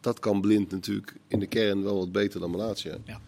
dat 0.00 0.18
kan 0.18 0.40
Blind 0.40 0.70
natuurlijk 0.70 1.14
in 1.28 1.38
de 1.38 1.46
kern 1.46 1.82
wel 1.82 1.98
wat 1.98 2.12
beter 2.12 2.40
dan 2.40 2.50
Malatia. 2.50 2.98
Ja. 3.04 3.20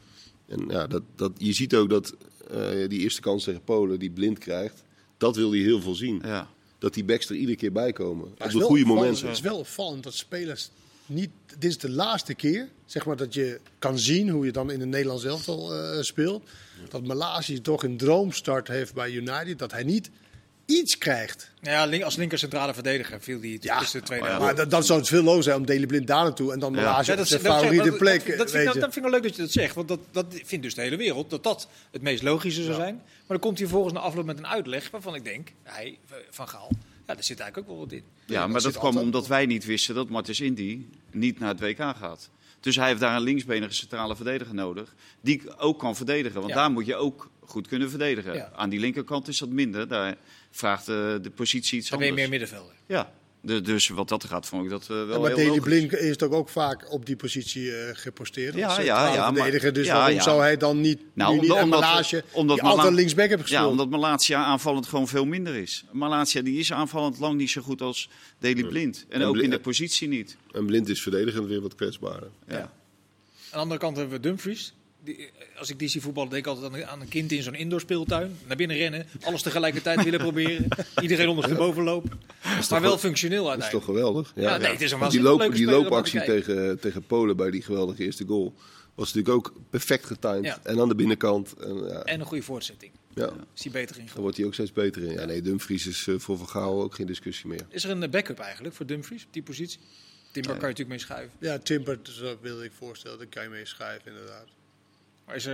En 0.46 0.64
ja, 0.68 0.86
dat, 0.86 1.02
dat, 1.14 1.32
je 1.36 1.52
ziet 1.52 1.74
ook 1.74 1.90
dat 1.90 2.14
eh, 2.50 2.88
die 2.88 3.00
eerste 3.00 3.20
kans 3.20 3.44
tegen 3.44 3.64
Polen, 3.64 3.98
die 3.98 4.10
Blind 4.10 4.38
krijgt, 4.38 4.82
dat 5.16 5.36
wil 5.36 5.50
hij 5.50 5.60
heel 5.60 5.80
veel 5.80 5.94
zien. 5.94 6.20
ja. 6.24 6.48
Dat 6.78 6.94
die 6.94 7.04
backs 7.04 7.28
er 7.28 7.34
iedere 7.34 7.56
keer 7.56 7.72
bij 7.72 7.92
komen. 7.92 8.24
Op 8.24 8.50
de 8.50 8.60
goede 8.60 8.84
momenten. 8.84 9.26
Het 9.26 9.36
is 9.36 9.42
wel 9.42 9.58
opvallend 9.58 10.02
dat 10.02 10.14
spelers 10.14 10.70
niet. 11.06 11.30
Dit 11.46 11.64
is 11.64 11.78
de 11.78 11.90
laatste 11.90 12.34
keer, 12.34 12.68
zeg 12.86 13.06
maar, 13.06 13.16
dat 13.16 13.34
je 13.34 13.60
kan 13.78 13.98
zien 13.98 14.28
hoe 14.28 14.44
je 14.44 14.52
dan 14.52 14.70
in 14.70 14.80
het 14.80 14.88
Nederlands 14.88 15.24
elftal 15.24 15.74
eh 15.74 16.02
speelt. 16.02 16.48
Dat 16.88 17.06
Malasi 17.06 17.60
toch 17.60 17.82
een 17.82 17.96
droomstart 17.96 18.68
heeft 18.68 18.94
bij 18.94 19.10
United. 19.10 19.58
Dat 19.58 19.72
hij 19.72 19.82
niet 19.82 20.10
iets 20.68 20.98
krijgt. 20.98 21.50
Nou 21.60 21.90
Ja, 21.96 22.04
als 22.04 22.16
linker 22.16 22.38
centrale 22.38 22.74
verdediger 22.74 23.20
viel 23.20 23.40
die 23.40 23.58
Ja, 23.60 23.78
tussen 23.78 24.00
de 24.00 24.06
tweede 24.06 24.24
oh 24.24 24.30
ja. 24.30 24.38
Maar 24.38 24.54
dat, 24.54 24.70
dan 24.70 24.84
zou 24.84 24.98
het 24.98 25.08
veel 25.08 25.22
loos 25.22 25.44
zijn 25.44 25.56
om 25.56 25.66
Deli 25.66 25.86
Blind 25.86 26.06
daar 26.06 26.22
naartoe 26.22 26.52
en 26.52 26.58
dan 26.58 26.74
Ja. 26.74 26.80
Malasi 26.80 27.12
Ja, 27.12 27.20
op 27.20 27.26
zijn 27.26 27.40
favoriete 27.40 27.92
plek. 27.92 28.26
Dat, 28.26 28.36
dat, 28.38 28.50
vind 28.50 28.64
dat 28.64 28.74
vind 28.74 28.96
ik 28.96 29.02
wel 29.02 29.10
leuk 29.10 29.22
dat 29.22 29.36
je 29.36 29.42
dat 29.42 29.50
zegt. 29.52 29.74
Want 29.74 29.88
dat, 29.88 30.00
dat 30.10 30.26
vindt 30.44 30.64
dus 30.64 30.74
de 30.74 30.80
hele 30.80 30.96
wereld 30.96 31.30
dat 31.30 31.42
dat 31.42 31.68
het 31.90 32.02
meest 32.02 32.22
logische 32.22 32.62
zou 32.62 32.74
Ja. 32.76 32.80
zijn. 32.82 32.94
Maar 32.94 33.26
dan 33.26 33.38
komt 33.38 33.58
hij 33.58 33.66
vervolgens 33.66 33.94
na 33.94 34.00
afloop 34.00 34.24
met 34.24 34.38
een 34.38 34.46
uitleg 34.46 34.90
waarvan 34.90 35.14
ik 35.14 35.24
denk, 35.24 35.48
hij, 35.62 35.98
Van 36.30 36.48
Gaal, 36.48 36.70
ja, 37.06 37.14
daar 37.14 37.24
zit 37.24 37.40
eigenlijk 37.40 37.70
ook 37.70 37.76
wel 37.76 37.84
wat 37.84 37.92
in. 37.94 38.02
Ja, 38.26 38.46
maar 38.46 38.62
dat 38.62 38.72
kwam 38.72 38.84
altijd- 38.84 39.04
omdat 39.04 39.26
wij 39.26 39.46
niet 39.46 39.64
wisten 39.64 39.94
dat 39.94 40.08
Martens 40.08 40.40
Indy 40.40 40.80
niet 41.10 41.38
naar 41.38 41.48
het 41.48 41.60
WK 41.60 41.78
gaat. 41.78 42.30
Dus 42.60 42.76
hij 42.76 42.88
heeft 42.88 43.00
daar 43.00 43.16
een 43.16 43.22
linksbenige 43.22 43.72
centrale 43.74 44.16
verdediger 44.16 44.54
nodig. 44.54 44.94
Die 45.20 45.58
ook 45.58 45.78
kan 45.78 45.96
verdedigen. 45.96 46.40
Want 46.40 46.52
Ja. 46.52 46.58
daar 46.58 46.70
moet 46.70 46.86
je 46.86 46.96
ook 46.96 47.30
goed 47.44 47.68
kunnen 47.68 47.90
verdedigen. 47.90 48.34
Ja. 48.34 48.50
Aan 48.56 48.68
die 48.68 48.80
linkerkant 48.80 49.28
is 49.28 49.38
dat 49.38 49.48
minder. 49.48 49.88
Daar 49.88 50.16
vraagt 50.50 50.88
eh, 50.88 50.94
de 51.22 51.30
positie 51.34 51.78
iets 51.78 51.88
Dan 51.88 51.98
ben 51.98 52.06
je 52.06 52.12
anders. 52.12 52.30
meer 52.30 52.38
middenvelder. 52.40 52.74
Ja, 52.86 53.12
de, 53.40 53.60
dus 53.60 53.88
wat 53.88 54.08
dat 54.08 54.24
gaat, 54.24 54.46
vond 54.46 54.64
ik 54.64 54.70
dat 54.70 54.82
eh, 54.82 54.88
wel 54.88 54.98
Ja, 55.10 55.18
maar 55.18 55.26
heel 55.26 55.36
Deli 55.36 55.48
logisch. 55.48 55.62
Blink 55.64 55.92
is 55.92 56.16
toch 56.16 56.30
ook 56.30 56.48
vaak 56.48 56.92
op 56.92 57.06
die 57.06 57.16
positie 57.16 57.76
eh, 57.76 57.88
geposteerd. 57.96 58.54
Ja, 58.54 58.66
als 58.68 58.76
ja, 58.76 58.84
ja, 59.14 59.30
maar- 59.30 59.34
verdediger. 59.34 59.72
Dus 59.72 59.86
ja, 59.86 59.94
waarom 59.94 60.14
ja. 60.14 60.22
zou 60.22 60.40
hij 60.40 60.56
dan 60.56 60.80
niet, 60.80 61.00
Nou, 61.12 61.34
nu 61.34 61.40
niet 61.40 61.50
omdat- 61.52 61.80
Malaasje 61.80 62.24
omdat 62.32 62.58
die 62.58 62.68
altijd 62.68 62.92
linksback 62.94 63.28
heeft 63.28 63.40
gespeeld? 63.40 63.62
Ja, 63.62 63.68
omdat 63.70 63.88
Malatia 63.90 64.44
aanvallend 64.44 64.86
gewoon 64.86 65.08
veel 65.08 65.24
minder 65.24 65.54
is. 65.54 65.84
Malatia 65.92 66.42
die 66.42 66.58
is 66.58 66.72
aanvallend 66.72 67.18
lang 67.18 67.36
niet 67.36 67.50
zo 67.50 67.62
goed 67.62 67.80
als 67.82 68.08
Deli 68.38 68.66
Blind. 68.66 69.06
En 69.08 69.20
En 69.20 69.26
ook 69.26 69.32
Blind- 69.32 69.44
in 69.44 69.50
de 69.50 69.60
positie 69.60 70.08
niet. 70.08 70.36
En 70.52 70.66
Blind 70.66 70.88
is 70.88 71.02
verdedigend 71.02 71.46
weer 71.46 71.60
wat 71.60 71.74
kwetsbaarder. 71.74 72.28
Ja. 72.48 72.56
Aan 72.60 72.70
de 73.50 73.56
andere 73.56 73.80
kant 73.80 73.96
hebben 73.96 74.14
we 74.16 74.22
Dumfries. 74.22 74.72
Als 75.58 75.70
ik 75.70 75.78
die 75.78 75.88
zie 75.88 76.00
voetballen, 76.00 76.30
denk 76.30 76.46
ik 76.46 76.52
altijd 76.52 76.72
aan, 76.72 76.88
aan 76.88 77.00
een 77.00 77.08
kind 77.08 77.32
in 77.32 77.42
zo'n 77.42 77.54
indoor 77.54 77.80
speeltuin. 77.80 78.38
Naar 78.46 78.56
binnen 78.56 78.76
rennen, 78.76 79.06
alles 79.20 79.42
tegelijkertijd 79.42 80.04
willen 80.04 80.20
proberen. 80.20 80.68
Iedereen 81.02 81.28
ondersteboven 81.28 81.82
lopen. 81.82 82.20
Maar 82.70 82.80
wel 82.80 82.98
functioneel 82.98 83.44
Dat 83.44 83.58
is 83.58 83.70
toch 83.70 83.88
uiteindelijk. 83.88 84.28
geweldig? 84.28 84.32
Ja, 84.34 84.56
nee, 84.56 84.70
het 84.72 84.80
is 84.80 84.92
een 84.92 85.08
die, 85.08 85.20
loop, 85.20 85.52
die 85.54 85.66
loopactie 85.66 86.24
tegen, 86.24 86.80
tegen 86.80 87.02
Polen 87.02 87.36
bij 87.36 87.50
die 87.50 87.62
geweldige 87.62 88.04
eerste 88.04 88.24
goal 88.26 88.54
was 88.94 89.12
natuurlijk 89.14 89.34
ook 89.34 89.52
perfect 89.70 90.04
getimed. 90.06 90.44
Ja. 90.44 90.58
En 90.62 90.80
aan 90.80 90.88
de 90.88 90.94
binnenkant. 90.94 91.52
En, 91.52 91.74
ja, 91.76 92.02
En 92.02 92.20
een 92.20 92.26
goede 92.26 92.42
voortzetting. 92.42 92.92
ja, 93.14 93.30
Is 93.54 93.62
hij 93.62 93.72
beter 93.72 93.74
in 93.74 93.82
daar 93.82 93.92
geworden. 93.94 94.20
wordt 94.22 94.36
hij 94.36 94.46
ook 94.46 94.54
steeds 94.54 94.72
beter 94.72 95.02
in. 95.02 95.12
Ja, 95.12 95.24
nee, 95.24 95.42
Dumfries 95.42 95.86
is 95.86 96.06
eh, 96.06 96.14
voor 96.18 96.38
Van 96.38 96.48
Gaal 96.48 96.82
ook 96.82 96.94
geen 96.94 97.06
discussie 97.06 97.48
meer. 97.48 97.66
Is 97.68 97.84
er 97.84 97.90
een 97.90 98.02
eh, 98.02 98.10
backup 98.10 98.38
eigenlijk 98.38 98.74
voor 98.74 98.86
Dumfries 98.86 99.24
op 99.24 99.32
die 99.32 99.42
positie? 99.42 99.80
Timber 100.32 100.50
kan 100.52 100.60
je 100.60 100.74
natuurlijk 100.74 100.88
mee 100.88 100.98
schuiven. 100.98 101.32
Ja, 101.40 101.58
Timber, 101.58 101.98
dus 102.02 102.18
dat 102.18 102.36
wilde 102.40 102.64
ik 102.64 102.72
voorstellen. 102.78 103.18
Daar 103.18 103.26
kan 103.26 103.42
je 103.42 103.48
mee 103.48 103.66
schrijven, 103.66 104.06
inderdaad. 104.12 104.46
Maar 105.28 105.36
is 105.36 105.46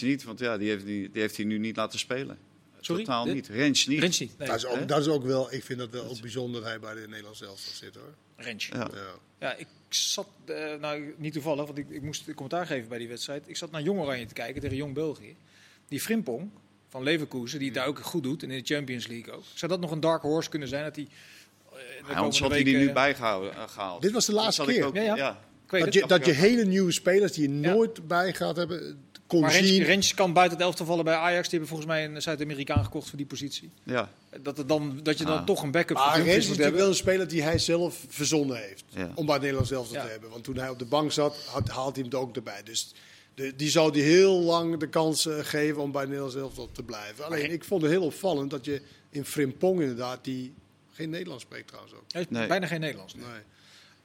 er... 0.00 0.06
niet, 0.08 0.24
want 0.24 0.38
ja, 0.38 0.58
die 0.58 0.68
heeft, 0.68 0.84
die, 0.84 1.10
die 1.10 1.20
heeft 1.20 1.36
hij 1.36 1.44
nu 1.44 1.58
niet 1.58 1.76
laten 1.76 1.98
spelen. 1.98 2.38
Sorry? 2.80 3.04
Totaal 3.04 3.24
niet. 3.26 3.48
Rens 3.48 3.86
niet. 3.86 4.00
Rens 4.00 4.18
niet. 4.20 4.38
Nee, 4.38 4.48
dat, 4.48 4.56
is 4.56 4.66
ook, 4.66 4.88
dat 4.88 5.00
is 5.00 5.08
ook 5.08 5.24
wel, 5.24 5.52
ik 5.52 5.64
vind 5.64 5.78
dat 5.78 5.90
wel 5.90 6.04
ook 6.08 6.20
bijzonder 6.20 6.60
dat 6.60 6.70
hij 6.70 6.80
bij 6.80 6.94
de 6.94 7.08
Nederlandse 7.08 7.44
elftal 7.46 7.72
zit 7.72 7.94
hoor. 7.94 8.14
Rens. 8.36 8.66
Ja. 8.66 8.88
Ja. 8.94 9.12
Ja, 9.40 9.54
ik 9.54 9.66
zat, 9.88 10.28
eh, 10.44 10.74
nou 10.80 11.14
niet 11.16 11.32
toevallig, 11.32 11.64
want 11.66 11.78
ik, 11.78 11.88
ik 11.90 12.02
moest 12.02 12.28
een 12.28 12.34
commentaar 12.34 12.66
geven 12.66 12.88
bij 12.88 12.98
die 12.98 13.08
wedstrijd. 13.08 13.48
Ik 13.48 13.56
zat 13.56 13.70
naar 13.70 13.82
Jong 13.82 14.00
Oranje 14.00 14.26
te 14.26 14.34
kijken 14.34 14.60
tegen 14.60 14.76
Jong 14.76 14.94
België. 14.94 15.36
Die 15.88 16.00
Frimpong 16.00 16.50
van 16.88 17.02
Leverkusen, 17.02 17.58
die 17.58 17.68
het 17.68 17.76
daar 17.76 17.86
ook 17.86 17.98
goed 17.98 18.22
doet 18.22 18.42
en 18.42 18.50
in 18.50 18.58
de 18.62 18.74
Champions 18.74 19.06
League 19.06 19.32
ook. 19.34 19.42
Zou 19.54 19.70
dat 19.72 19.80
nog 19.80 19.90
een 19.90 20.00
dark 20.00 20.22
horse 20.22 20.48
kunnen 20.50 20.68
zijn 20.68 20.84
dat 20.84 20.96
hij... 20.96 21.04
eh, 21.06 21.78
de 21.78 22.12
Ja, 22.12 22.14
anders 22.14 22.40
had 22.40 22.50
hij 22.50 22.62
die 22.62 22.76
nu 22.76 22.92
bijgehouden, 22.92 23.54
eh, 23.54 23.68
gehaald. 23.68 24.02
Dit 24.02 24.12
was 24.12 24.26
de 24.26 24.32
laatste 24.32 24.64
keer. 24.64 24.84
ook- 24.86 24.94
Ja, 24.94 25.16
ja. 25.16 25.40
Weet 25.72 25.84
Dat 25.84 25.94
het. 25.94 26.02
je, 26.02 26.08
dat 26.08 26.26
je 26.26 26.32
hele 26.32 26.64
nieuwe 26.64 26.92
spelers 26.92 27.32
die 27.32 27.48
je 27.48 27.60
Ja. 27.60 27.72
nooit 27.72 28.06
bij 28.08 28.34
gaat 28.34 28.56
hebben, 28.56 28.98
kon 29.26 29.40
Maar 29.40 29.52
Rens, 29.52 29.66
zien. 29.68 29.82
Rens 29.82 30.14
kan 30.14 30.32
buiten 30.32 30.56
het 30.58 30.66
elftal 30.66 30.86
vallen 30.86 31.04
bij 31.04 31.14
Ajax. 31.14 31.48
Die 31.48 31.58
hebben 31.58 31.68
volgens 31.68 31.88
mij 31.88 32.04
een 32.04 32.22
Zuid-Amerikaan 32.22 32.84
gekocht 32.84 33.08
voor 33.08 33.16
die 33.18 33.26
positie. 33.26 33.70
Ja. 33.82 34.10
Dat, 34.42 34.58
er 34.58 34.66
dan, 34.66 35.00
dat 35.02 35.18
je 35.18 35.24
dan 35.24 35.38
Ah. 35.38 35.44
toch 35.44 35.62
een 35.62 35.70
backup 35.70 35.96
voor 35.96 36.06
Maar 36.06 36.22
Rens 36.22 36.36
is 36.36 36.48
natuurlijk 36.48 36.76
wel 36.76 36.88
een 36.88 36.94
speler 36.94 37.28
die 37.28 37.42
hij 37.42 37.58
zelf 37.58 38.04
verzonnen 38.08 38.56
heeft. 38.56 38.84
Ja. 38.88 39.10
Om 39.14 39.24
bij 39.24 39.34
het 39.34 39.42
Nederlands 39.42 39.70
elftal 39.72 39.96
Ja. 39.96 40.02
te 40.04 40.10
hebben. 40.10 40.30
Want 40.30 40.44
toen 40.44 40.56
hij 40.56 40.68
op 40.68 40.78
de 40.78 40.84
bank 40.84 41.12
zat, 41.12 41.36
had, 41.46 41.68
haalt 41.68 41.94
hij 41.94 42.04
hem 42.04 42.12
er 42.12 42.18
ook 42.18 42.36
erbij. 42.36 42.60
Dus 42.64 42.92
de, 43.34 43.56
die 43.56 43.70
zou 43.70 43.92
die 43.92 44.02
heel 44.02 44.40
lang 44.40 44.76
de 44.78 44.88
kans 44.88 45.26
eh, 45.26 45.38
geven 45.42 45.82
om 45.82 45.90
bij 45.92 46.00
het 46.00 46.10
Nederlands 46.10 46.38
elftal 46.40 46.68
te 46.72 46.82
blijven. 46.82 47.24
Alleen 47.24 47.52
ik 47.52 47.64
vond 47.64 47.82
het 47.82 47.90
heel 47.90 48.02
opvallend 48.04 48.50
dat 48.50 48.64
je 48.64 48.80
in 49.10 49.24
Frimpong 49.24 49.80
inderdaad, 49.80 50.24
die 50.24 50.54
geen 50.92 51.10
Nederlands 51.10 51.42
spreekt 51.42 51.66
trouwens 51.68 51.94
ook. 51.94 52.30
Nee. 52.30 52.46
bijna 52.46 52.66
geen 52.66 52.80
Nederlands. 52.80 53.14
Nee. 53.14 53.24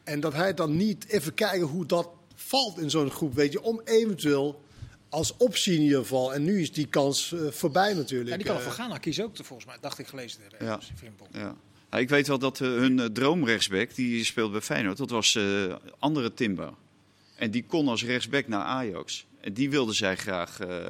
En 0.08 0.20
dat 0.20 0.34
hij 0.34 0.54
dan 0.54 0.78
niet 0.78 1.08
even 1.08 1.34
kijken 1.34 1.68
hoe 1.68 1.86
dat 1.86 2.10
valt 2.36 2.80
in 2.80 2.90
zo'n 2.90 3.12
groep, 3.12 3.34
weet 3.36 3.52
je, 3.52 3.62
om 3.62 3.82
eventueel 3.84 4.62
als 5.10 5.38
optie 5.38 5.76
in 5.76 5.82
ieder 5.82 6.00
geval. 6.00 6.34
En 6.34 6.44
nu 6.44 6.62
is 6.62 6.72
die 6.74 6.88
kans 6.88 7.34
eh, 7.34 7.40
voorbij 7.52 7.94
natuurlijk. 7.94 8.30
Ja, 8.30 8.36
die 8.38 8.46
kan 8.46 8.56
Eh, 8.56 8.62
er 8.62 8.68
voor 8.68 8.78
Ghana 8.78 8.98
kiezen 8.98 9.24
ook, 9.24 9.36
volgens 9.36 9.68
mij. 9.68 9.78
Dacht 9.82 10.00
ik 10.00 10.08
gelezen 10.08 10.38
te 10.38 10.56
hebben. 10.56 10.68
Ja. 10.68 11.40
Ja. 11.40 11.56
Ja, 11.92 11.98
ik 11.98 12.10
weet 12.10 12.28
wel 12.28 12.40
dat 12.40 12.62
eh, 12.62 12.68
hun 12.68 13.00
eh, 13.00 13.06
droomrechtsback, 13.06 13.96
die 13.96 14.24
speelt 14.24 14.52
bij 14.52 14.62
Feyenoord, 14.62 14.98
dat 14.98 15.10
was 15.10 15.36
eh 15.36 15.76
andere 16.00 16.34
Timber. 16.34 16.74
En 17.36 17.52
die 17.52 17.64
kon 17.68 17.88
als 17.88 18.06
rechtsback 18.06 18.48
naar 18.48 18.64
Ajax. 18.64 19.26
En 19.42 19.54
die 19.54 19.70
wilden 19.70 19.96
zij 19.96 20.16
graag, 20.16 20.60
eh, 20.60 20.86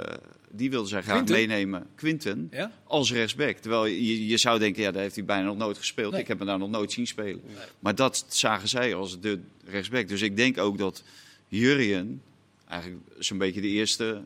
die 0.58 0.70
wilden 0.70 0.89
zij 0.89 1.02
graag 1.02 1.15
Quinten? 1.15 1.36
meenemen. 1.36 1.88
Quinten. 1.96 2.48
Ja? 2.52 2.72
Als 2.84 3.12
rechtsback. 3.12 3.58
Terwijl 3.58 3.86
je, 3.86 4.28
je 4.28 4.38
zou 4.38 4.60
denken, 4.60 4.82
ja, 4.84 4.91
daar 4.91 5.02
heeft 5.02 5.15
hij 5.15 5.26
bijna 5.26 5.46
nog 5.48 5.58
nooit 5.58 5.78
gespeeld. 5.78 6.12
Nee. 6.12 6.22
Ik 6.22 6.28
heb 6.28 6.38
hem 6.38 6.48
daar 6.48 6.58
nog 6.58 6.70
nooit 6.70 6.91
zien 6.91 7.08
spelen. 7.08 7.41
Maar 7.80 7.96
dat 7.96 8.26
zagen 8.28 8.67
zij 8.67 8.96
als 8.96 9.20
de 9.20 9.39
rechtsback. 9.65 10.08
Dus 10.08 10.22
ik 10.22 10.38
denk 10.38 10.58
ook 10.58 10.78
dat 10.78 11.04
Jurien 11.48 12.22
eigenlijk 12.67 13.02
zo'n 13.20 13.38
beetje 13.38 13.62
de 13.62 13.67
eerste 13.67 14.24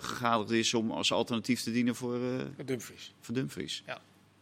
gegadigd 0.00 0.50
is 0.50 0.74
om 0.74 0.90
als 0.90 1.12
alternatief 1.12 1.60
te 1.62 1.72
dienen 1.72 1.94
voor, 1.94 2.14
eh 2.14 2.66
Dumfries. 2.66 3.12
voor 3.20 3.34
Dumfries. 3.34 3.82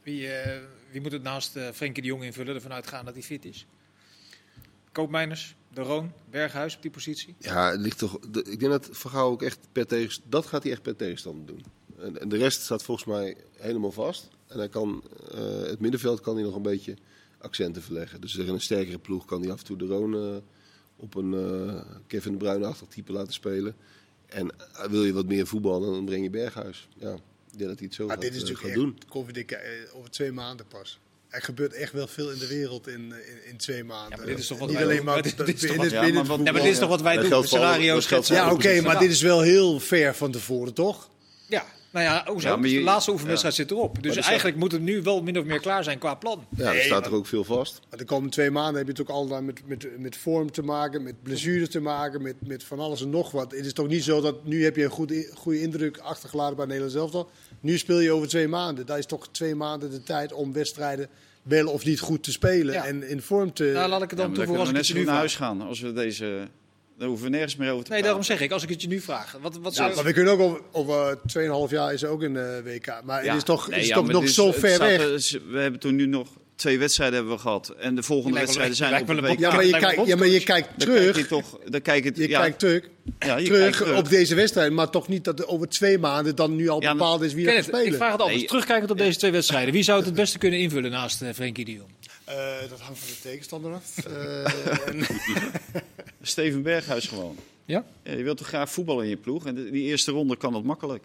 Wie, 0.02 0.28
eh, 0.28 0.60
wie 0.90 1.00
moet 1.00 1.12
het 1.12 1.22
naast 1.22 1.58
Frenkie 1.74 2.02
de 2.02 2.08
Jong 2.08 2.24
invullen, 2.24 2.54
ervan 2.54 2.72
uitgaan 2.72 3.04
dat 3.04 3.14
hij 3.14 3.22
fit 3.22 3.44
is? 3.44 3.66
Koopmijners, 4.92 5.54
De 5.78 5.84
Roon, 5.84 6.12
Berghuis 6.30 6.76
op 6.76 6.82
die 6.82 6.90
positie. 6.90 7.34
Ja, 7.38 7.70
het 7.70 7.80
ligt 7.80 7.98
toch. 7.98 8.18
de- 8.18 8.42
ik 8.42 8.58
denk 8.60 8.72
dat 8.72 8.88
Van 8.90 9.10
Gaal 9.10 9.30
ook 9.30 9.42
echt 9.42 9.58
per 9.72 9.86
tegenstander. 9.86 10.30
Dat 10.40 10.46
gaat 10.46 10.62
hij 10.62 10.72
echt 10.72 10.82
per 10.82 10.96
tegenstander 10.96 11.46
doen. 11.46 11.64
En, 11.98 12.20
en 12.20 12.28
de 12.28 12.36
rest 12.36 12.60
staat 12.62 12.82
volgens 12.82 13.06
mij 13.06 13.36
helemaal 13.56 13.92
vast. 13.92 14.28
En 14.46 14.58
hij 14.58 14.68
kan, 14.68 15.02
eh, 15.30 15.60
het 15.62 15.80
middenveld 15.80 16.20
kan 16.20 16.34
hij 16.34 16.44
nog 16.44 16.54
een 16.54 16.62
beetje 16.62 16.96
accenten 17.38 17.82
verleggen. 17.82 18.20
Dus 18.20 18.32
tegen 18.32 18.54
een 18.54 18.60
sterkere 18.60 18.98
ploeg 18.98 19.24
kan 19.24 19.42
hij 19.42 19.50
af 19.52 19.58
en 19.58 19.64
toe 19.64 19.76
de 19.76 19.86
Roon 19.86 20.14
eh, 20.14 20.36
op 20.96 21.14
een 21.14 21.34
eh, 21.34 21.80
Kevin 22.06 22.32
de 22.32 22.38
Bruyne-achtig 22.38 22.88
type 22.88 23.12
laten 23.12 23.32
spelen. 23.32 23.76
En 24.26 24.50
wil 24.90 25.04
je 25.04 25.12
wat 25.12 25.26
meer 25.26 25.46
voetballen, 25.46 25.92
dan 25.92 26.04
breng 26.04 26.22
je 26.22 26.30
Berghuis. 26.30 26.88
Ja, 26.94 27.12
ik 27.52 27.58
denk 27.58 27.68
dat 27.70 27.78
hij 27.78 27.86
het 27.86 27.94
zo 27.94 28.06
Maar 28.06 28.14
gaat, 28.14 28.22
dit 28.24 28.34
is 28.34 28.40
natuurlijk 28.40 28.66
gaat 28.66 28.74
doen. 28.76 28.98
koffiedik 29.08 29.58
over 29.92 30.10
twee 30.10 30.32
maanden 30.32 30.66
pas. 30.66 30.98
Er 31.28 31.42
gebeurt 31.42 31.72
echt 31.72 31.92
wel 31.92 32.06
veel 32.06 32.30
in 32.30 32.38
de 32.38 32.46
wereld 32.46 32.86
in, 32.88 32.94
in, 32.94 33.48
in 33.50 33.56
twee 33.56 33.84
maanden. 33.84 34.18
Ja, 34.20 34.24
dit 34.24 34.38
is 34.38 34.46
toch 34.46 34.58
wat 34.58 34.68
Niet 34.68 34.76
wij 34.76 34.84
alleen 34.86 34.96
doen. 34.96 35.04
maar 35.06 35.22
dit- 35.22 35.36
dit 35.46 35.62
is 35.62 35.74
wat- 35.76 35.90
ja, 35.90 36.08
maar 36.12 36.24
wat- 36.24 36.44
dit 36.44 36.64
is 36.64 36.78
toch 36.78 36.88
wat 36.88 37.02
wij 37.02 37.16
Dat 37.16 37.30
doen? 37.30 37.44
Scenario's 37.46 38.04
schetsen. 38.04 38.34
Ja, 38.36 38.52
oké, 38.52 38.80
maar 38.80 38.98
dit 38.98 39.10
is 39.10 39.22
wel 39.22 39.40
heel 39.40 39.80
ver 39.80 40.14
van 40.14 40.30
tevoren, 40.32 40.74
toch? 40.74 41.10
Ja, 41.46 41.64
nou 41.98 42.10
ja? 42.10 42.24
Ja, 42.50 42.56
Dus 42.56 42.70
je- 42.70 42.76
de 42.78 42.82
laatste 42.84 43.10
oefenwedstrijd 43.10 43.54
zit 43.54 43.70
erop. 43.70 43.94
Dus 44.02 44.04
er 44.06 44.12
staat- 44.12 44.24
eigenlijk 44.26 44.56
moet 44.58 44.72
het 44.72 44.82
nu 44.82 45.02
wel 45.02 45.22
min 45.22 45.38
of 45.38 45.44
meer 45.44 45.60
klaar 45.60 45.84
zijn 45.84 45.98
qua 45.98 46.14
plan. 46.14 46.46
Ja, 46.56 46.74
er 46.74 46.82
staat 46.82 47.00
maar- 47.00 47.10
er 47.10 47.16
ook 47.16 47.26
veel 47.26 47.44
vast. 47.44 47.80
Maar 47.90 47.98
de 47.98 48.04
komende 48.04 48.30
twee 48.30 48.50
maanden 48.50 48.76
heb 48.76 48.84
je 48.86 48.92
het 48.92 49.00
ook 49.00 49.08
altijd 49.16 49.44
met, 49.44 49.60
met, 49.66 49.88
met 49.98 50.16
vorm 50.16 50.50
te 50.52 50.62
maken, 50.62 51.02
met 51.02 51.22
blessures 51.22 51.68
te 51.68 51.80
maken, 51.80 52.22
met, 52.22 52.34
met 52.46 52.64
van 52.64 52.78
alles 52.80 53.02
en 53.02 53.10
nog 53.10 53.30
wat. 53.30 53.50
Het 53.52 53.66
is 53.66 53.72
toch 53.72 53.88
niet 53.88 54.04
zo 54.04 54.20
dat 54.20 54.44
nu 54.44 54.64
heb 54.64 54.76
je 54.76 54.84
een 54.84 54.90
goed, 54.90 55.12
goede 55.34 55.60
indruk 55.60 55.98
achtergelaten 55.98 56.56
bij 56.56 56.66
Nederland 56.66 56.92
zelf. 57.12 57.26
Nu 57.60 57.78
speel 57.78 58.00
je 58.00 58.12
over 58.12 58.28
twee 58.28 58.48
maanden. 58.48 58.86
Dat 58.86 58.98
is 58.98 59.06
toch 59.06 59.28
twee 59.30 59.54
maanden 59.54 59.90
de 59.90 60.02
tijd 60.02 60.32
om 60.32 60.52
wedstrijden 60.52 61.08
wel 61.42 61.66
of 61.68 61.84
niet 61.84 62.00
goed 62.00 62.22
te 62.22 62.32
spelen 62.32 62.74
Ja. 62.74 62.84
en 62.86 63.08
in 63.08 63.22
vorm 63.22 63.52
te... 63.52 63.70
Nou, 63.74 63.88
laat 63.88 64.02
ik 64.02 64.10
het 64.10 64.18
Ja, 64.18 64.24
dan 64.24 64.34
dan 64.34 64.44
toevoegen 64.44 64.76
als 64.76 64.90
ik 64.90 65.04
naar 65.06 65.14
huis 65.14 65.36
gaan. 65.36 65.60
Als 65.60 65.80
we 65.80 65.92
deze... 65.92 66.48
Daar 66.98 67.08
hoeven 67.08 67.26
we 67.26 67.32
nergens 67.32 67.56
meer 67.56 67.70
over 67.72 67.84
te 67.84 67.90
Nee, 67.90 68.00
praten. 68.00 68.04
daarom 68.04 68.22
zeg 68.22 68.40
ik, 68.40 68.52
als 68.52 68.62
ik 68.62 68.68
het 68.68 68.82
je 68.82 68.88
nu 68.88 69.00
vraag. 69.00 69.36
Wat, 69.40 69.56
wat 69.62 69.74
Ja, 69.74 69.82
zou- 69.82 69.94
maar 69.94 70.04
we 70.04 70.12
kunnen 70.12 70.32
ook 70.32 70.40
over, 70.40 70.60
over 70.72 71.18
2,5 71.26 71.70
jaar 71.70 71.92
is 71.92 72.02
er 72.02 72.08
ook 72.08 72.22
een 72.22 72.62
WK. 72.64 73.00
Maar 73.04 73.22
Ja. 73.24 73.28
het 73.28 73.36
is 73.36 73.44
toch, 73.44 73.66
Nee, 73.66 73.74
het 73.74 73.82
is 73.84 73.88
ja, 73.90 73.94
toch 73.94 74.08
nog 74.08 74.28
zo 74.28 74.52
ver 74.52 74.74
staat 74.74 74.88
weg. 74.88 75.30
we 75.50 75.58
hebben 75.58 75.80
toen 75.80 75.94
nu 75.94 76.06
nog 76.06 76.28
twee 76.56 76.78
wedstrijden 76.78 77.16
hebben 77.16 77.34
we 77.34 77.40
gehad. 77.40 77.68
En 77.78 77.94
de 77.94 78.02
volgende 78.02 78.38
wedstrijden 78.38 78.76
zijn 78.76 79.00
op 79.00 79.06
wel 79.06 79.16
een 79.16 79.22
week. 79.22 79.38
Ja, 79.38 79.52
maar 79.54 79.64
je, 79.64 79.78
kijkt, 79.78 80.06
ja, 80.06 80.16
maar 80.16 80.26
je 80.26 80.42
kijkt 80.42 80.68
Dan 80.76 80.88
kijk 80.88 81.04
je 81.04 81.10
terug, 81.12 81.26
toch... 81.26 81.58
Dan 81.68 81.82
kijk 81.82 82.04
je, 82.04 82.12
je 82.14 82.28
ja, 82.28 82.40
kijkt 82.40 82.58
terug, 82.58 82.82
ja, 83.18 83.36
je 83.36 83.44
terug, 83.44 83.60
kijkt 83.60 83.76
terug. 83.76 83.98
op 83.98 84.08
deze 84.08 84.34
wedstrijd. 84.34 84.72
Maar 84.72 84.90
toch 84.90 85.08
niet 85.08 85.24
dat 85.24 85.38
er 85.38 85.46
over 85.48 85.68
twee 85.68 85.98
maanden 85.98 86.36
dan 86.36 86.56
nu 86.56 86.68
al 86.68 86.80
bepaald 86.80 87.22
is 87.22 87.32
wie 87.34 87.46
er 87.46 87.52
gaat 87.52 87.60
Kenneth, 87.62 87.74
ik 87.74 87.80
spelen. 87.80 87.98
vraag 87.98 88.12
het 88.12 88.20
anders. 88.20 88.38
Nee. 88.38 88.48
Terugkijkend 88.48 88.90
op 88.90 88.98
deze 88.98 89.18
twee 89.18 89.30
wedstrijden. 89.30 89.72
Wie 89.74 89.82
zou 89.82 89.96
het 89.98 90.06
het 90.06 90.14
beste 90.16 90.38
kunnen 90.38 90.58
invullen 90.60 90.90
naast 90.90 91.22
eh, 91.22 91.28
Frenkie 91.34 91.64
de 91.64 91.72
Jong? 91.72 91.90
Eh, 92.24 92.34
dat 92.70 92.80
hangt 92.80 92.98
van 92.98 93.08
de 93.08 93.20
tegenstander 93.28 93.72
af. 93.72 93.84
Eh, 94.06 95.04
Steven 96.22 96.62
Berghuis 96.62 97.06
gewoon. 97.06 97.36
Ja? 97.64 97.84
Ja, 98.02 98.12
je 98.12 98.22
wilt 98.22 98.36
toch 98.36 98.46
graag 98.46 98.70
voetballen 98.70 99.04
in 99.04 99.10
je 99.10 99.16
ploeg? 99.16 99.46
En 99.46 99.54
die 99.70 99.82
eerste 99.84 100.10
ronde 100.10 100.36
kan 100.36 100.52
dat 100.52 100.62
makkelijk. 100.62 101.04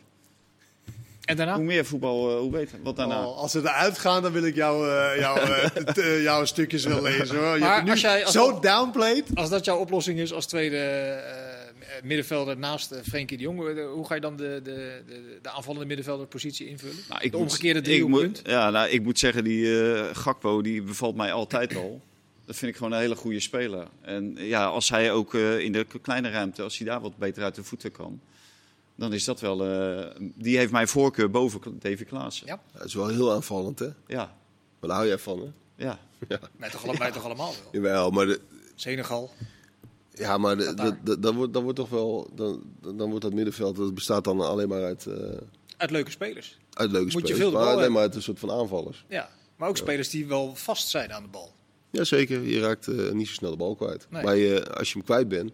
En 1.26 1.36
daarna? 1.38 1.56
Hoe 1.56 1.64
meer 1.64 1.86
voetbal, 1.86 2.30
eh, 2.32 2.40
hoe 2.40 2.50
beter. 2.52 2.80
Wat 2.84 2.96
daarna? 2.96 3.26
Oh, 3.28 3.38
als 3.38 3.52
ze 3.52 3.60
eruit 3.60 3.98
gaan, 4.00 4.22
dan 4.22 4.32
wil 4.32 4.44
ik 4.44 4.56
jou, 4.56 4.90
eh, 4.90 5.20
jou, 5.20 5.40
eh, 5.40 5.66
eh, 6.16 6.24
jouw 6.24 6.46
stukjes 6.46 6.84
wel 6.86 7.02
lezen. 7.02 7.38
Hoor. 7.38 7.54
Je 7.54 7.60
Maar 7.60 7.84
nu 7.84 7.92
als 7.92 8.02
jij- 8.02 8.24
als- 8.26 8.34
zo 8.34 8.60
downplayed. 8.60 9.24
Als 9.34 9.50
dat 9.50 9.66
jouw 9.66 9.78
oplossing 9.78 10.20
is 10.20 10.34
als 10.34 10.46
tweede 10.46 10.78
eh, 10.78 12.04
middenvelder 12.04 12.58
naast 12.58 12.92
eh, 12.92 13.00
Frenkie 13.04 13.38
de 13.38 13.44
Jong, 13.44 13.68
eh, 13.68 13.86
hoe 13.94 14.06
ga 14.06 14.16
je 14.16 14.22
dan 14.22 14.36
de, 14.38 14.60
de, 14.64 15.02
de, 15.08 15.40
de 15.42 15.50
aanvallende 15.50 15.86
middenvelderpositie 15.86 16.68
invullen? 16.68 16.96
Nou, 17.10 17.22
ik 17.24 17.32
de 17.32 17.38
omgekeerde 17.38 17.80
ik 17.80 17.86
driehoekpunt? 17.86 18.38
moet, 18.44 18.50
ja, 18.52 18.70
nou, 18.70 18.90
ik 18.90 19.04
moet 19.04 19.20
zeggen, 19.20 19.44
die 19.44 19.82
eh, 19.94 20.10
Gakpo 20.14 20.62
die 20.62 20.82
bevalt 20.82 21.16
mij 21.16 21.32
altijd 21.32 21.76
al. 21.76 22.02
Dat 22.46 22.56
vind 22.56 22.72
ik 22.72 22.78
gewoon 22.78 22.92
een 22.94 23.00
hele 23.00 23.16
goede 23.16 23.40
speler. 23.40 23.88
En 24.02 24.36
ja, 24.38 24.66
als 24.66 24.90
hij 24.90 25.12
ook 25.12 25.34
eh, 25.34 25.60
in 25.60 25.72
de 25.72 25.86
kleine 26.02 26.30
ruimte, 26.30 26.62
als 26.62 26.78
hij 26.78 26.88
daar 26.88 27.02
wat 27.02 27.18
beter 27.18 27.44
uit 27.44 27.56
de 27.56 27.64
voeten 27.64 27.92
kan, 27.92 28.20
dan 28.96 29.14
is 29.14 29.24
dat 29.24 29.40
wel. 29.40 29.66
eh, 29.66 30.16
die 30.36 30.58
heeft 30.58 30.72
mijn 30.72 30.88
voorkeur 30.88 31.30
boven 31.30 31.80
Davy 31.80 32.04
Klaassen. 32.04 32.48
Ja. 32.48 32.60
Ja, 32.74 32.78
het 32.80 32.88
is 32.88 32.94
wel 32.94 33.08
heel 33.08 33.32
aanvallend, 33.34 33.80
hè? 33.80 33.88
Ja, 34.08 34.36
Maar 34.80 34.90
daar 34.90 34.92
hou 34.98 35.08
jij 35.08 35.18
van, 35.18 35.40
hè? 35.40 35.52
ja. 35.86 36.00
Mij 36.58 36.70
toch, 36.70 36.84
alle- 36.88 36.98
mij 36.98 37.12
toch 37.12 37.24
allemaal 37.24 37.54
wel. 37.64 37.70
Jawel, 37.82 38.10
maar, 38.12 38.26
de, 38.26 38.42
Senegal. 38.76 39.32
ja, 40.14 40.38
maar 40.38 40.58
de, 40.58 40.64
Qatar. 40.64 40.86
de- 40.86 40.98
de- 41.04 41.20
dan, 41.20 41.36
wordt, 41.36 41.54
dan 41.54 41.64
wordt 41.64 41.78
toch 41.78 41.90
wel. 41.90 42.30
Dan, 42.36 42.62
dan 42.82 43.10
wordt 43.10 43.22
dat 43.22 43.34
middenveld. 43.34 43.76
Dat 43.76 43.94
bestaat 43.94 44.24
dan 44.24 44.42
alleen 44.42 44.68
maar 44.70 44.84
uit, 44.84 45.06
eh, 45.06 45.38
Uit 45.78 45.92
leuke 45.92 46.12
spelers. 46.12 46.58
uit 46.74 46.92
leuke 46.92 47.12
Moet 47.12 47.12
je 47.14 47.20
spelers. 47.20 47.38
veel 47.40 47.50
de 47.50 47.52
bal 47.56 47.60
maar 47.62 47.70
alleen 47.74 47.76
hebben. 47.84 47.92
maar 47.94 48.02
uit 48.02 48.16
een 48.16 48.22
soort 48.22 48.40
van 48.40 48.52
aanvallers. 48.52 49.06
Ja. 49.08 49.30
Maar 49.56 49.70
ook 49.70 49.78
spelers 49.78 50.10
die 50.10 50.26
wel 50.28 50.56
vast 50.56 50.88
zijn 50.88 51.14
aan 51.14 51.24
de 51.24 51.30
bal. 51.30 51.54
Jazeker, 51.98 52.42
je 52.42 52.60
raakt 52.60 52.88
eh, 52.88 53.12
niet 53.12 53.28
zo 53.28 53.34
snel 53.34 53.52
de 53.52 53.58
bal 53.58 53.76
kwijt. 53.76 54.08
Nee. 54.10 54.24
Maar 54.24 54.36
je, 54.36 54.74
als 54.74 54.88
je 54.88 54.94
hem 54.94 55.04
kwijt 55.04 55.28
bent, 55.28 55.52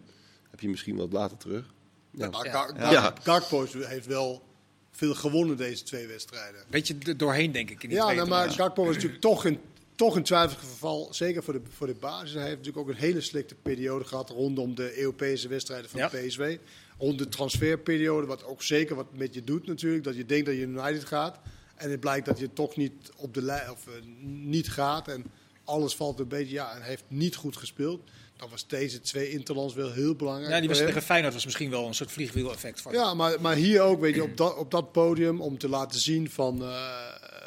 heb 0.50 0.54
je 0.58 0.60
hem 0.60 0.70
misschien 0.70 0.96
wat 0.96 1.12
later 1.12 1.36
terug. 1.36 1.64
Ja. 2.10 2.28
Maar 2.30 2.44
Ja. 2.44 2.52
Gak- 2.52 2.76
Ja. 2.78 3.00
Gak- 3.02 3.18
Gakpo 3.22 3.66
heeft 3.72 4.06
wel 4.06 4.42
veel 4.90 5.14
gewonnen 5.14 5.56
deze 5.56 5.82
twee 5.82 6.06
wedstrijden. 6.06 6.60
Beetje 6.70 6.94
er 7.06 7.16
doorheen, 7.16 7.52
denk 7.52 7.70
ik. 7.70 7.82
In 7.82 7.88
die 7.88 7.98
Ja, 7.98 8.12
nou, 8.12 8.28
maar. 8.28 8.50
Gakpo 8.50 8.84
was 8.84 8.94
natuurlijk 8.94 9.20
toch 9.20 9.44
een, 9.44 9.58
toch 9.94 10.16
een 10.16 10.22
twijfelgeval. 10.22 11.08
Zeker 11.14 11.42
voor 11.42 11.52
de, 11.52 11.60
voor 11.76 11.86
de 11.86 11.94
basis. 11.94 12.32
Hij 12.32 12.42
heeft 12.42 12.56
natuurlijk 12.56 12.88
ook 12.88 12.94
een 12.94 13.00
hele 13.00 13.20
slechte 13.20 13.54
periode 13.54 14.04
gehad 14.04 14.30
rondom 14.30 14.74
de 14.74 14.98
Europese 14.98 15.48
wedstrijden 15.48 15.90
van 15.90 16.00
Ja. 16.00 16.08
de 16.08 16.18
PSV. 16.26 16.58
Rond 16.98 17.18
de 17.18 17.28
transferperiode, 17.28 18.26
wat 18.26 18.44
ook 18.44 18.62
zeker 18.62 18.96
wat 18.96 19.06
met 19.16 19.34
je 19.34 19.44
doet 19.44 19.66
natuurlijk. 19.66 20.04
Dat 20.04 20.16
je 20.16 20.26
denkt 20.26 20.46
dat 20.46 20.54
je 20.54 20.60
United 20.62 21.04
gaat. 21.04 21.38
En 21.74 21.90
het 21.90 22.00
blijkt 22.00 22.26
dat 22.26 22.38
je 22.38 22.52
toch 22.52 22.76
niet 22.76 22.92
op 23.16 23.34
de 23.34 23.42
lijn 23.42 23.70
of 23.70 23.86
eh, 23.86 23.92
niet 24.24 24.68
gaat. 24.70 25.08
En 25.08 25.24
alles 25.70 25.94
valt 25.94 26.20
een 26.20 26.28
beetje. 26.28 26.52
Ja, 26.54 26.72
en 26.74 26.80
hij 26.80 26.88
heeft 26.88 27.04
niet 27.08 27.36
goed 27.36 27.56
gespeeld. 27.56 28.00
Dan 28.36 28.48
was 28.50 28.66
deze 28.66 29.00
twee 29.00 29.30
interlands 29.30 29.74
wel 29.74 29.90
heel 29.92 30.14
belangrijk. 30.14 30.50
Ja, 30.52 30.58
die 30.60 30.68
was 30.68 30.78
tegen 30.78 31.02
Feyenoord 31.02 31.34
was 31.34 31.44
misschien 31.44 31.70
wel 31.70 31.86
een 31.86 31.94
soort 31.94 32.12
vliegwiel-effect. 32.12 32.80
Van. 32.80 32.92
Ja, 32.92 33.14
maar, 33.14 33.40
maar 33.40 33.54
hier 33.54 33.80
ook, 33.80 34.00
weet 34.00 34.14
je, 34.14 34.22
op 34.22 34.36
dat, 34.36 34.56
op 34.56 34.70
dat 34.70 34.92
podium 34.92 35.40
om 35.40 35.58
te 35.58 35.68
laten 35.68 36.00
zien 36.00 36.30
van 36.30 36.62
eh, 36.62 36.84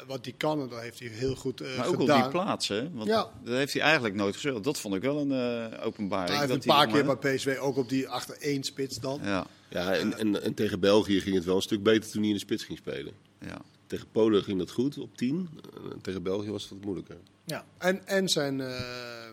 wat 0.06 0.24
hij 0.24 0.34
kan. 0.36 0.60
En 0.60 0.68
dat 0.68 0.80
heeft 0.80 0.98
hij 0.98 1.08
heel 1.08 1.34
goed 1.34 1.60
eh, 1.60 1.76
Maar 1.76 1.86
ook 1.86 2.00
gedaan. 2.00 2.16
op 2.16 2.22
die 2.22 2.40
plaats, 2.40 2.68
hè? 2.68 2.90
Want 2.92 3.08
Ja. 3.08 3.30
dat 3.44 3.54
heeft 3.54 3.72
hij 3.72 3.82
eigenlijk 3.82 4.14
nooit 4.14 4.34
gespeeld. 4.34 4.64
Dat 4.64 4.78
vond 4.80 4.94
ik 4.94 5.02
wel 5.02 5.18
een 5.20 5.32
eh, 5.72 5.86
openbaring. 5.86 6.28
Hij 6.30 6.38
heeft 6.38 6.48
dat 6.52 6.62
een 6.62 6.68
paar 6.76 6.86
keer 6.86 7.16
bij 7.16 7.34
PSV 7.34 7.56
ook 7.60 7.76
op 7.76 7.88
die 7.88 8.08
achter 8.08 8.36
één 8.40 8.62
spits 8.62 9.00
dan. 9.00 9.20
Ja, 9.22 9.46
Ja, 9.70 9.94
en, 9.94 10.18
en, 10.18 10.42
en 10.42 10.54
tegen 10.54 10.80
België 10.80 11.20
ging 11.20 11.34
het 11.34 11.44
wel 11.44 11.56
een 11.56 11.62
stuk 11.62 11.82
beter 11.82 12.10
toen 12.10 12.20
hij 12.20 12.28
in 12.28 12.34
de 12.36 12.40
spits 12.40 12.64
ging 12.64 12.78
spelen. 12.78 13.12
ja. 13.40 13.58
Tegen 13.86 14.06
Polen 14.12 14.42
ging 14.42 14.58
dat 14.58 14.70
goed 14.70 14.98
op 14.98 15.16
10. 15.16 15.48
En 15.92 16.00
tegen 16.00 16.22
België 16.22 16.50
was 16.50 16.62
het 16.62 16.72
wat 16.72 16.80
moeilijker. 16.84 17.16
Ja. 17.44 17.64
En, 17.78 18.06
en 18.06 18.28
zijn 18.28 18.60
eh, 18.60 19.30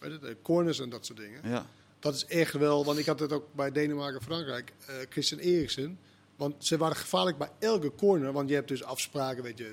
weet 0.00 0.12
het, 0.12 0.24
eh, 0.24 0.30
corners 0.42 0.80
en 0.80 0.88
dat 0.88 1.06
soort 1.06 1.18
dingen. 1.18 1.40
ja. 1.44 1.66
Dat 1.98 2.14
is 2.14 2.24
echt 2.26 2.52
wel, 2.52 2.84
want 2.84 2.98
ik 2.98 3.06
had 3.06 3.20
het 3.20 3.32
ook 3.32 3.46
bij 3.54 3.72
Denemarken 3.72 4.18
en 4.20 4.24
Frankrijk. 4.26 4.72
eh, 4.86 4.94
Christian 5.08 5.40
Eriksen. 5.40 5.98
Want 6.36 6.64
ze 6.64 6.76
waren 6.76 6.96
gevaarlijk 6.96 7.38
bij 7.38 7.48
elke 7.58 7.92
corner. 7.94 8.32
Want 8.32 8.48
je 8.48 8.54
hebt 8.54 8.68
dus 8.68 8.82
afspraken, 8.84 9.42
weet 9.42 9.58
je, 9.58 9.64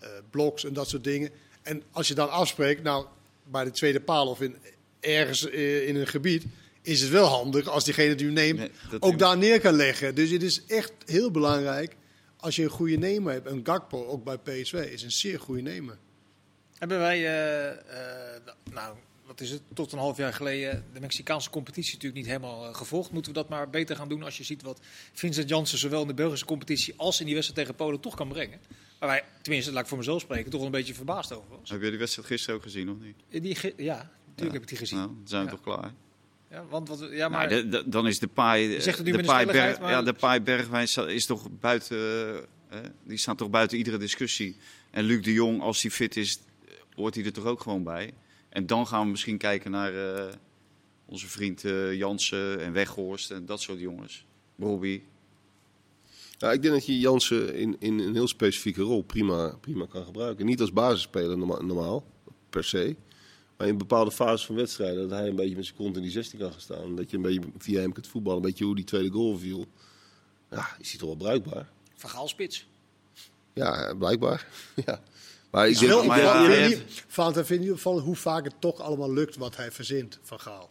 eh, 0.00 0.06
eh, 0.06 0.22
bloks 0.30 0.64
en 0.64 0.72
dat 0.72 0.88
soort 0.88 1.04
dingen. 1.04 1.30
En 1.62 1.82
als 1.90 2.08
je 2.08 2.14
dan 2.14 2.30
afspreekt, 2.30 2.82
nou, 2.82 3.06
bij 3.44 3.64
de 3.64 3.70
tweede 3.70 4.00
paal 4.00 4.28
of 4.28 4.40
in, 4.40 4.56
ergens 5.00 5.48
eh, 5.50 5.88
in 5.88 5.96
een 5.96 6.06
gebied, 6.06 6.44
is 6.82 7.00
het 7.00 7.10
wel 7.10 7.26
handig 7.26 7.68
als 7.68 7.84
diegene 7.84 8.14
die 8.14 8.26
u 8.26 8.32
neemt 8.32 8.58
Nee, 8.58 8.70
ook 9.00 9.18
daar 9.18 9.38
neer 9.38 9.60
kan 9.60 9.74
leggen. 9.74 10.14
Dus 10.14 10.30
het 10.30 10.42
is 10.42 10.64
echt 10.66 10.92
heel 11.04 11.30
belangrijk 11.30 11.96
als 12.36 12.56
je 12.56 12.62
een 12.62 12.70
goede 12.70 12.96
nemer 12.96 13.32
hebt. 13.32 13.46
En 13.46 13.60
Gakpo, 13.64 14.06
ook 14.06 14.24
bij 14.24 14.38
PSV, 14.38 14.72
is 14.92 15.02
een 15.02 15.12
zeer 15.12 15.40
goede 15.40 15.62
nemer. 15.62 15.98
Hebben 16.78 16.98
wij, 16.98 17.16
eh, 17.26 17.68
eh, 17.70 18.40
nou, 18.72 18.96
wat 19.26 19.40
is 19.40 19.50
het, 19.50 19.62
tot 19.74 19.92
een 19.92 19.98
half 19.98 20.16
jaar 20.16 20.32
geleden 20.32 20.84
de 20.92 21.00
Mexicaanse 21.00 21.50
competitie 21.50 21.92
natuurlijk 21.94 22.22
niet 22.22 22.26
helemaal 22.32 22.68
eh, 22.68 22.74
gevolgd. 22.74 23.10
Moeten 23.10 23.32
we 23.32 23.38
dat 23.38 23.48
maar 23.48 23.70
beter 23.70 23.96
gaan 23.96 24.08
doen 24.08 24.22
als 24.22 24.36
je 24.36 24.44
ziet 24.44 24.62
wat 24.62 24.80
Vincent 25.12 25.48
Janssen 25.48 25.78
zowel 25.78 26.00
in 26.02 26.06
de 26.08 26.14
Belgische 26.14 26.44
competitie 26.46 26.94
als 26.96 27.20
in 27.20 27.26
die 27.26 27.34
wedstrijd 27.34 27.60
tegen 27.66 27.84
Polen 27.84 28.00
toch 28.00 28.14
kan 28.14 28.28
brengen. 28.28 28.58
Waar 28.98 29.08
wij, 29.08 29.24
tenminste, 29.42 29.72
laat 29.72 29.82
ik 29.82 29.88
voor 29.88 29.98
mezelf 29.98 30.20
spreken, 30.20 30.50
toch 30.50 30.60
wel 30.60 30.66
een 30.66 30.72
beetje 30.76 30.94
verbaasd 30.94 31.32
over 31.32 31.48
was. 31.60 31.70
Heb 31.70 31.82
je 31.82 31.88
die 31.90 31.98
wedstrijd 31.98 32.28
gisteren 32.28 32.56
ook 32.56 32.62
gezien, 32.62 32.90
of 32.90 32.96
niet? 33.00 33.42
Die, 33.42 33.72
ja, 33.84 34.10
natuurlijk 34.26 34.52
heb 34.52 34.62
ik 34.62 34.68
die 34.68 34.78
gezien. 34.78 34.98
Nou, 34.98 35.10
dan 35.10 35.28
zijn 35.28 35.44
we 35.44 35.50
Ja. 35.50 35.56
toch 35.56 35.64
klaar. 35.64 35.92
Ja, 36.50 36.64
want 36.66 36.88
wat, 36.88 36.98
ja, 37.10 37.28
maar 37.28 37.38
Maar 37.38 37.48
de, 37.48 37.68
de- 37.68 37.88
dan 37.88 38.06
is 38.06 38.18
de 38.18 38.26
paai. 38.26 38.80
Zegt 38.80 38.98
het 38.98 39.06
nu 39.06 39.12
de 39.12 39.22
paai 39.22 39.42
stelligheid, 39.44 39.70
Berg- 39.78 39.80
maar- 39.80 39.90
Ja, 39.90 40.02
de 40.02 40.12
paai 40.12 40.40
Bergwijn 40.40 40.88
is 41.08 41.26
toch 41.26 41.48
buiten. 41.60 42.44
die 43.04 43.16
staan 43.18 43.36
toch 43.36 43.50
buiten 43.50 43.78
iedere 43.78 43.96
discussie. 43.98 44.56
En 44.90 45.04
Luc 45.04 45.22
de 45.24 45.32
Jong, 45.32 45.60
als 45.60 45.82
hij 45.82 45.90
fit 45.90 46.16
is, 46.16 46.38
hoort 46.96 47.14
hij 47.14 47.24
er 47.24 47.32
toch 47.32 47.44
ook 47.44 47.60
gewoon 47.60 47.82
bij. 47.82 48.14
En 48.48 48.66
dan 48.66 48.86
gaan 48.86 49.04
we 49.04 49.10
misschien 49.10 49.38
kijken 49.38 49.70
naar, 49.70 50.14
eh, 50.14 50.32
Onze 51.08 51.28
vriend 51.28 51.64
eh, 51.64 51.94
Jansen 51.94 52.60
en 52.60 52.72
Weghorst 52.72 53.30
en 53.30 53.46
dat 53.46 53.60
soort 53.60 53.80
jongens. 53.80 54.24
Bobby. 54.54 55.02
Ja, 56.38 56.52
ik 56.52 56.62
denk 56.62 56.74
dat 56.74 56.86
je 56.86 56.98
Jansen 56.98 57.54
in, 57.54 57.76
in 57.78 57.98
een 57.98 58.14
heel 58.14 58.28
specifieke 58.28 58.82
rol 58.82 59.02
prima, 59.02 59.56
prima 59.60 59.86
kan 59.86 60.04
gebruiken. 60.04 60.46
Niet 60.46 60.60
als 60.60 60.72
basisspeler 60.72 61.38
norma- 61.38 61.62
normaal, 61.62 62.04
per 62.50 62.64
se. 62.64 62.96
Maar 63.56 63.66
in 63.66 63.78
bepaalde 63.78 64.10
fases 64.10 64.46
van 64.46 64.54
wedstrijden, 64.54 65.08
dat 65.08 65.18
hij 65.18 65.28
een 65.28 65.36
beetje 65.36 65.56
met 65.56 65.64
zijn 65.64 65.76
kont 65.76 65.96
in 65.96 66.02
die 66.02 66.10
16 66.10 66.38
kan 66.38 66.50
gaan 66.52 66.60
staan. 66.60 66.96
Dat 66.96 67.10
je 67.10 67.16
een 67.16 67.22
beetje 67.22 67.40
via 67.58 67.80
hem 67.80 67.92
kunt 67.92 68.06
voetballen, 68.06 68.38
een 68.42 68.48
beetje 68.48 68.64
hoe 68.64 68.74
die 68.74 68.84
tweede 68.84 69.10
goal 69.10 69.38
viel. 69.38 69.66
Ja, 70.50 70.76
is 70.78 70.90
hij 70.90 70.98
toch 70.98 71.08
wel 71.08 71.16
bruikbaar? 71.16 71.68
Van 71.94 72.10
Gaal 72.10 72.28
spits. 72.28 72.66
Ja, 73.52 73.94
blijkbaar. 73.94 74.46
ja. 74.86 75.02
Maar 75.50 75.66
ik 75.66 75.72
Is 75.72 75.78
denk, 75.78 75.90
wel, 75.90 76.00
ik 76.02 76.06
maar 76.08 76.16
denk- 76.16 76.28
ja, 76.28 76.40
ik 76.42 76.46
hij 76.48 76.56
weet 76.58 76.68
heeft- 76.68 76.84
niet, 76.88 77.04
Valentin, 77.08 77.44
vind 77.44 77.64
je 77.64 77.72
opvallend 77.72 78.04
hoe 78.04 78.16
vaak 78.16 78.44
het 78.44 78.54
toch 78.58 78.80
allemaal 78.80 79.12
lukt 79.12 79.36
wat 79.36 79.56
hij 79.56 79.70
verzint 79.70 80.18
van 80.22 80.40
Gaal? 80.40 80.70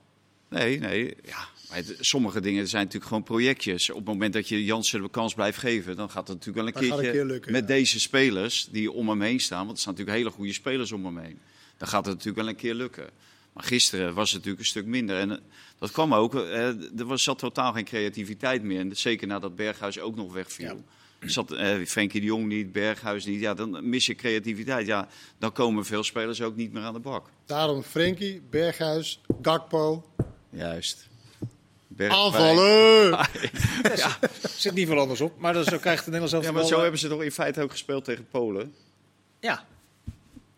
Nee, 0.50 0.80
nee. 0.80 1.16
Ja, 1.24 1.48
maar 1.70 1.78
het- 1.78 1.98
sommige 2.00 2.40
dingen 2.42 2.68
zijn 2.68 2.82
natuurlijk 2.84 3.10
gewoon 3.10 3.24
projectjes. 3.24 3.90
Op 3.90 3.96
het 3.96 4.06
moment 4.06 4.34
dat 4.34 4.48
je 4.48 4.66
Jansen 4.66 5.02
de 5.02 5.10
kans 5.10 5.34
blijft 5.34 5.58
geven, 5.58 5.96
dan 5.96 6.10
gaat 6.10 6.28
het 6.28 6.38
natuurlijk 6.38 6.58
wel 6.58 6.68
een 6.84 6.90
keertje 6.90 7.08
een 7.08 7.14
keer 7.14 7.26
lukken, 7.26 7.52
met 7.52 7.62
ja. 7.62 7.68
deze 7.68 8.00
spelers 8.00 8.68
die 8.72 8.92
om 8.92 9.10
hem 9.10 9.22
heen 9.22 9.40
staan. 9.40 9.60
Want 9.66 9.72
er 9.72 9.78
staan 9.78 9.94
natuurlijk 9.94 10.20
hele 10.20 10.32
goede 10.36 10.54
spelers 10.54 10.92
om 10.92 11.06
hem 11.06 11.18
heen. 11.18 11.40
Dan 11.78 11.88
gaat 11.88 12.06
het 12.06 12.14
natuurlijk 12.14 12.38
wel 12.44 12.48
een 12.48 12.60
keer 12.60 12.74
lukken. 12.74 13.10
Maar 13.54 13.64
gisteren 13.64 14.14
was 14.14 14.28
het 14.28 14.34
natuurlijk 14.38 14.60
een 14.60 14.70
stuk 14.70 14.86
minder. 14.86 15.18
En 15.18 15.32
eh, 15.32 15.38
dat 15.80 15.92
kwam 15.92 16.14
ook. 16.14 16.36
eh, 16.36 16.68
er 17.00 17.06
was, 17.06 17.24
zat 17.24 17.40
totaal 17.40 17.74
geen 17.74 17.86
creativiteit 17.86 18.64
meer. 18.64 18.80
En 18.80 18.98
zeker 18.98 19.28
nadat 19.28 19.56
Berghuis 19.56 20.00
ook 20.00 20.16
nog 20.16 20.34
wegviel. 20.34 20.84
Zat 21.20 21.52
eh, 21.52 21.86
Frenkie 21.86 22.20
de 22.22 22.26
Jong 22.26 22.48
niet, 22.48 22.72
Berghuis 22.72 23.26
niet. 23.26 23.40
Ja, 23.40 23.54
dan 23.54 23.90
mis 23.90 24.06
je 24.06 24.16
creativiteit. 24.16 24.88
Ja, 24.88 25.08
dan 25.38 25.52
komen 25.52 25.86
veel 25.86 26.04
spelers 26.04 26.42
ook 26.42 26.56
niet 26.56 26.74
meer 26.74 26.84
aan 26.84 26.94
de 26.94 27.00
bak. 27.00 27.30
Daarom 27.46 27.84
Frenkie, 27.84 28.42
Berghuis, 28.50 29.22
Gakpo, 29.42 30.06
Juist. 30.50 31.08
Berg- 31.88 32.14
aanvallen! 32.14 33.12
Er 33.84 34.20
zit 34.58 34.74
niet 34.74 34.88
veel 34.88 35.00
anders 35.00 35.22
op. 35.22 35.40
Maar 35.40 35.54
dat, 35.54 35.66
zo 35.66 35.78
krijgt 35.78 36.06
de 36.06 36.12
Nederlands 36.12 36.32
zelf 36.32 36.46
Ja, 36.46 36.52
maar 36.52 36.66
zo 36.66 36.82
hebben 36.82 37.00
ze 37.00 37.08
toch 37.08 37.24
in 37.24 37.32
feite 37.32 37.62
ook 37.62 37.72
gespeeld 37.72 38.04
tegen 38.06 38.28
Polen. 38.32 38.74
Ja. 39.40 39.66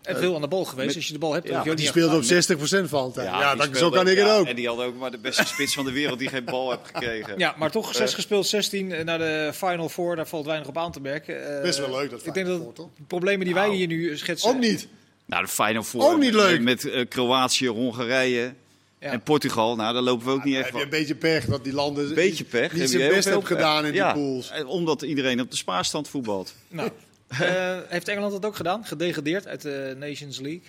En 0.07 0.17
veel 0.17 0.35
aan 0.35 0.41
de 0.41 0.47
bal 0.47 0.65
geweest. 0.65 0.87
met- 0.87 0.95
Als 0.95 1.07
je 1.07 1.13
de 1.13 1.19
bal 1.19 1.33
hebt, 1.33 1.47
Ja, 1.47 1.63
Die 1.63 1.85
speelde 1.87 2.15
op 2.15 2.21
te 2.21 2.27
gaan. 2.41 2.57
60% 2.85 2.89
van 2.89 2.99
altijd. 2.99 3.27
Ja, 3.27 3.55
dat, 3.55 3.77
zo 3.77 3.89
kan 3.89 4.07
ik 4.07 4.17
het 4.17 4.29
ook. 4.29 4.45
En 4.47 4.55
die 4.55 4.67
had 4.67 4.79
ook 4.81 4.95
maar 4.97 5.11
de 5.11 5.17
beste 5.17 5.45
spits 5.45 5.73
van 5.73 5.85
de 5.85 5.91
wereld 5.91 6.19
die 6.19 6.29
geen 6.29 6.45
bal 6.45 6.69
heeft 6.69 6.81
gekregen. 6.93 7.33
Ja, 7.37 7.55
maar 7.57 7.71
toch 7.71 7.95
6 7.95 8.13
gespeeld, 8.13 8.47
16 8.47 8.87
naar 9.05 9.17
de 9.17 9.51
Final 9.53 9.89
Four. 9.89 10.15
Daar 10.15 10.27
valt 10.27 10.45
weinig 10.45 10.67
op 10.67 10.77
aan 10.77 10.91
te 10.91 11.01
merken. 11.01 11.55
Eh, 11.57 11.61
Best 11.61 11.79
wel 11.79 11.89
leuk, 11.91 12.09
dat 12.09 12.25
Ik 12.25 12.33
denk 12.33 12.47
dat 12.47 12.75
de 12.75 12.83
problemen 13.07 13.45
die 13.45 13.53
wij 13.53 13.69
hier 13.73 13.87
nu 13.87 14.17
schetsen... 14.17 14.49
Ook 14.49 14.59
niet. 14.59 14.87
Nou, 15.25 15.43
de 15.45 15.49
Final 15.51 15.83
Four. 15.83 16.03
Ook 16.03 16.19
niet 16.19 16.33
leuk. 16.33 16.61
Met 16.61 16.89
eh, 16.89 17.07
Kroatië, 17.07 17.67
Hongarije 17.67 18.53
Ja. 18.99 19.11
en 19.11 19.21
Portugal. 19.21 19.75
Nou, 19.75 19.93
daar 19.93 20.01
lopen 20.01 20.25
we 20.25 20.31
ook 20.31 20.43
niet 20.43 20.55
echt 20.55 20.63
heb 20.63 20.73
je 20.73 20.79
van. 20.79 20.81
een 20.81 20.89
beetje 20.99 21.15
pech 21.15 21.45
dat 21.45 21.63
die 21.63 21.73
landen 21.73 22.13
beetje 22.15 22.43
pech. 22.43 22.73
niet 22.73 22.89
zijn 22.89 23.09
best 23.09 23.25
hebben 23.25 23.45
gedaan 23.45 23.85
in 23.85 23.93
ja, 23.93 24.13
die 24.13 24.21
pools. 24.23 24.51
eh, 24.51 24.69
Omdat 24.69 25.01
iedereen 25.01 25.41
op 25.41 25.51
de 25.51 25.57
spaarstand 25.57 26.07
voetbalt. 26.07 26.53
Nou, 26.67 26.87
eh, 26.87 26.93
heeft 27.87 28.07
Engeland 28.07 28.31
dat 28.33 28.45
ook 28.45 28.55
gedaan? 28.55 28.85
Gedegradeerd 28.85 29.47
uit 29.47 29.61
de 29.61 29.95
Nations 29.99 30.39
League? 30.39 30.61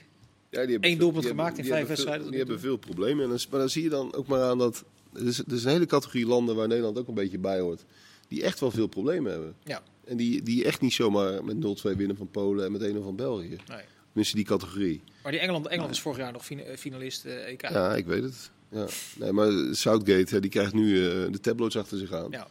Ja, 0.50 0.60
die 0.62 0.70
hebben 0.72 0.90
Eén 0.90 0.98
doelpunt 0.98 1.26
gemaakt 1.26 1.56
hebben- 1.56 1.64
in 1.72 1.76
vijf 1.78 1.88
wedstrijden 1.88 2.28
Die 2.30 2.38
hebben 2.38 2.60
veel 2.60 2.76
problemen. 2.76 3.24
En 3.24 3.28
dan, 3.30 3.38
maar 3.50 3.60
dan 3.60 3.68
zie 3.68 3.82
je 3.82 3.88
dan 3.88 4.14
ook 4.14 4.26
maar 4.26 4.42
aan 4.42 4.58
dat... 4.58 4.84
Er 5.14 5.26
is, 5.26 5.38
er 5.38 5.52
is 5.52 5.64
een 5.64 5.70
hele 5.70 5.86
categorie 5.86 6.26
landen 6.26 6.56
waar 6.56 6.68
Nederland 6.68 6.98
ook 6.98 7.08
een 7.08 7.14
beetje 7.14 7.38
bij 7.38 7.60
hoort. 7.60 7.84
Die 8.28 8.42
echt 8.42 8.60
wel 8.60 8.70
veel 8.70 8.86
problemen 8.86 9.30
hebben. 9.32 9.54
Ja. 9.64 9.82
En 10.04 10.16
die, 10.16 10.42
die 10.42 10.64
echt 10.64 10.80
niet 10.80 10.92
zomaar 10.92 11.44
met 11.44 11.56
0-2 11.56 11.96
winnen 11.96 12.16
van 12.16 12.30
Polen 12.30 12.64
en 12.64 12.72
met 12.72 12.82
1-0 12.92 13.02
van 13.02 13.16
België. 13.16 13.48
Nee. 13.68 13.80
Tenminste 14.06 14.36
die 14.36 14.44
categorie. 14.44 15.02
Maar 15.22 15.32
die 15.32 15.40
Engeland, 15.40 15.66
Engeland 15.66 15.88
was 15.90 16.00
vorig 16.00 16.18
jaar 16.18 16.32
nog 16.32 16.44
fina- 16.44 16.76
finalist 16.76 17.24
eh, 17.24 17.48
EK. 17.48 17.62
Ja, 17.68 17.94
ik 17.94 18.06
weet 18.06 18.22
het. 18.22 18.50
Ja. 18.70 18.86
Nee, 19.16 19.32
maar 19.32 19.50
Southgate 19.74 20.34
hè, 20.34 20.40
die 20.40 20.50
krijgt 20.50 20.72
nu 20.74 20.96
eh, 21.06 21.32
de 21.32 21.40
tabloids 21.40 21.76
achter 21.76 21.98
zich 21.98 22.12
aan. 22.12 22.30
Ja. 22.30 22.48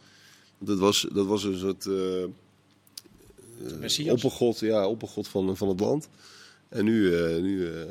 Dat, 0.58 0.78
was, 0.78 1.06
dat 1.12 1.26
was 1.26 1.44
een 1.44 1.58
soort 1.58 1.86
eh 1.86 2.24
Messias. 3.80 4.14
oppergod, 4.14 4.58
ja, 4.60 4.86
oppergod 4.86 5.28
van, 5.28 5.56
van 5.56 5.68
het 5.68 5.80
land. 5.80 6.08
En 6.68 6.84
nu, 6.84 7.16
eh, 7.16 7.36
nu 7.42 7.66
eh, 7.72 7.82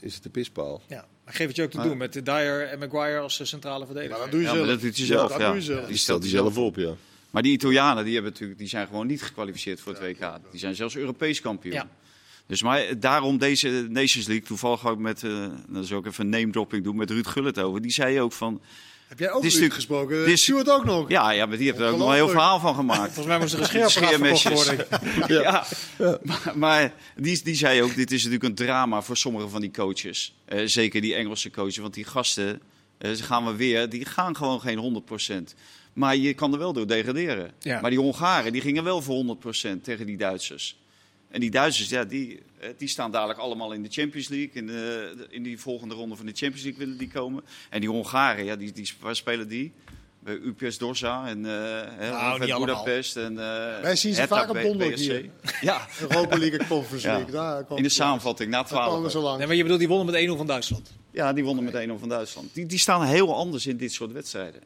is 0.00 0.14
het 0.14 0.22
de 0.22 0.28
pispaal. 0.28 0.82
Ja. 0.88 1.06
Maar 1.24 1.34
geef 1.34 1.46
het 1.46 1.56
je 1.56 1.62
ook 1.62 1.70
te 1.70 1.76
Maar- 1.76 1.86
doen 1.88 1.96
met 1.96 2.12
de 2.12 2.22
Dyer 2.22 2.68
en 2.68 2.78
Maguire 2.78 3.18
als 3.20 3.40
eh, 3.40 3.46
centrale 3.46 3.84
verdediger. 3.86 4.12
Maar 4.18 4.22
dat 4.22 4.30
doe 4.30 4.40
je 4.40 4.46
Ja, 4.46 4.52
zelf. 4.54 4.66
dat 4.66 4.80
doet 4.80 4.96
hij 4.96 5.06
zelf. 5.06 5.30
dat 5.30 5.40
ja. 5.40 5.46
doe 5.46 5.56
je 5.56 5.62
zelf. 5.62 5.86
Die 5.86 5.96
stelt 5.96 6.22
hij 6.22 6.30
zelf 6.30 6.58
op, 6.58 6.76
ja. 6.76 6.94
Maar 7.30 7.42
die 7.42 7.52
Italianen 7.52 8.04
die 8.04 8.14
hebben 8.14 8.32
natuurlijk, 8.32 8.58
die 8.58 8.68
zijn 8.68 8.86
gewoon 8.86 9.06
niet 9.06 9.22
gekwalificeerd 9.22 9.80
voor 9.80 9.92
het 9.92 10.02
WK. 10.02 10.38
Die 10.50 10.60
zijn 10.60 10.74
zelfs 10.74 10.96
Europees 10.96 11.40
kampioen. 11.40 11.74
Ja. 11.74 11.88
Dus 12.46 12.62
maar 12.62 13.00
daarom 13.00 13.38
deze 13.38 13.86
Nations 13.88 14.26
League, 14.26 14.46
toevallig 14.46 14.86
ook 14.86 14.98
met, 14.98 15.24
eh 15.24 15.46
dat 15.68 15.84
is 15.84 15.92
ook 15.92 16.06
even 16.06 16.24
een 16.24 16.30
name 16.30 16.50
dropping 16.52 16.84
doen, 16.84 16.96
met 16.96 17.10
Ruud 17.10 17.26
Gullit 17.26 17.58
over. 17.58 17.82
Die 17.82 17.90
zei 17.90 18.20
ook 18.20 18.32
van, 18.32 18.60
Heb 19.06 19.18
jij 19.18 19.28
ook 19.30 19.34
Dit 19.34 19.44
natuurlijk- 19.44 19.74
gesproken? 19.74 20.16
dit 20.18 20.28
is- 20.28 20.42
Stuart 20.42 20.70
ook 20.70 20.84
nog. 20.84 21.08
ja, 21.08 21.30
ja 21.30 21.46
maar 21.46 21.56
die 21.56 21.66
heeft 21.66 21.78
er 21.80 21.90
ook 21.90 21.98
nog 21.98 22.08
een 22.08 22.14
heel 22.14 22.28
verhaal 22.28 22.60
van 22.60 22.74
gemaakt. 22.74 23.12
Volgens 23.12 23.26
mij 23.26 23.38
moest 23.38 23.52
er 23.52 23.82
een 23.82 23.90
Scheermesjes. 23.90 24.52
worden. 24.52 24.86
Ja, 25.42 25.66
maar, 26.22 26.52
maar 26.54 26.92
die, 27.16 27.40
die 27.44 27.54
zei 27.54 27.82
ook, 27.82 27.94
dit 27.94 28.10
is 28.10 28.24
natuurlijk 28.24 28.44
een 28.50 28.66
drama 28.66 29.02
voor 29.02 29.16
sommige 29.16 29.48
van 29.48 29.60
die 29.60 29.70
coaches. 29.70 30.34
Eh, 30.44 30.60
zeker 30.66 31.00
die 31.00 31.14
Engelse 31.14 31.50
coaches, 31.50 31.76
want 31.76 31.94
die 31.94 32.04
gasten, 32.04 32.60
eh, 32.98 33.10
ze 33.12 33.22
gaan 33.22 33.44
we 33.46 33.56
weer, 33.56 33.88
die 33.88 34.04
gaan 34.04 34.36
gewoon 34.36 34.60
geen 34.60 34.78
100%. 34.78 35.54
Maar 35.92 36.16
je 36.16 36.34
kan 36.34 36.52
er 36.52 36.58
wel 36.58 36.72
door 36.72 36.86
degraderen. 36.86 37.50
Ja. 37.58 37.80
Maar 37.80 37.90
die 37.90 37.98
Hongaren, 37.98 38.52
die 38.52 38.60
gingen 38.60 38.84
wel 38.84 39.02
voor 39.02 39.14
100% 39.14 39.84
tegen 39.84 40.06
die 40.06 40.16
Duitsers. 40.16 40.78
En 41.36 41.42
die 41.42 41.50
Duitsers, 41.50 41.88
ja, 41.88 42.04
die, 42.04 42.42
eh, 42.58 42.68
die 42.76 42.88
staan 42.88 43.10
dadelijk 43.10 43.38
allemaal 43.38 43.72
in 43.72 43.82
de 43.82 43.88
Champions 43.90 44.28
League. 44.28 44.50
In, 44.52 44.66
de, 44.66 45.26
in 45.30 45.42
die 45.42 45.60
volgende 45.60 45.94
ronde 45.94 46.16
van 46.16 46.26
de 46.26 46.32
Champions 46.34 46.62
League 46.62 46.80
willen 46.80 46.98
die 46.98 47.08
komen. 47.08 47.44
En 47.70 47.80
die 47.80 47.88
Hongaren, 47.88 48.44
ja, 48.44 48.56
die, 48.56 48.72
die, 48.72 48.92
waar 49.00 49.16
spelen 49.16 49.48
die? 49.48 49.72
Bij 50.18 50.34
UPS 50.34 50.78
Dorsa 50.78 51.26
en 51.28 51.38
uh, 51.38 51.44
Nou. 52.10 52.58
Budapest. 52.60 53.16
En, 53.16 53.30
eh, 53.30 53.80
Wij 53.82 53.96
zien 53.96 54.14
ze 54.14 54.26
vaak 54.26 54.48
op 54.48 54.62
donderdag 54.62 54.98
hier. 54.98 55.30
Ja, 55.60 55.86
Europa 56.00 56.38
League 56.38 56.58
en 56.58 56.66
Conference 56.66 57.06
Ja. 57.06 57.14
League. 57.14 57.32
Daar 57.32 57.64
kwam 57.64 57.76
in 57.76 57.82
de 57.82 57.88
samenvatting 57.88 58.50
na 58.50 58.56
langs. 58.56 58.70
Daar 58.70 58.80
kwamen 58.80 59.10
12. 59.10 59.12
ze 59.12 59.18
lang. 59.18 59.38
Nee, 59.38 59.46
maar 59.46 59.56
je 59.56 59.62
bedoelt, 59.62 59.80
die 59.80 59.88
wonnen 59.88 60.12
met 60.14 60.34
1-0 60.34 60.36
van 60.36 60.46
Duitsland. 60.46 60.92
Ja, 61.10 61.32
die 61.32 61.44
wonnen 61.44 61.64
met 61.64 61.88
1-0 61.88 61.98
van 61.98 62.08
Duitsland. 62.08 62.54
Die, 62.54 62.66
die 62.66 62.78
staan 62.78 63.04
heel 63.04 63.34
anders 63.34 63.66
in 63.66 63.76
dit 63.76 63.92
soort 63.92 64.12
wedstrijden. 64.12 64.60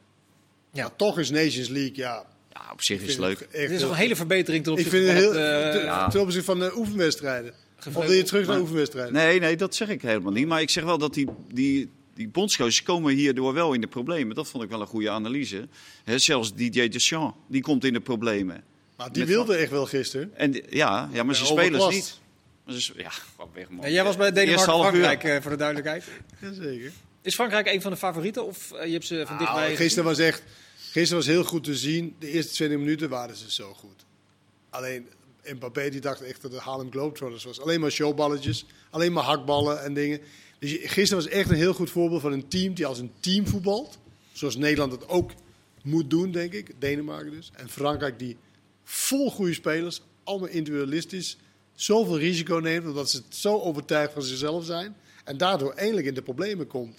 Ja. 0.71 0.81
Maar 0.81 0.95
toch 0.95 1.19
is 1.19 1.29
Nations 1.29 1.67
League, 1.67 1.95
ja. 1.95 2.25
Ja, 2.65 2.71
op 2.71 2.81
zich 2.83 3.01
is 3.01 3.09
het 3.09 3.19
leuk. 3.19 3.47
Het 3.51 3.71
is 3.71 3.81
een 3.81 3.93
hele 3.93 4.15
verbetering 4.15 4.63
ten 4.63 4.73
Ik 4.73 4.79
opzichte 4.79 4.97
vind 5.05 5.17
het 5.17 5.23
van 5.25 5.35
heel... 5.41 5.63
het, 5.63 5.75
eh, 5.75 5.83
ja. 5.83 6.07
Ten 6.09 6.21
opzichte 6.21 6.45
van 6.45 6.59
de 6.59 6.71
oefenwedstrijden. 6.75 7.53
Of 7.87 7.93
wil 7.93 8.11
je 8.11 8.23
terug 8.23 8.47
naar 8.47 8.59
oefenwedstrijden? 8.59 9.13
Nee, 9.13 9.39
nee, 9.39 9.55
dat 9.55 9.75
zeg 9.75 9.89
ik 9.89 10.01
helemaal 10.01 10.31
niet. 10.31 10.47
Maar 10.47 10.61
ik 10.61 10.69
zeg 10.69 10.83
wel 10.83 10.97
dat 10.97 11.13
die, 11.13 11.27
die, 11.53 11.89
die 12.15 12.27
bondscoaches 12.27 12.83
komen 12.83 13.13
hierdoor 13.13 13.53
wel 13.53 13.73
in 13.73 13.81
de 13.81 13.87
problemen. 13.87 14.35
Dat 14.35 14.47
vond 14.47 14.63
ik 14.63 14.69
wel 14.69 14.81
een 14.81 14.87
goede 14.87 15.09
analyse. 15.09 15.67
Hè, 16.03 16.17
zelfs 16.19 16.53
DJ 16.53 16.87
Deschamps, 16.87 17.37
die 17.47 17.61
komt 17.61 17.83
in 17.85 17.93
de 17.93 17.99
problemen. 17.99 18.63
Maar 18.97 19.11
die 19.11 19.19
Met 19.21 19.31
wilde 19.31 19.55
echt 19.55 19.71
wel 19.71 19.85
gisteren. 19.85 20.31
En 20.35 20.51
die- 20.51 20.63
ja, 20.69 21.09
ja, 21.13 21.23
maar 21.23 21.35
zijn 21.35 21.47
Ja, 21.53 21.61
spelers 21.63 21.87
niet. 21.93 22.19
Maar 22.65 22.75
ze- 22.75 22.93
Ja, 22.97 23.11
weg 23.53 23.69
man. 23.69 23.85
Ja, 23.85 23.91
jij 23.91 24.03
was 24.03 24.17
bij 24.17 24.31
Eerste 24.33 24.69
half 24.69 24.85
uur. 24.85 24.91
Denemarken-Frankrijk, 24.91 25.23
eh, 25.37 25.41
voor 25.41 25.51
de 25.51 25.57
duidelijkheid. 25.57 26.03
Jazeker. 26.41 26.91
Is 27.21 27.35
Frankrijk 27.35 27.67
een 27.67 27.81
van 27.81 27.91
de 27.91 27.97
favorieten? 27.97 28.45
Of 28.45 28.71
eh, 28.71 28.85
je 28.85 28.91
hebt 28.91 29.05
ze 29.05 29.15
van 29.15 29.37
dichtbij 29.37 29.45
Nou, 29.47 29.59
gezien? 29.61 29.77
gisteren 29.77 30.03
was 30.05 30.17
echt... 30.19 30.43
Gisteren 30.91 31.17
was 31.23 31.33
heel 31.33 31.43
goed 31.43 31.63
te 31.63 31.75
zien. 31.75 32.15
De 32.19 32.27
eerste 32.27 32.53
20 32.53 32.77
minuten 32.77 33.09
waren 33.09 33.35
ze 33.35 33.51
zo 33.51 33.73
goed. 33.73 34.05
Alleen 34.69 35.07
Mbappé 35.43 35.89
die 35.89 36.01
dacht 36.01 36.21
echt 36.21 36.41
dat 36.41 36.51
het 36.51 36.61
Harlem 36.61 36.91
Globetrotters 36.91 37.43
was. 37.43 37.61
Alleen 37.61 37.79
maar 37.79 37.91
showballetjes. 37.91 38.65
Alleen 38.89 39.13
maar 39.13 39.23
hakballen 39.23 39.83
en 39.83 39.93
dingen. 39.93 40.19
Dus 40.59 40.71
gisteren 40.71 41.23
was 41.23 41.33
echt 41.33 41.49
een 41.49 41.55
heel 41.55 41.73
goed 41.73 41.89
voorbeeld 41.89 42.21
van 42.21 42.31
een 42.31 42.47
team 42.47 42.73
die 42.73 42.85
als 42.85 42.99
een 42.99 43.11
team 43.19 43.47
voetbalt. 43.47 43.99
Zoals 44.31 44.55
Nederland 44.55 44.91
het 44.91 45.07
ook 45.07 45.31
moet 45.83 46.09
doen, 46.09 46.31
denk 46.31 46.53
ik. 46.53 46.75
Denemarken 46.79 47.31
dus. 47.31 47.51
En 47.55 47.69
Frankrijk 47.69 48.19
die 48.19 48.37
vol 48.83 49.31
goede 49.31 49.53
spelers. 49.53 50.01
Allemaal 50.23 50.49
individualistisch. 50.49 51.37
Zoveel 51.73 52.17
risico 52.17 52.55
neemt 52.55 52.87
omdat 52.87 53.09
ze 53.09 53.21
zo 53.29 53.59
overtuigd 53.59 54.13
van 54.13 54.21
zichzelf 54.21 54.65
zijn. 54.65 54.95
En 55.23 55.37
daardoor 55.37 55.73
eindelijk 55.73 56.07
in 56.07 56.13
de 56.13 56.21
problemen 56.21 56.67
komt. 56.67 56.97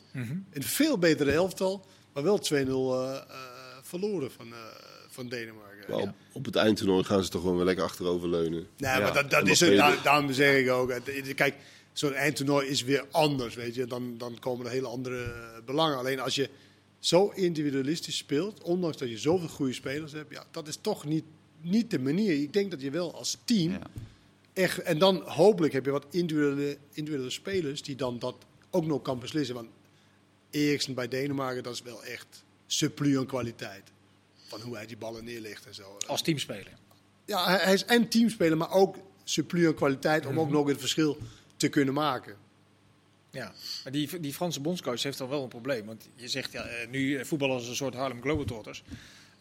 Een 0.52 0.62
veel 0.62 0.98
betere 0.98 1.30
elftal. 1.30 1.86
Maar 2.12 2.22
wel 2.22 2.38
2-0 2.38 2.54
eh, 2.54 2.56
eh, 2.56 3.51
verloren 3.98 4.30
van, 4.30 4.52
eh, 4.52 4.58
van 5.08 5.28
Denemarken. 5.28 5.94
Op, 5.94 6.14
op 6.32 6.44
het 6.44 6.56
eindtoernooi 6.56 7.04
gaan 7.04 7.24
ze 7.24 7.30
toch 7.30 7.40
gewoon 7.40 7.56
weer 7.56 7.64
lekker 7.64 7.84
achterover 7.84 8.28
leunen. 8.28 8.66
Nee, 8.76 8.90
Ja, 8.90 8.98
maar 8.98 9.12
dat, 9.12 9.30
dat 9.30 9.48
is 9.48 9.60
het, 9.60 9.76
daarom 10.04 10.32
zeg 10.32 10.56
ik 10.56 10.70
ook. 10.70 10.92
Kijk, 11.34 11.54
zo'n 11.92 12.12
eindtoernooi 12.14 12.68
is 12.68 12.82
weer 12.82 13.04
anders, 13.10 13.54
weet 13.54 13.74
je. 13.74 13.84
Dan, 13.86 14.18
dan 14.18 14.38
komen 14.38 14.66
er 14.66 14.72
hele 14.72 14.86
andere 14.86 15.34
belangen. 15.64 15.98
Alleen 15.98 16.20
als 16.20 16.34
je 16.34 16.48
zo 16.98 17.28
individualistisch 17.34 18.16
speelt, 18.16 18.62
ondanks 18.62 18.96
dat 18.96 19.08
je 19.08 19.18
zoveel 19.18 19.48
goede 19.48 19.72
spelers 19.72 20.12
hebt, 20.12 20.32
ja, 20.32 20.44
dat 20.50 20.68
is 20.68 20.78
toch 20.80 21.04
niet, 21.04 21.24
niet 21.60 21.90
de 21.90 21.98
manier. 21.98 22.32
Ik 22.42 22.52
denk 22.52 22.70
dat 22.70 22.80
je 22.80 22.90
wel 22.90 23.14
als 23.14 23.38
team 23.44 23.70
Ja. 23.72 23.80
echt... 24.52 24.78
En 24.78 24.98
dan 24.98 25.22
hopelijk 25.26 25.72
heb 25.72 25.84
je 25.84 25.90
wat 25.90 26.06
individuele, 26.10 26.76
individuele 26.92 27.30
spelers 27.30 27.82
die 27.82 27.96
dan 27.96 28.18
dat 28.18 28.34
ook 28.70 28.86
nog 28.86 29.02
kan 29.02 29.18
beslissen. 29.18 29.54
Want 29.54 29.68
Eriksen 30.50 30.94
bij 30.94 31.08
Denemarken, 31.08 31.62
dat 31.62 31.74
is 31.74 31.82
wel 31.82 32.04
echt 32.04 32.44
surplus 32.74 33.16
aan 33.16 33.26
kwaliteit. 33.26 33.82
Van 34.46 34.60
hoe 34.60 34.76
hij 34.76 34.86
die 34.86 34.96
ballen 34.96 35.24
neerlegt 35.24 35.66
en 35.66 35.74
zo. 35.74 35.96
Als 36.06 36.22
teamspeler. 36.22 36.72
Ja, 37.24 37.58
hij, 37.58 37.72
is 37.72 37.84
en 37.84 38.08
teamspeler, 38.08 38.56
maar 38.56 38.70
ook 38.70 38.96
surplus 39.24 39.66
aan 39.66 39.74
kwaliteit 39.74 40.22
Mhm. 40.24 40.32
om 40.32 40.40
ook 40.40 40.50
nog 40.50 40.68
het 40.68 40.80
verschil 40.80 41.18
te 41.56 41.68
kunnen 41.68 41.94
maken. 41.94 42.36
Ja, 43.30 43.52
maar 43.82 43.92
die, 43.92 44.20
die 44.20 44.32
Franse 44.32 44.60
bondscoach 44.60 45.02
heeft 45.02 45.18
dan 45.18 45.28
wel 45.28 45.42
een 45.42 45.48
probleem. 45.48 45.86
Want 45.86 46.08
je 46.14 46.28
zegt, 46.28 46.52
ja, 46.52 46.62
eh, 46.64 46.88
nu 46.88 47.16
eh, 47.16 47.24
voetballen 47.24 47.54
als 47.54 47.68
een 47.68 47.76
soort 47.76 47.94
Harlem 47.94 48.22
Globetrotters. 48.22 48.82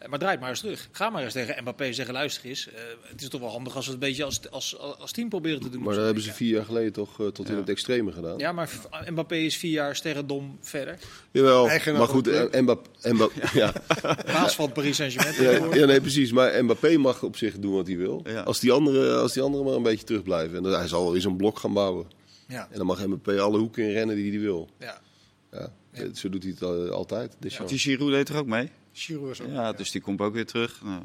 Maar 0.08 0.18
draai 0.18 0.32
het 0.32 0.40
maar 0.40 0.50
eens 0.50 0.60
terug. 0.60 0.88
Ga 0.92 1.10
maar 1.10 1.22
eens 1.24 1.32
tegen 1.32 1.56
Mbappé 1.62 1.92
zeggen, 1.92 2.14
luister 2.14 2.44
eens. 2.44 2.68
eh, 2.68 2.74
het 3.02 3.22
is 3.22 3.28
toch 3.28 3.40
wel 3.40 3.50
handig 3.50 3.76
als 3.76 3.86
we 3.86 3.92
het 3.92 4.02
een 4.02 4.08
beetje 4.08 4.24
als, 4.24 4.50
als, 4.50 4.78
als 4.78 5.12
team 5.12 5.28
proberen 5.28 5.60
te 5.60 5.68
doen. 5.70 5.82
Maar 5.82 5.94
dat 5.94 6.04
hebben 6.04 6.22
ze 6.22 6.32
vier 6.32 6.54
jaar 6.54 6.64
geleden 6.64 6.92
toch 6.92 7.20
eh, 7.20 7.26
tot 7.26 7.48
in 7.48 7.56
het 7.56 7.68
extreme 7.68 8.12
gedaan. 8.12 8.38
Ja, 8.38 8.52
maar 8.52 8.70
Mbappé 9.06 9.36
is 9.36 9.56
vier 9.56 9.70
jaar 9.70 9.96
sterrendom 9.96 10.58
verder. 10.60 10.98
Jawel, 11.30 11.68
Eigenaar 11.68 11.98
maar 11.98 12.08
goed, 12.08 12.22
club. 12.24 12.52
eh, 12.52 12.60
Mbappé, 12.60 13.12
Mbappé, 13.12 13.40
ja, 13.58 13.72
Baas 14.32 14.54
van 14.54 14.72
Paris 14.72 14.96
Saint-Germain. 14.96 15.70
ja, 15.70 15.74
ja, 15.74 15.86
nee, 15.86 16.00
precies. 16.00 16.32
Maar 16.32 16.64
Mbappé 16.64 16.96
mag 16.96 17.22
op 17.22 17.36
zich 17.36 17.58
doen 17.58 17.74
wat 17.74 17.86
hij 17.86 17.96
wil. 17.96 18.20
Ja. 18.24 18.40
Als, 18.42 18.60
die 18.60 18.72
anderen, 18.72 19.20
als 19.20 19.32
die 19.32 19.42
anderen 19.42 19.66
maar 19.66 19.74
een 19.74 19.82
beetje 19.82 20.04
terugblijven. 20.06 20.56
En 20.56 20.62
dan, 20.62 20.72
hij 20.72 20.88
zal 20.88 21.04
wel 21.04 21.14
eens 21.14 21.24
een 21.24 21.36
blok 21.36 21.58
gaan 21.58 21.72
bouwen. 21.72 22.06
Ja, 22.48 22.68
En 22.70 22.76
dan 22.78 22.86
mag 22.86 23.06
Mbappé 23.06 23.40
alle 23.40 23.58
hoeken 23.58 23.82
in 23.84 23.92
rennen 23.92 24.16
die 24.16 24.30
hij 24.30 24.40
wil. 24.40 24.68
ja. 24.78 25.00
Ja, 25.52 25.72
Zo 26.14 26.28
doet 26.28 26.42
hij 26.42 26.52
het 26.58 26.90
altijd. 26.90 27.36
Deschamps. 27.38 27.70
Die 27.72 27.80
Giroud 27.80 28.10
deed 28.10 28.28
er 28.28 28.36
ook 28.36 28.46
mee. 28.46 28.70
Giroud 28.92 29.26
was 29.28 29.40
ook. 29.40 29.48
Ja, 29.48 29.72
dus 29.72 29.90
die 29.90 30.00
komt 30.00 30.20
ook 30.20 30.32
weer 30.34 30.46
terug. 30.46 30.82
Nou, 30.82 31.02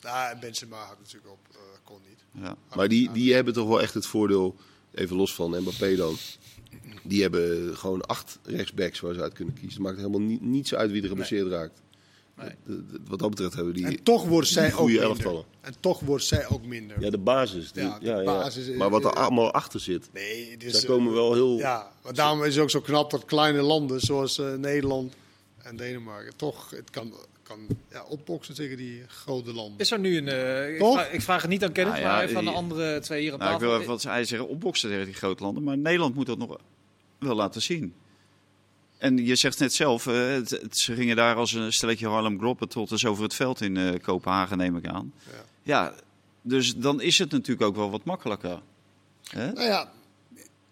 Ja, 0.00 0.30
en 0.30 0.40
Benzema 0.40 0.76
had 0.84 0.98
natuurlijk 0.98 1.32
op, 1.32 1.38
eh, 1.50 1.56
kon 1.84 1.98
niet. 2.08 2.42
ja. 2.44 2.56
Maar 2.76 2.88
die, 2.88 3.12
die 3.12 3.34
hebben 3.34 3.54
toch 3.54 3.68
wel 3.68 3.82
echt 3.82 3.94
het 3.94 4.06
voordeel, 4.06 4.56
even 4.94 5.16
los 5.16 5.34
van 5.34 5.50
Mbappé 5.60 5.96
dan. 5.96 6.16
Die 7.02 7.22
hebben 7.22 7.76
gewoon 7.76 8.00
acht 8.06 8.38
rechtsbacks 8.42 9.00
waar 9.00 9.14
ze 9.14 9.20
uit 9.22 9.32
kunnen 9.32 9.54
kiezen. 9.54 9.72
Het 9.72 9.82
maakt 9.82 9.96
helemaal 9.96 10.20
ni- 10.20 10.38
niets 10.40 10.74
uit 10.74 10.90
wie 10.90 11.02
er 11.02 11.08
geblesseerd 11.08 11.48
raakt. 11.48 11.82
Nee. 12.36 12.78
Wat 13.08 13.18
dat 13.18 13.30
betreft 13.30 13.54
hebben 13.54 13.74
die 13.74 13.86
En 13.86 14.02
toch 14.02 14.24
worden 14.24 14.50
zij 14.50 14.66
ook 14.66 14.72
goede 14.72 14.92
minder. 14.92 15.08
elftallen. 15.10 15.44
En 15.60 15.74
toch 15.80 16.00
wordt 16.00 16.24
zij 16.24 16.48
ook 16.48 16.64
minder. 16.64 17.00
Ja, 17.00 17.10
de 17.10 17.18
basis. 17.18 17.72
die- 17.72 17.82
Ja, 17.82 17.98
de 17.98 18.06
ja, 18.06 18.18
ja. 18.18 18.24
basis 18.24 18.66
is- 18.66 18.76
Maar 18.76 18.90
wat 18.90 19.04
er 19.04 19.12
allemaal 19.12 19.52
achter 19.52 19.80
zit, 19.80 20.08
Nee, 20.12 20.50
het 20.50 20.64
is, 20.64 20.72
daar 20.72 20.84
komen 20.84 21.12
wel 21.12 21.32
heel... 21.34 21.56
Ja, 21.58 21.90
maar 22.02 22.14
daarom 22.14 22.44
is 22.44 22.54
het 22.54 22.62
ook 22.62 22.70
zo 22.70 22.80
knap 22.80 23.10
dat 23.10 23.24
kleine 23.24 23.62
landen 23.62 24.00
zoals 24.00 24.38
eh, 24.38 24.54
Nederland 24.54 25.14
en 25.62 25.76
Denemarken 25.76 26.36
toch 26.36 26.70
het 26.70 26.90
kan, 26.90 27.12
kan 27.42 27.58
ja, 27.90 28.04
opboksen 28.08 28.54
tegen 28.54 28.76
die 28.76 29.02
grote 29.06 29.52
landen. 29.52 29.78
Is 29.78 29.90
er 29.90 29.98
nu 29.98 30.16
een... 30.16 30.28
eh, 30.28 30.74
ik, 30.74 30.78
vraag, 30.92 31.12
ik 31.12 31.20
vraag 31.22 31.42
het 31.42 31.50
niet 31.50 31.64
aan 31.64 31.72
Kenneth, 31.72 31.94
Nou 31.94 32.06
ja, 32.06 32.12
maar 32.14 32.24
even 32.24 32.36
aan 32.36 32.44
de 32.44 32.50
andere 32.50 33.00
twee 33.00 33.20
hier 33.22 33.32
aan 33.32 33.38
Nou, 33.38 33.54
ik 33.54 33.60
wil 33.60 33.74
even 33.74 33.86
wat 33.86 34.02
hij 34.02 34.24
zeggen, 34.24 34.48
opboksen 34.48 34.88
tegen 34.90 35.04
die 35.04 35.14
grote 35.14 35.42
landen. 35.42 35.62
Maar 35.62 35.78
Nederland 35.78 36.14
moet 36.14 36.26
dat 36.26 36.38
nog 36.38 36.58
wel 37.18 37.34
laten 37.34 37.62
zien. 37.62 37.94
En 38.98 39.24
je 39.24 39.36
zegt 39.36 39.58
net 39.58 39.74
zelf, 39.74 40.06
eh, 40.06 40.14
het, 40.28 40.50
het- 40.50 40.76
ze 40.78 40.94
gingen 40.94 41.16
daar 41.16 41.36
als 41.36 41.52
een 41.52 41.72
stelletje 41.72 42.08
Harlem 42.08 42.38
Globetrotters 42.38 43.06
over 43.06 43.22
het 43.22 43.34
veld 43.34 43.60
in 43.60 43.76
eh, 43.76 44.00
Kopenhagen, 44.02 44.56
neem 44.58 44.76
ik 44.76 44.86
aan. 44.86 45.12
Ja. 45.32 45.44
Ja, 45.62 45.94
dus 46.42 46.76
dan 46.76 47.00
is 47.00 47.18
het 47.18 47.30
natuurlijk 47.30 47.66
ook 47.68 47.76
wel 47.76 47.90
wat 47.90 48.04
makkelijker. 48.04 48.60
Hè? 49.28 49.52
Nou 49.52 49.66
ja, 49.66 49.92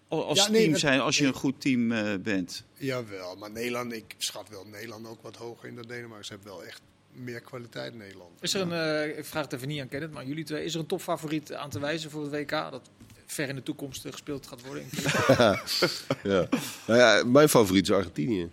Als 0.07 0.43
Ja, 0.45 0.49
nee, 0.51 0.63
team 0.65 0.77
zijn, 0.77 0.99
als 0.99 1.17
je 1.17 1.25
een 1.25 1.33
goed 1.33 1.61
team 1.61 1.91
eh, 1.91 2.13
bent. 2.19 2.63
jawel. 2.77 3.35
Maar 3.35 3.51
Nederland, 3.51 3.93
ik 3.93 4.15
schat 4.17 4.49
wel 4.49 4.65
Nederland 4.71 5.07
ook 5.07 5.21
wat 5.21 5.35
hoger 5.35 5.67
in 5.69 5.75
dan 5.75 5.85
Denemarken. 5.87 6.25
Ze 6.25 6.33
hebben 6.33 6.51
wel 6.51 6.63
echt 6.63 6.81
meer 7.11 7.39
kwaliteit 7.41 7.95
Nederland. 7.95 8.29
Is 8.41 8.53
er 8.53 8.61
een, 8.61 8.71
eh, 8.71 9.17
ik 9.17 9.25
vraag 9.25 9.43
het 9.43 9.53
even 9.53 9.67
niet 9.67 9.81
aan 9.81 9.87
Kenneth, 9.87 10.11
maar 10.11 10.25
jullie 10.25 10.43
twee, 10.43 10.63
is 10.65 10.73
er 10.73 10.79
een 10.79 10.85
topfavoriet 10.85 11.53
aan 11.53 11.69
te 11.69 11.79
wijzen 11.79 12.11
voor 12.11 12.21
het 12.21 12.31
WK 12.31 12.49
dat 12.49 12.89
ver 13.33 13.49
in 13.49 13.55
de 13.55 13.63
toekomst 13.63 14.05
eh, 14.05 14.11
gespeeld 14.11 14.47
gaat 14.47 14.65
worden? 14.65 14.83
Ja. 16.33 16.47
Nou 16.87 16.99
ja, 16.99 17.23
mijn 17.25 17.49
favoriet 17.49 17.83
is 17.89 17.91
Argentinië. 17.95 18.49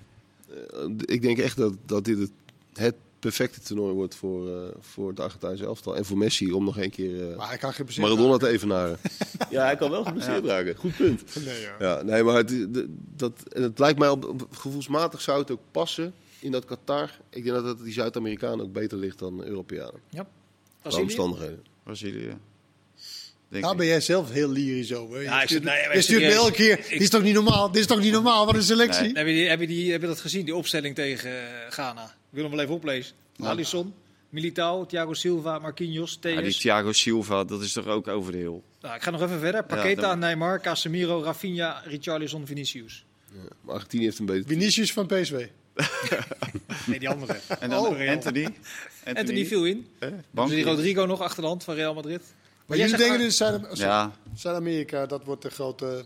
Eh, 0.49 0.85
ik 1.05 1.23
denk 1.23 1.39
echt 1.39 1.57
dat, 1.57 1.75
dat 1.87 2.05
dit 2.05 2.19
het, 2.19 2.31
het 2.73 2.95
perfecte 3.19 3.61
toernooi 3.61 3.95
wordt 3.95 4.15
voor, 4.15 4.49
eh, 4.57 4.69
voor 4.81 5.09
het 5.09 5.21
Argentijnse 5.21 5.65
elftal. 5.65 5.97
En 5.97 6.05
voor 6.05 6.19
Messi 6.19 6.53
om 6.53 6.65
nog 6.65 6.77
een 6.79 6.91
keer 6.91 7.31
eh, 7.31 7.37
Maar 7.37 7.49
hij 7.49 7.59
kan 7.59 7.73
geblesseerd 7.73 8.09
Maradona 8.09 8.37
te 8.37 8.49
evenaren. 8.49 8.99
ja, 9.51 9.65
hij 9.65 9.77
kan 9.77 9.91
wel 9.91 10.05
geblesseerd 10.05 10.45
raken. 10.45 10.77
Goed 10.77 10.97
punt. 10.97 11.23
raken. 11.27 11.45
Nee, 11.45 11.61
ja. 11.61 11.75
Ja, 11.79 12.03
nee, 12.03 12.23
maar 12.23 12.37
het, 12.37 12.49
de- 12.49 12.95
dat, 13.17 13.33
en 13.53 13.63
het 13.63 13.79
lijkt 13.79 13.99
mij 13.99 14.09
op, 14.09 14.25
op- 14.25 14.47
gevoelsmatig 14.51 15.21
zou 15.21 15.39
het 15.39 15.51
ook 15.51 15.61
passen 15.71 16.15
in 16.39 16.51
dat 16.51 16.65
Qatar. 16.65 17.11
Ik 17.31 17.45
denk 17.45 17.55
dat 17.57 17.65
het 17.65 17.85
die 17.85 17.93
Zuid-Amerikanen 17.93 18.61
ook 18.65 18.73
beter 18.73 18.99
ligt 18.99 19.19
dan 19.19 19.37
de 19.37 19.45
Europeanen. 19.45 20.01
Ja. 20.09 20.23
Qua 20.23 20.29
Brazilië? 20.83 21.03
omstandigheden. 21.05 21.63
Brazilië. 21.83 22.37
Denk 23.51 23.63
Daar 23.63 23.73
ik. 23.73 23.79
ben 23.79 23.87
jij 23.87 24.01
zelf 24.01 24.31
heel 24.31 24.49
lyrisch 24.51 24.95
over. 24.95 25.23
Ja, 25.23 25.37
je 25.37 25.43
ik 25.43 25.49
stuurt, 25.49 25.65
nee, 25.65 26.21
je 26.21 26.27
me 26.27 26.33
elke 26.33 26.53
keer. 26.53 26.79
Ik- 26.79 26.89
Dit 26.89 27.01
is 27.01 27.11
toch 27.11 27.23
niet 27.23 27.35
normaal? 27.35 27.71
Dit 27.71 27.81
is 27.81 27.87
toch 27.87 28.01
niet 28.01 28.13
normaal? 28.13 28.47
Wat 28.47 28.55
een 28.55 28.63
selectie. 28.63 29.07
Heb 29.13 29.27
je, 29.27 29.33
die, 29.33 29.49
heb, 29.49 29.61
je 29.61 29.67
die, 29.67 29.93
heb 29.93 30.01
je 30.01 30.07
dat 30.07 30.21
gezien, 30.21 30.45
die 30.45 30.55
opstelling 30.55 30.95
tegen 30.95 31.31
eh, 31.31 31.71
Ghana? 31.71 32.05
Ik 32.05 32.11
wil 32.31 32.43
hem 32.43 32.53
wel 32.53 32.61
even 32.63 32.75
oplezen. 32.75 33.15
Alisson, 33.43 33.95
Militao, 34.29 34.87
Thiago 34.87 35.15
Silva, 35.15 35.59
Marquinhos, 35.59 36.19
Ja, 36.21 36.41
die. 36.41 36.55
Thiago 36.55 36.93
Silva, 36.93 37.45
dat 37.45 37.63
is 37.63 37.73
toch 37.73 37.87
ook 37.87 38.09
over 38.09 38.33
de 38.33 38.39
heel. 38.39 38.63
Nou, 38.81 38.95
ik 38.95 39.03
ga 39.03 39.11
nog 39.11 39.23
even 39.23 39.39
verder. 39.41 39.65
Paqueta, 39.65 40.01
dan- 40.09 40.19
Neymar, 40.19 40.61
Casemiro, 40.61 41.23
Rafinha, 41.23 41.83
Richarlison, 41.85 42.47
Vinicius. 42.47 43.05
Ja, 43.33 43.39
maar 43.61 43.75
Argentinië 43.75 44.05
heeft 44.05 44.19
een 44.19 44.27
beter 44.27 44.45
Vinicius 44.47 44.93
van 44.93 45.07
PSV. 45.07 45.47
Nee, 46.87 46.99
die 46.99 47.09
andere. 47.09 47.37
En 47.61 47.71
dan 47.71 47.87
Oh. 47.87 48.09
Anthony. 48.09 48.49
Anthony 49.05 49.45
viel 49.47 49.65
in. 49.65 49.87
Eh, 49.99 50.09
Dus 50.31 50.49
die 50.51 50.65
Rodrigo 50.65 51.07
nog 51.07 51.21
achter 51.21 51.43
de 51.43 51.49
hand 51.49 51.65
van 51.65 51.75
Real 51.75 51.95
Madrid. 51.95 52.23
Maar 52.71 52.79
jullie 52.79 52.97
denken 52.97 53.19
dus 53.19 53.37
Zuid-Amerika, 54.35 55.07
dat 55.07 55.25
wordt 55.25 55.43
de 55.43 55.51
grote... 55.51 56.05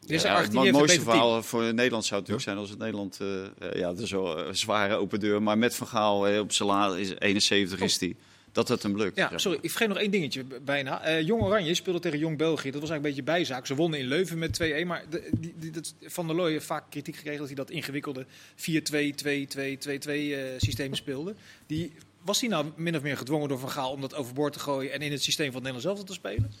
Ja, 0.00 0.40
het 0.42 0.52
mooiste 0.52 1.00
verhaal 1.00 1.42
voor 1.42 1.74
Nederland 1.74 2.04
zou 2.04 2.20
natuurlijk 2.20 2.46
zijn 2.46 2.56
als 2.56 2.70
het 2.70 2.78
Nederland... 2.78 3.18
eh, 3.20 3.44
eh, 3.44 3.50
ja, 3.72 3.86
dat 3.86 3.98
is 3.98 4.10
wel 4.10 4.38
een 4.38 4.56
zware 4.56 4.94
open 4.94 5.20
deur. 5.20 5.42
Maar 5.42 5.58
met 5.58 5.74
Van 5.74 5.86
Gaal 5.86 6.28
eh, 6.28 6.38
op 6.38 6.52
zijn 6.52 6.68
la 6.68 6.96
is 6.96 7.18
71 7.18 7.80
is 7.80 7.98
die. 7.98 8.16
Dat 8.56 8.68
het 8.68 8.82
hem 8.82 8.96
lukt. 8.96 9.16
Ja, 9.16 9.38
sorry, 9.38 9.58
ik 9.60 9.70
vergeet 9.70 9.88
nog 9.88 9.98
één 9.98 10.10
dingetje 10.10 10.44
bijna. 10.64 11.02
Eh, 11.02 11.20
Jong 11.20 11.42
Oranje 11.42 11.74
speelde 11.74 11.98
tegen 12.00 12.18
Jong 12.18 12.38
België. 12.38 12.70
Dat 12.70 12.80
was 12.80 12.90
eigenlijk 12.90 13.04
een 13.04 13.24
beetje 13.24 13.38
bijzaak. 13.38 13.66
Ze 13.66 13.74
wonnen 13.74 13.98
in 13.98 14.06
Leuven 14.06 14.38
met 14.38 14.62
2-1. 14.62 14.86
Maar 14.86 15.04
de, 15.10 15.28
die, 15.38 15.54
die, 15.58 15.70
dat, 15.70 15.94
Van 16.02 16.26
der 16.26 16.36
Looy 16.36 16.50
heeft 16.50 16.66
vaak 16.66 16.90
kritiek 16.90 17.16
gekregen 17.16 17.38
dat 17.38 17.46
hij 17.46 17.56
dat 17.56 17.70
ingewikkelde 17.70 18.26
4-2-2-2-2-2 18.56 18.66
eh, 18.66 20.38
systeem 20.56 20.94
speelde. 20.94 21.34
Die, 21.66 21.92
was 22.26 22.40
hij 22.40 22.48
nou 22.48 22.66
min 22.76 22.96
of 22.96 23.02
meer 23.02 23.16
gedwongen 23.16 23.48
door 23.48 23.58
Van 23.58 23.70
Gaal 23.70 23.90
om 23.90 24.00
dat 24.00 24.14
overboord 24.14 24.52
te 24.52 24.58
gooien 24.58 24.92
en 24.92 25.00
in 25.00 25.12
het 25.12 25.22
systeem 25.22 25.52
van 25.52 25.62
het 25.62 25.72
Nederlands 25.72 25.96
zelf 25.96 26.08
te 26.08 26.12
spelen? 26.12 26.52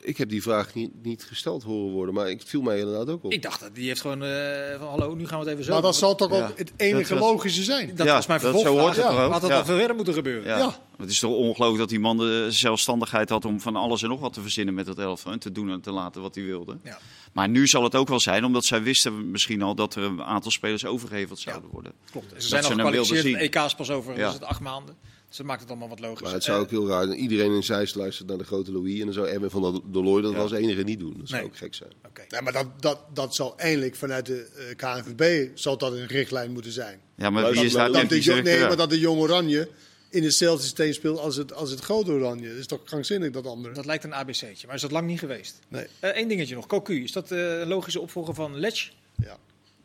Ik 0.00 0.16
heb 0.16 0.28
die 0.28 0.42
vraag 0.42 0.74
niet, 0.74 0.90
niet 1.02 1.24
gesteld 1.24 1.62
horen 1.62 1.92
worden, 1.92 2.14
maar 2.14 2.30
ik 2.30 2.42
viel 2.44 2.62
mij 2.62 2.78
inderdaad 2.78 3.08
ook 3.08 3.24
op. 3.24 3.32
Ik 3.32 3.42
dacht 3.42 3.60
dat 3.60 3.74
die 3.74 3.86
heeft 3.88 4.00
gewoon 4.00 4.22
eh, 4.24 4.78
van 4.78 4.88
hallo, 4.88 5.14
nu 5.14 5.26
gaan 5.26 5.38
we 5.38 5.44
het 5.44 5.52
even 5.52 5.64
zo. 5.64 5.72
Maar 5.72 5.82
dat 5.82 5.96
zal 5.96 6.14
toch 6.14 6.30
Ja. 6.32 6.46
ook 6.48 6.58
het 6.58 6.72
enige 6.76 7.14
Dat 7.14 7.22
logische 7.22 7.62
zijn? 7.62 7.94
dat 7.94 8.06
Ja, 8.06 8.14
was 8.14 8.26
mijn 8.26 8.40
dat- 8.40 8.60
zo 8.60 8.78
hoort 8.78 8.96
het 8.96 9.04
Ja. 9.04 9.28
Had 9.28 9.40
dat 9.40 9.50
Ja. 9.66 9.78
eerder 9.78 9.96
moeten 9.96 10.14
gebeuren? 10.14 10.48
Ja. 10.48 10.58
Ja. 10.58 10.78
Het 10.96 11.10
is 11.10 11.18
toch 11.18 11.32
ongelooflijk 11.34 11.78
dat 11.78 11.88
die 11.88 12.00
man 12.00 12.16
de 12.16 12.46
zelfstandigheid 12.48 13.28
had 13.28 13.44
om 13.44 13.60
van 13.60 13.76
alles 13.76 14.02
en 14.02 14.08
nog 14.08 14.20
wat 14.20 14.32
te 14.32 14.40
verzinnen 14.40 14.74
met 14.74 14.86
het 14.86 14.98
elftal. 14.98 15.32
En 15.32 15.38
te 15.38 15.52
doen 15.52 15.70
en 15.70 15.80
te 15.80 15.90
laten 15.90 16.22
wat 16.22 16.34
hij 16.34 16.44
wilde. 16.44 16.76
Ja. 16.84 16.98
Maar 17.32 17.48
nu 17.48 17.66
zal 17.66 17.82
het 17.82 17.94
ook 17.94 18.08
wel 18.08 18.20
zijn, 18.20 18.44
omdat 18.44 18.64
zij 18.64 18.82
wisten 18.82 19.30
misschien 19.30 19.62
al 19.62 19.74
dat 19.74 19.94
er 19.94 20.02
een 20.02 20.22
aantal 20.22 20.50
spelers 20.50 20.84
overgeheveld 20.86 21.38
zouden 21.38 21.70
worden. 21.70 21.92
Klopt. 22.10 22.26
Ze 22.28 22.34
Dat 22.34 22.42
zijn 22.42 22.62
ze 22.62 22.68
al 22.68 22.74
gekwalificeerd. 22.74 23.22
zien. 23.24 23.36
EK's 23.36 23.74
pas 23.74 23.90
over 23.90 24.16
Ja. 24.18 24.24
was 24.24 24.34
het 24.34 24.44
acht 24.44 24.60
maanden. 24.60 24.96
Dus 25.28 25.36
dat 25.36 25.46
maakt 25.46 25.60
het 25.60 25.70
allemaal 25.70 25.88
wat 25.88 26.00
logisch. 26.00 26.20
Maar 26.22 26.32
het 26.32 26.42
zou 26.44 26.56
Eh, 26.56 26.62
ook 26.62 26.70
heel 26.70 26.88
raar 26.88 27.04
zijn. 27.06 27.18
Iedereen 27.18 27.52
in 27.54 27.62
Zeist 27.64 27.94
luistert 27.94 28.28
naar 28.28 28.38
de 28.38 28.44
grote 28.44 28.72
Louis. 28.72 28.98
En 28.98 29.04
dan 29.04 29.14
zou 29.14 29.28
Erwin 29.28 29.50
van 29.50 29.62
der 29.72 29.80
Dolooy 29.92 30.22
dat 30.22 30.32
Ja. 30.32 30.38
als 30.38 30.52
enige 30.52 30.82
niet 30.82 30.98
doen. 30.98 31.14
Dat 31.18 31.28
zou 31.28 31.40
Nee. 31.40 31.50
ook 31.50 31.56
gek 31.56 31.74
zijn. 31.74 31.90
Oké. 32.06 32.24
Nee, 32.28 32.42
maar 32.42 32.52
dat, 32.52 32.66
dat, 32.82 33.00
dat 33.14 33.34
zal 33.34 33.58
eindelijk 33.58 33.94
vanuit 33.96 34.26
de 34.26 34.46
eh, 34.56 34.76
KNVB 34.76 35.48
zal 35.54 35.78
dat 35.78 35.92
een 35.92 36.06
richtlijn 36.06 36.52
moeten 36.52 36.72
zijn. 36.72 37.00
Ja, 37.16 37.30
maar 37.30 37.32
Maar 37.32 37.44
wie 37.44 37.54
dat- 37.54 37.64
is 37.64 37.72
dat- 37.72 37.92
Dat 37.92 38.00
technisch 38.08 38.24
de, 38.24 38.32
nee, 38.34 38.60
maar 38.60 38.76
dat 38.76 38.90
de 38.90 38.98
Jong 38.98 39.20
Oranje 39.20 39.68
in 40.10 40.22
hetzelfde 40.24 40.62
systeem 40.62 40.92
speelt 40.92 41.18
als 41.18 41.36
het, 41.36 41.52
als 41.54 41.70
het 41.70 41.80
grote 41.80 42.10
Oranje. 42.10 42.48
Dat 42.48 42.56
is 42.58 42.66
toch 42.66 42.82
krankzinnig, 42.84 43.30
dat 43.30 43.46
andere? 43.46 43.74
Dat 43.74 43.86
lijkt 43.86 44.04
een 44.04 44.14
ABC'tje, 44.14 44.66
maar 44.66 44.74
is 44.74 44.80
dat 44.80 44.90
lang 44.90 45.06
niet 45.06 45.18
geweest. 45.18 45.58
Nee. 45.68 45.86
Eén 46.00 46.28
dingetje 46.28 46.54
nog. 46.54 46.66
Cocu, 46.66 47.02
is 47.02 47.12
dat 47.12 47.30
eh, 47.30 47.58
een 47.60 47.68
logische 47.68 48.00
opvolger 48.00 48.34
van 48.34 48.58
Lech? 48.58 48.90
Ja. 49.16 49.36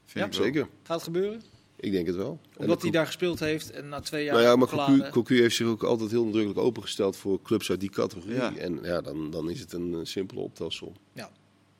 Vind 0.05 0.25
Ja, 0.25 0.25
ik 0.25 0.33
wel. 0.33 0.43
Zeker. 0.43 0.67
Gaat 0.83 0.95
het 0.95 1.03
gebeuren? 1.03 1.41
Ik 1.83 1.91
denk 1.91 2.07
het 2.07 2.15
wel. 2.15 2.39
En 2.55 2.61
Omdat 2.61 2.81
hij 2.81 2.91
daar 2.91 3.05
gespeeld 3.05 3.39
heeft 3.39 3.71
en 3.71 3.89
na 3.89 3.99
twee 3.99 4.23
jaar 4.23 4.33
Nou 4.33 4.45
ja, 4.45 4.55
maar 4.55 4.67
Cocu, 4.67 5.09
Cocu 5.09 5.41
heeft 5.41 5.55
zich 5.55 5.67
ook 5.67 5.83
altijd 5.83 6.11
heel 6.11 6.23
nadrukkelijk 6.25 6.59
opengesteld 6.59 7.15
voor 7.17 7.41
clubs 7.41 7.69
uit 7.69 7.79
die 7.79 7.89
categorie. 7.89 8.35
Ja. 8.35 8.55
En 8.55 8.79
ja, 8.83 9.01
dan, 9.01 9.31
dan 9.31 9.49
is 9.49 9.59
het 9.59 9.73
een 9.73 9.99
simpele 10.03 10.39
optelsom. 10.39 10.93
Ja. 11.13 11.29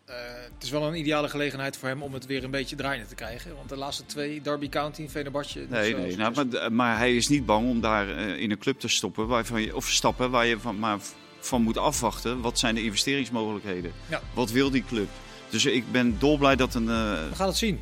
Eh, 0.06 0.16
het 0.54 0.64
is 0.64 0.70
wel 0.70 0.88
een 0.88 0.96
ideale 0.96 1.30
gelegenheid 1.30 1.78
voor 1.78 1.88
hem 1.90 2.02
om 2.04 2.14
het 2.14 2.26
weer 2.26 2.44
een 2.44 2.52
beetje 2.52 2.76
draaiende 2.76 3.08
te 3.08 3.16
krijgen. 3.16 3.56
Want 3.56 3.70
de 3.70 3.78
laatste 3.78 4.06
twee, 4.06 4.42
Derby 4.42 4.70
County, 4.70 5.08
Venerbahce... 5.08 5.60
dus, 5.60 5.70
Nee, 5.70 5.96
nee. 5.96 6.16
Nou, 6.16 6.34
maar, 6.50 6.72
maar 6.72 6.98
hij 6.98 7.16
is 7.16 7.28
niet 7.28 7.46
bang 7.46 7.70
om 7.70 7.82
daar 7.82 8.18
eh, 8.18 8.42
in 8.42 8.52
een 8.52 8.58
club 8.60 8.80
te 8.80 8.88
stoppen, 8.88 9.28
waarvan 9.28 9.62
je, 9.62 9.76
of 9.76 9.90
stappen 9.90 10.32
waar 10.32 10.46
je 10.46 10.60
van, 10.60 10.80
maar 10.80 11.00
van 11.40 11.62
moet 11.62 11.78
afwachten. 11.78 12.42
Wat 12.42 12.60
zijn 12.60 12.76
de 12.76 12.84
investeringsmogelijkheden? 12.84 13.92
Ja. 14.10 14.22
Wat 14.34 14.52
wil 14.52 14.70
die 14.70 14.84
club? 14.88 15.08
Dus 15.50 15.66
ik 15.66 15.92
ben 15.92 16.16
dolblij 16.20 16.56
dat 16.56 16.74
een... 16.74 16.90
eh, 16.90 17.30
We 17.30 17.36
gaan 17.36 17.48
het 17.48 17.58
zien 17.58 17.80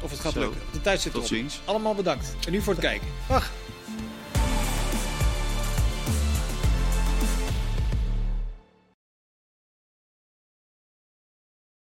of 0.00 0.10
het 0.10 0.20
gaat 0.20 0.32
Zo. 0.32 0.40
lukken. 0.40 0.60
De 0.72 0.80
tijd 0.80 1.00
zit 1.00 1.12
tot 1.12 1.22
erop. 1.24 1.36
ziens. 1.36 1.60
Allemaal 1.64 1.94
bedankt. 1.94 2.34
En 2.46 2.52
nu 2.52 2.60
voor 2.60 2.72
het 2.72 2.82
kijken. 2.82 3.06
Dag. 3.28 3.50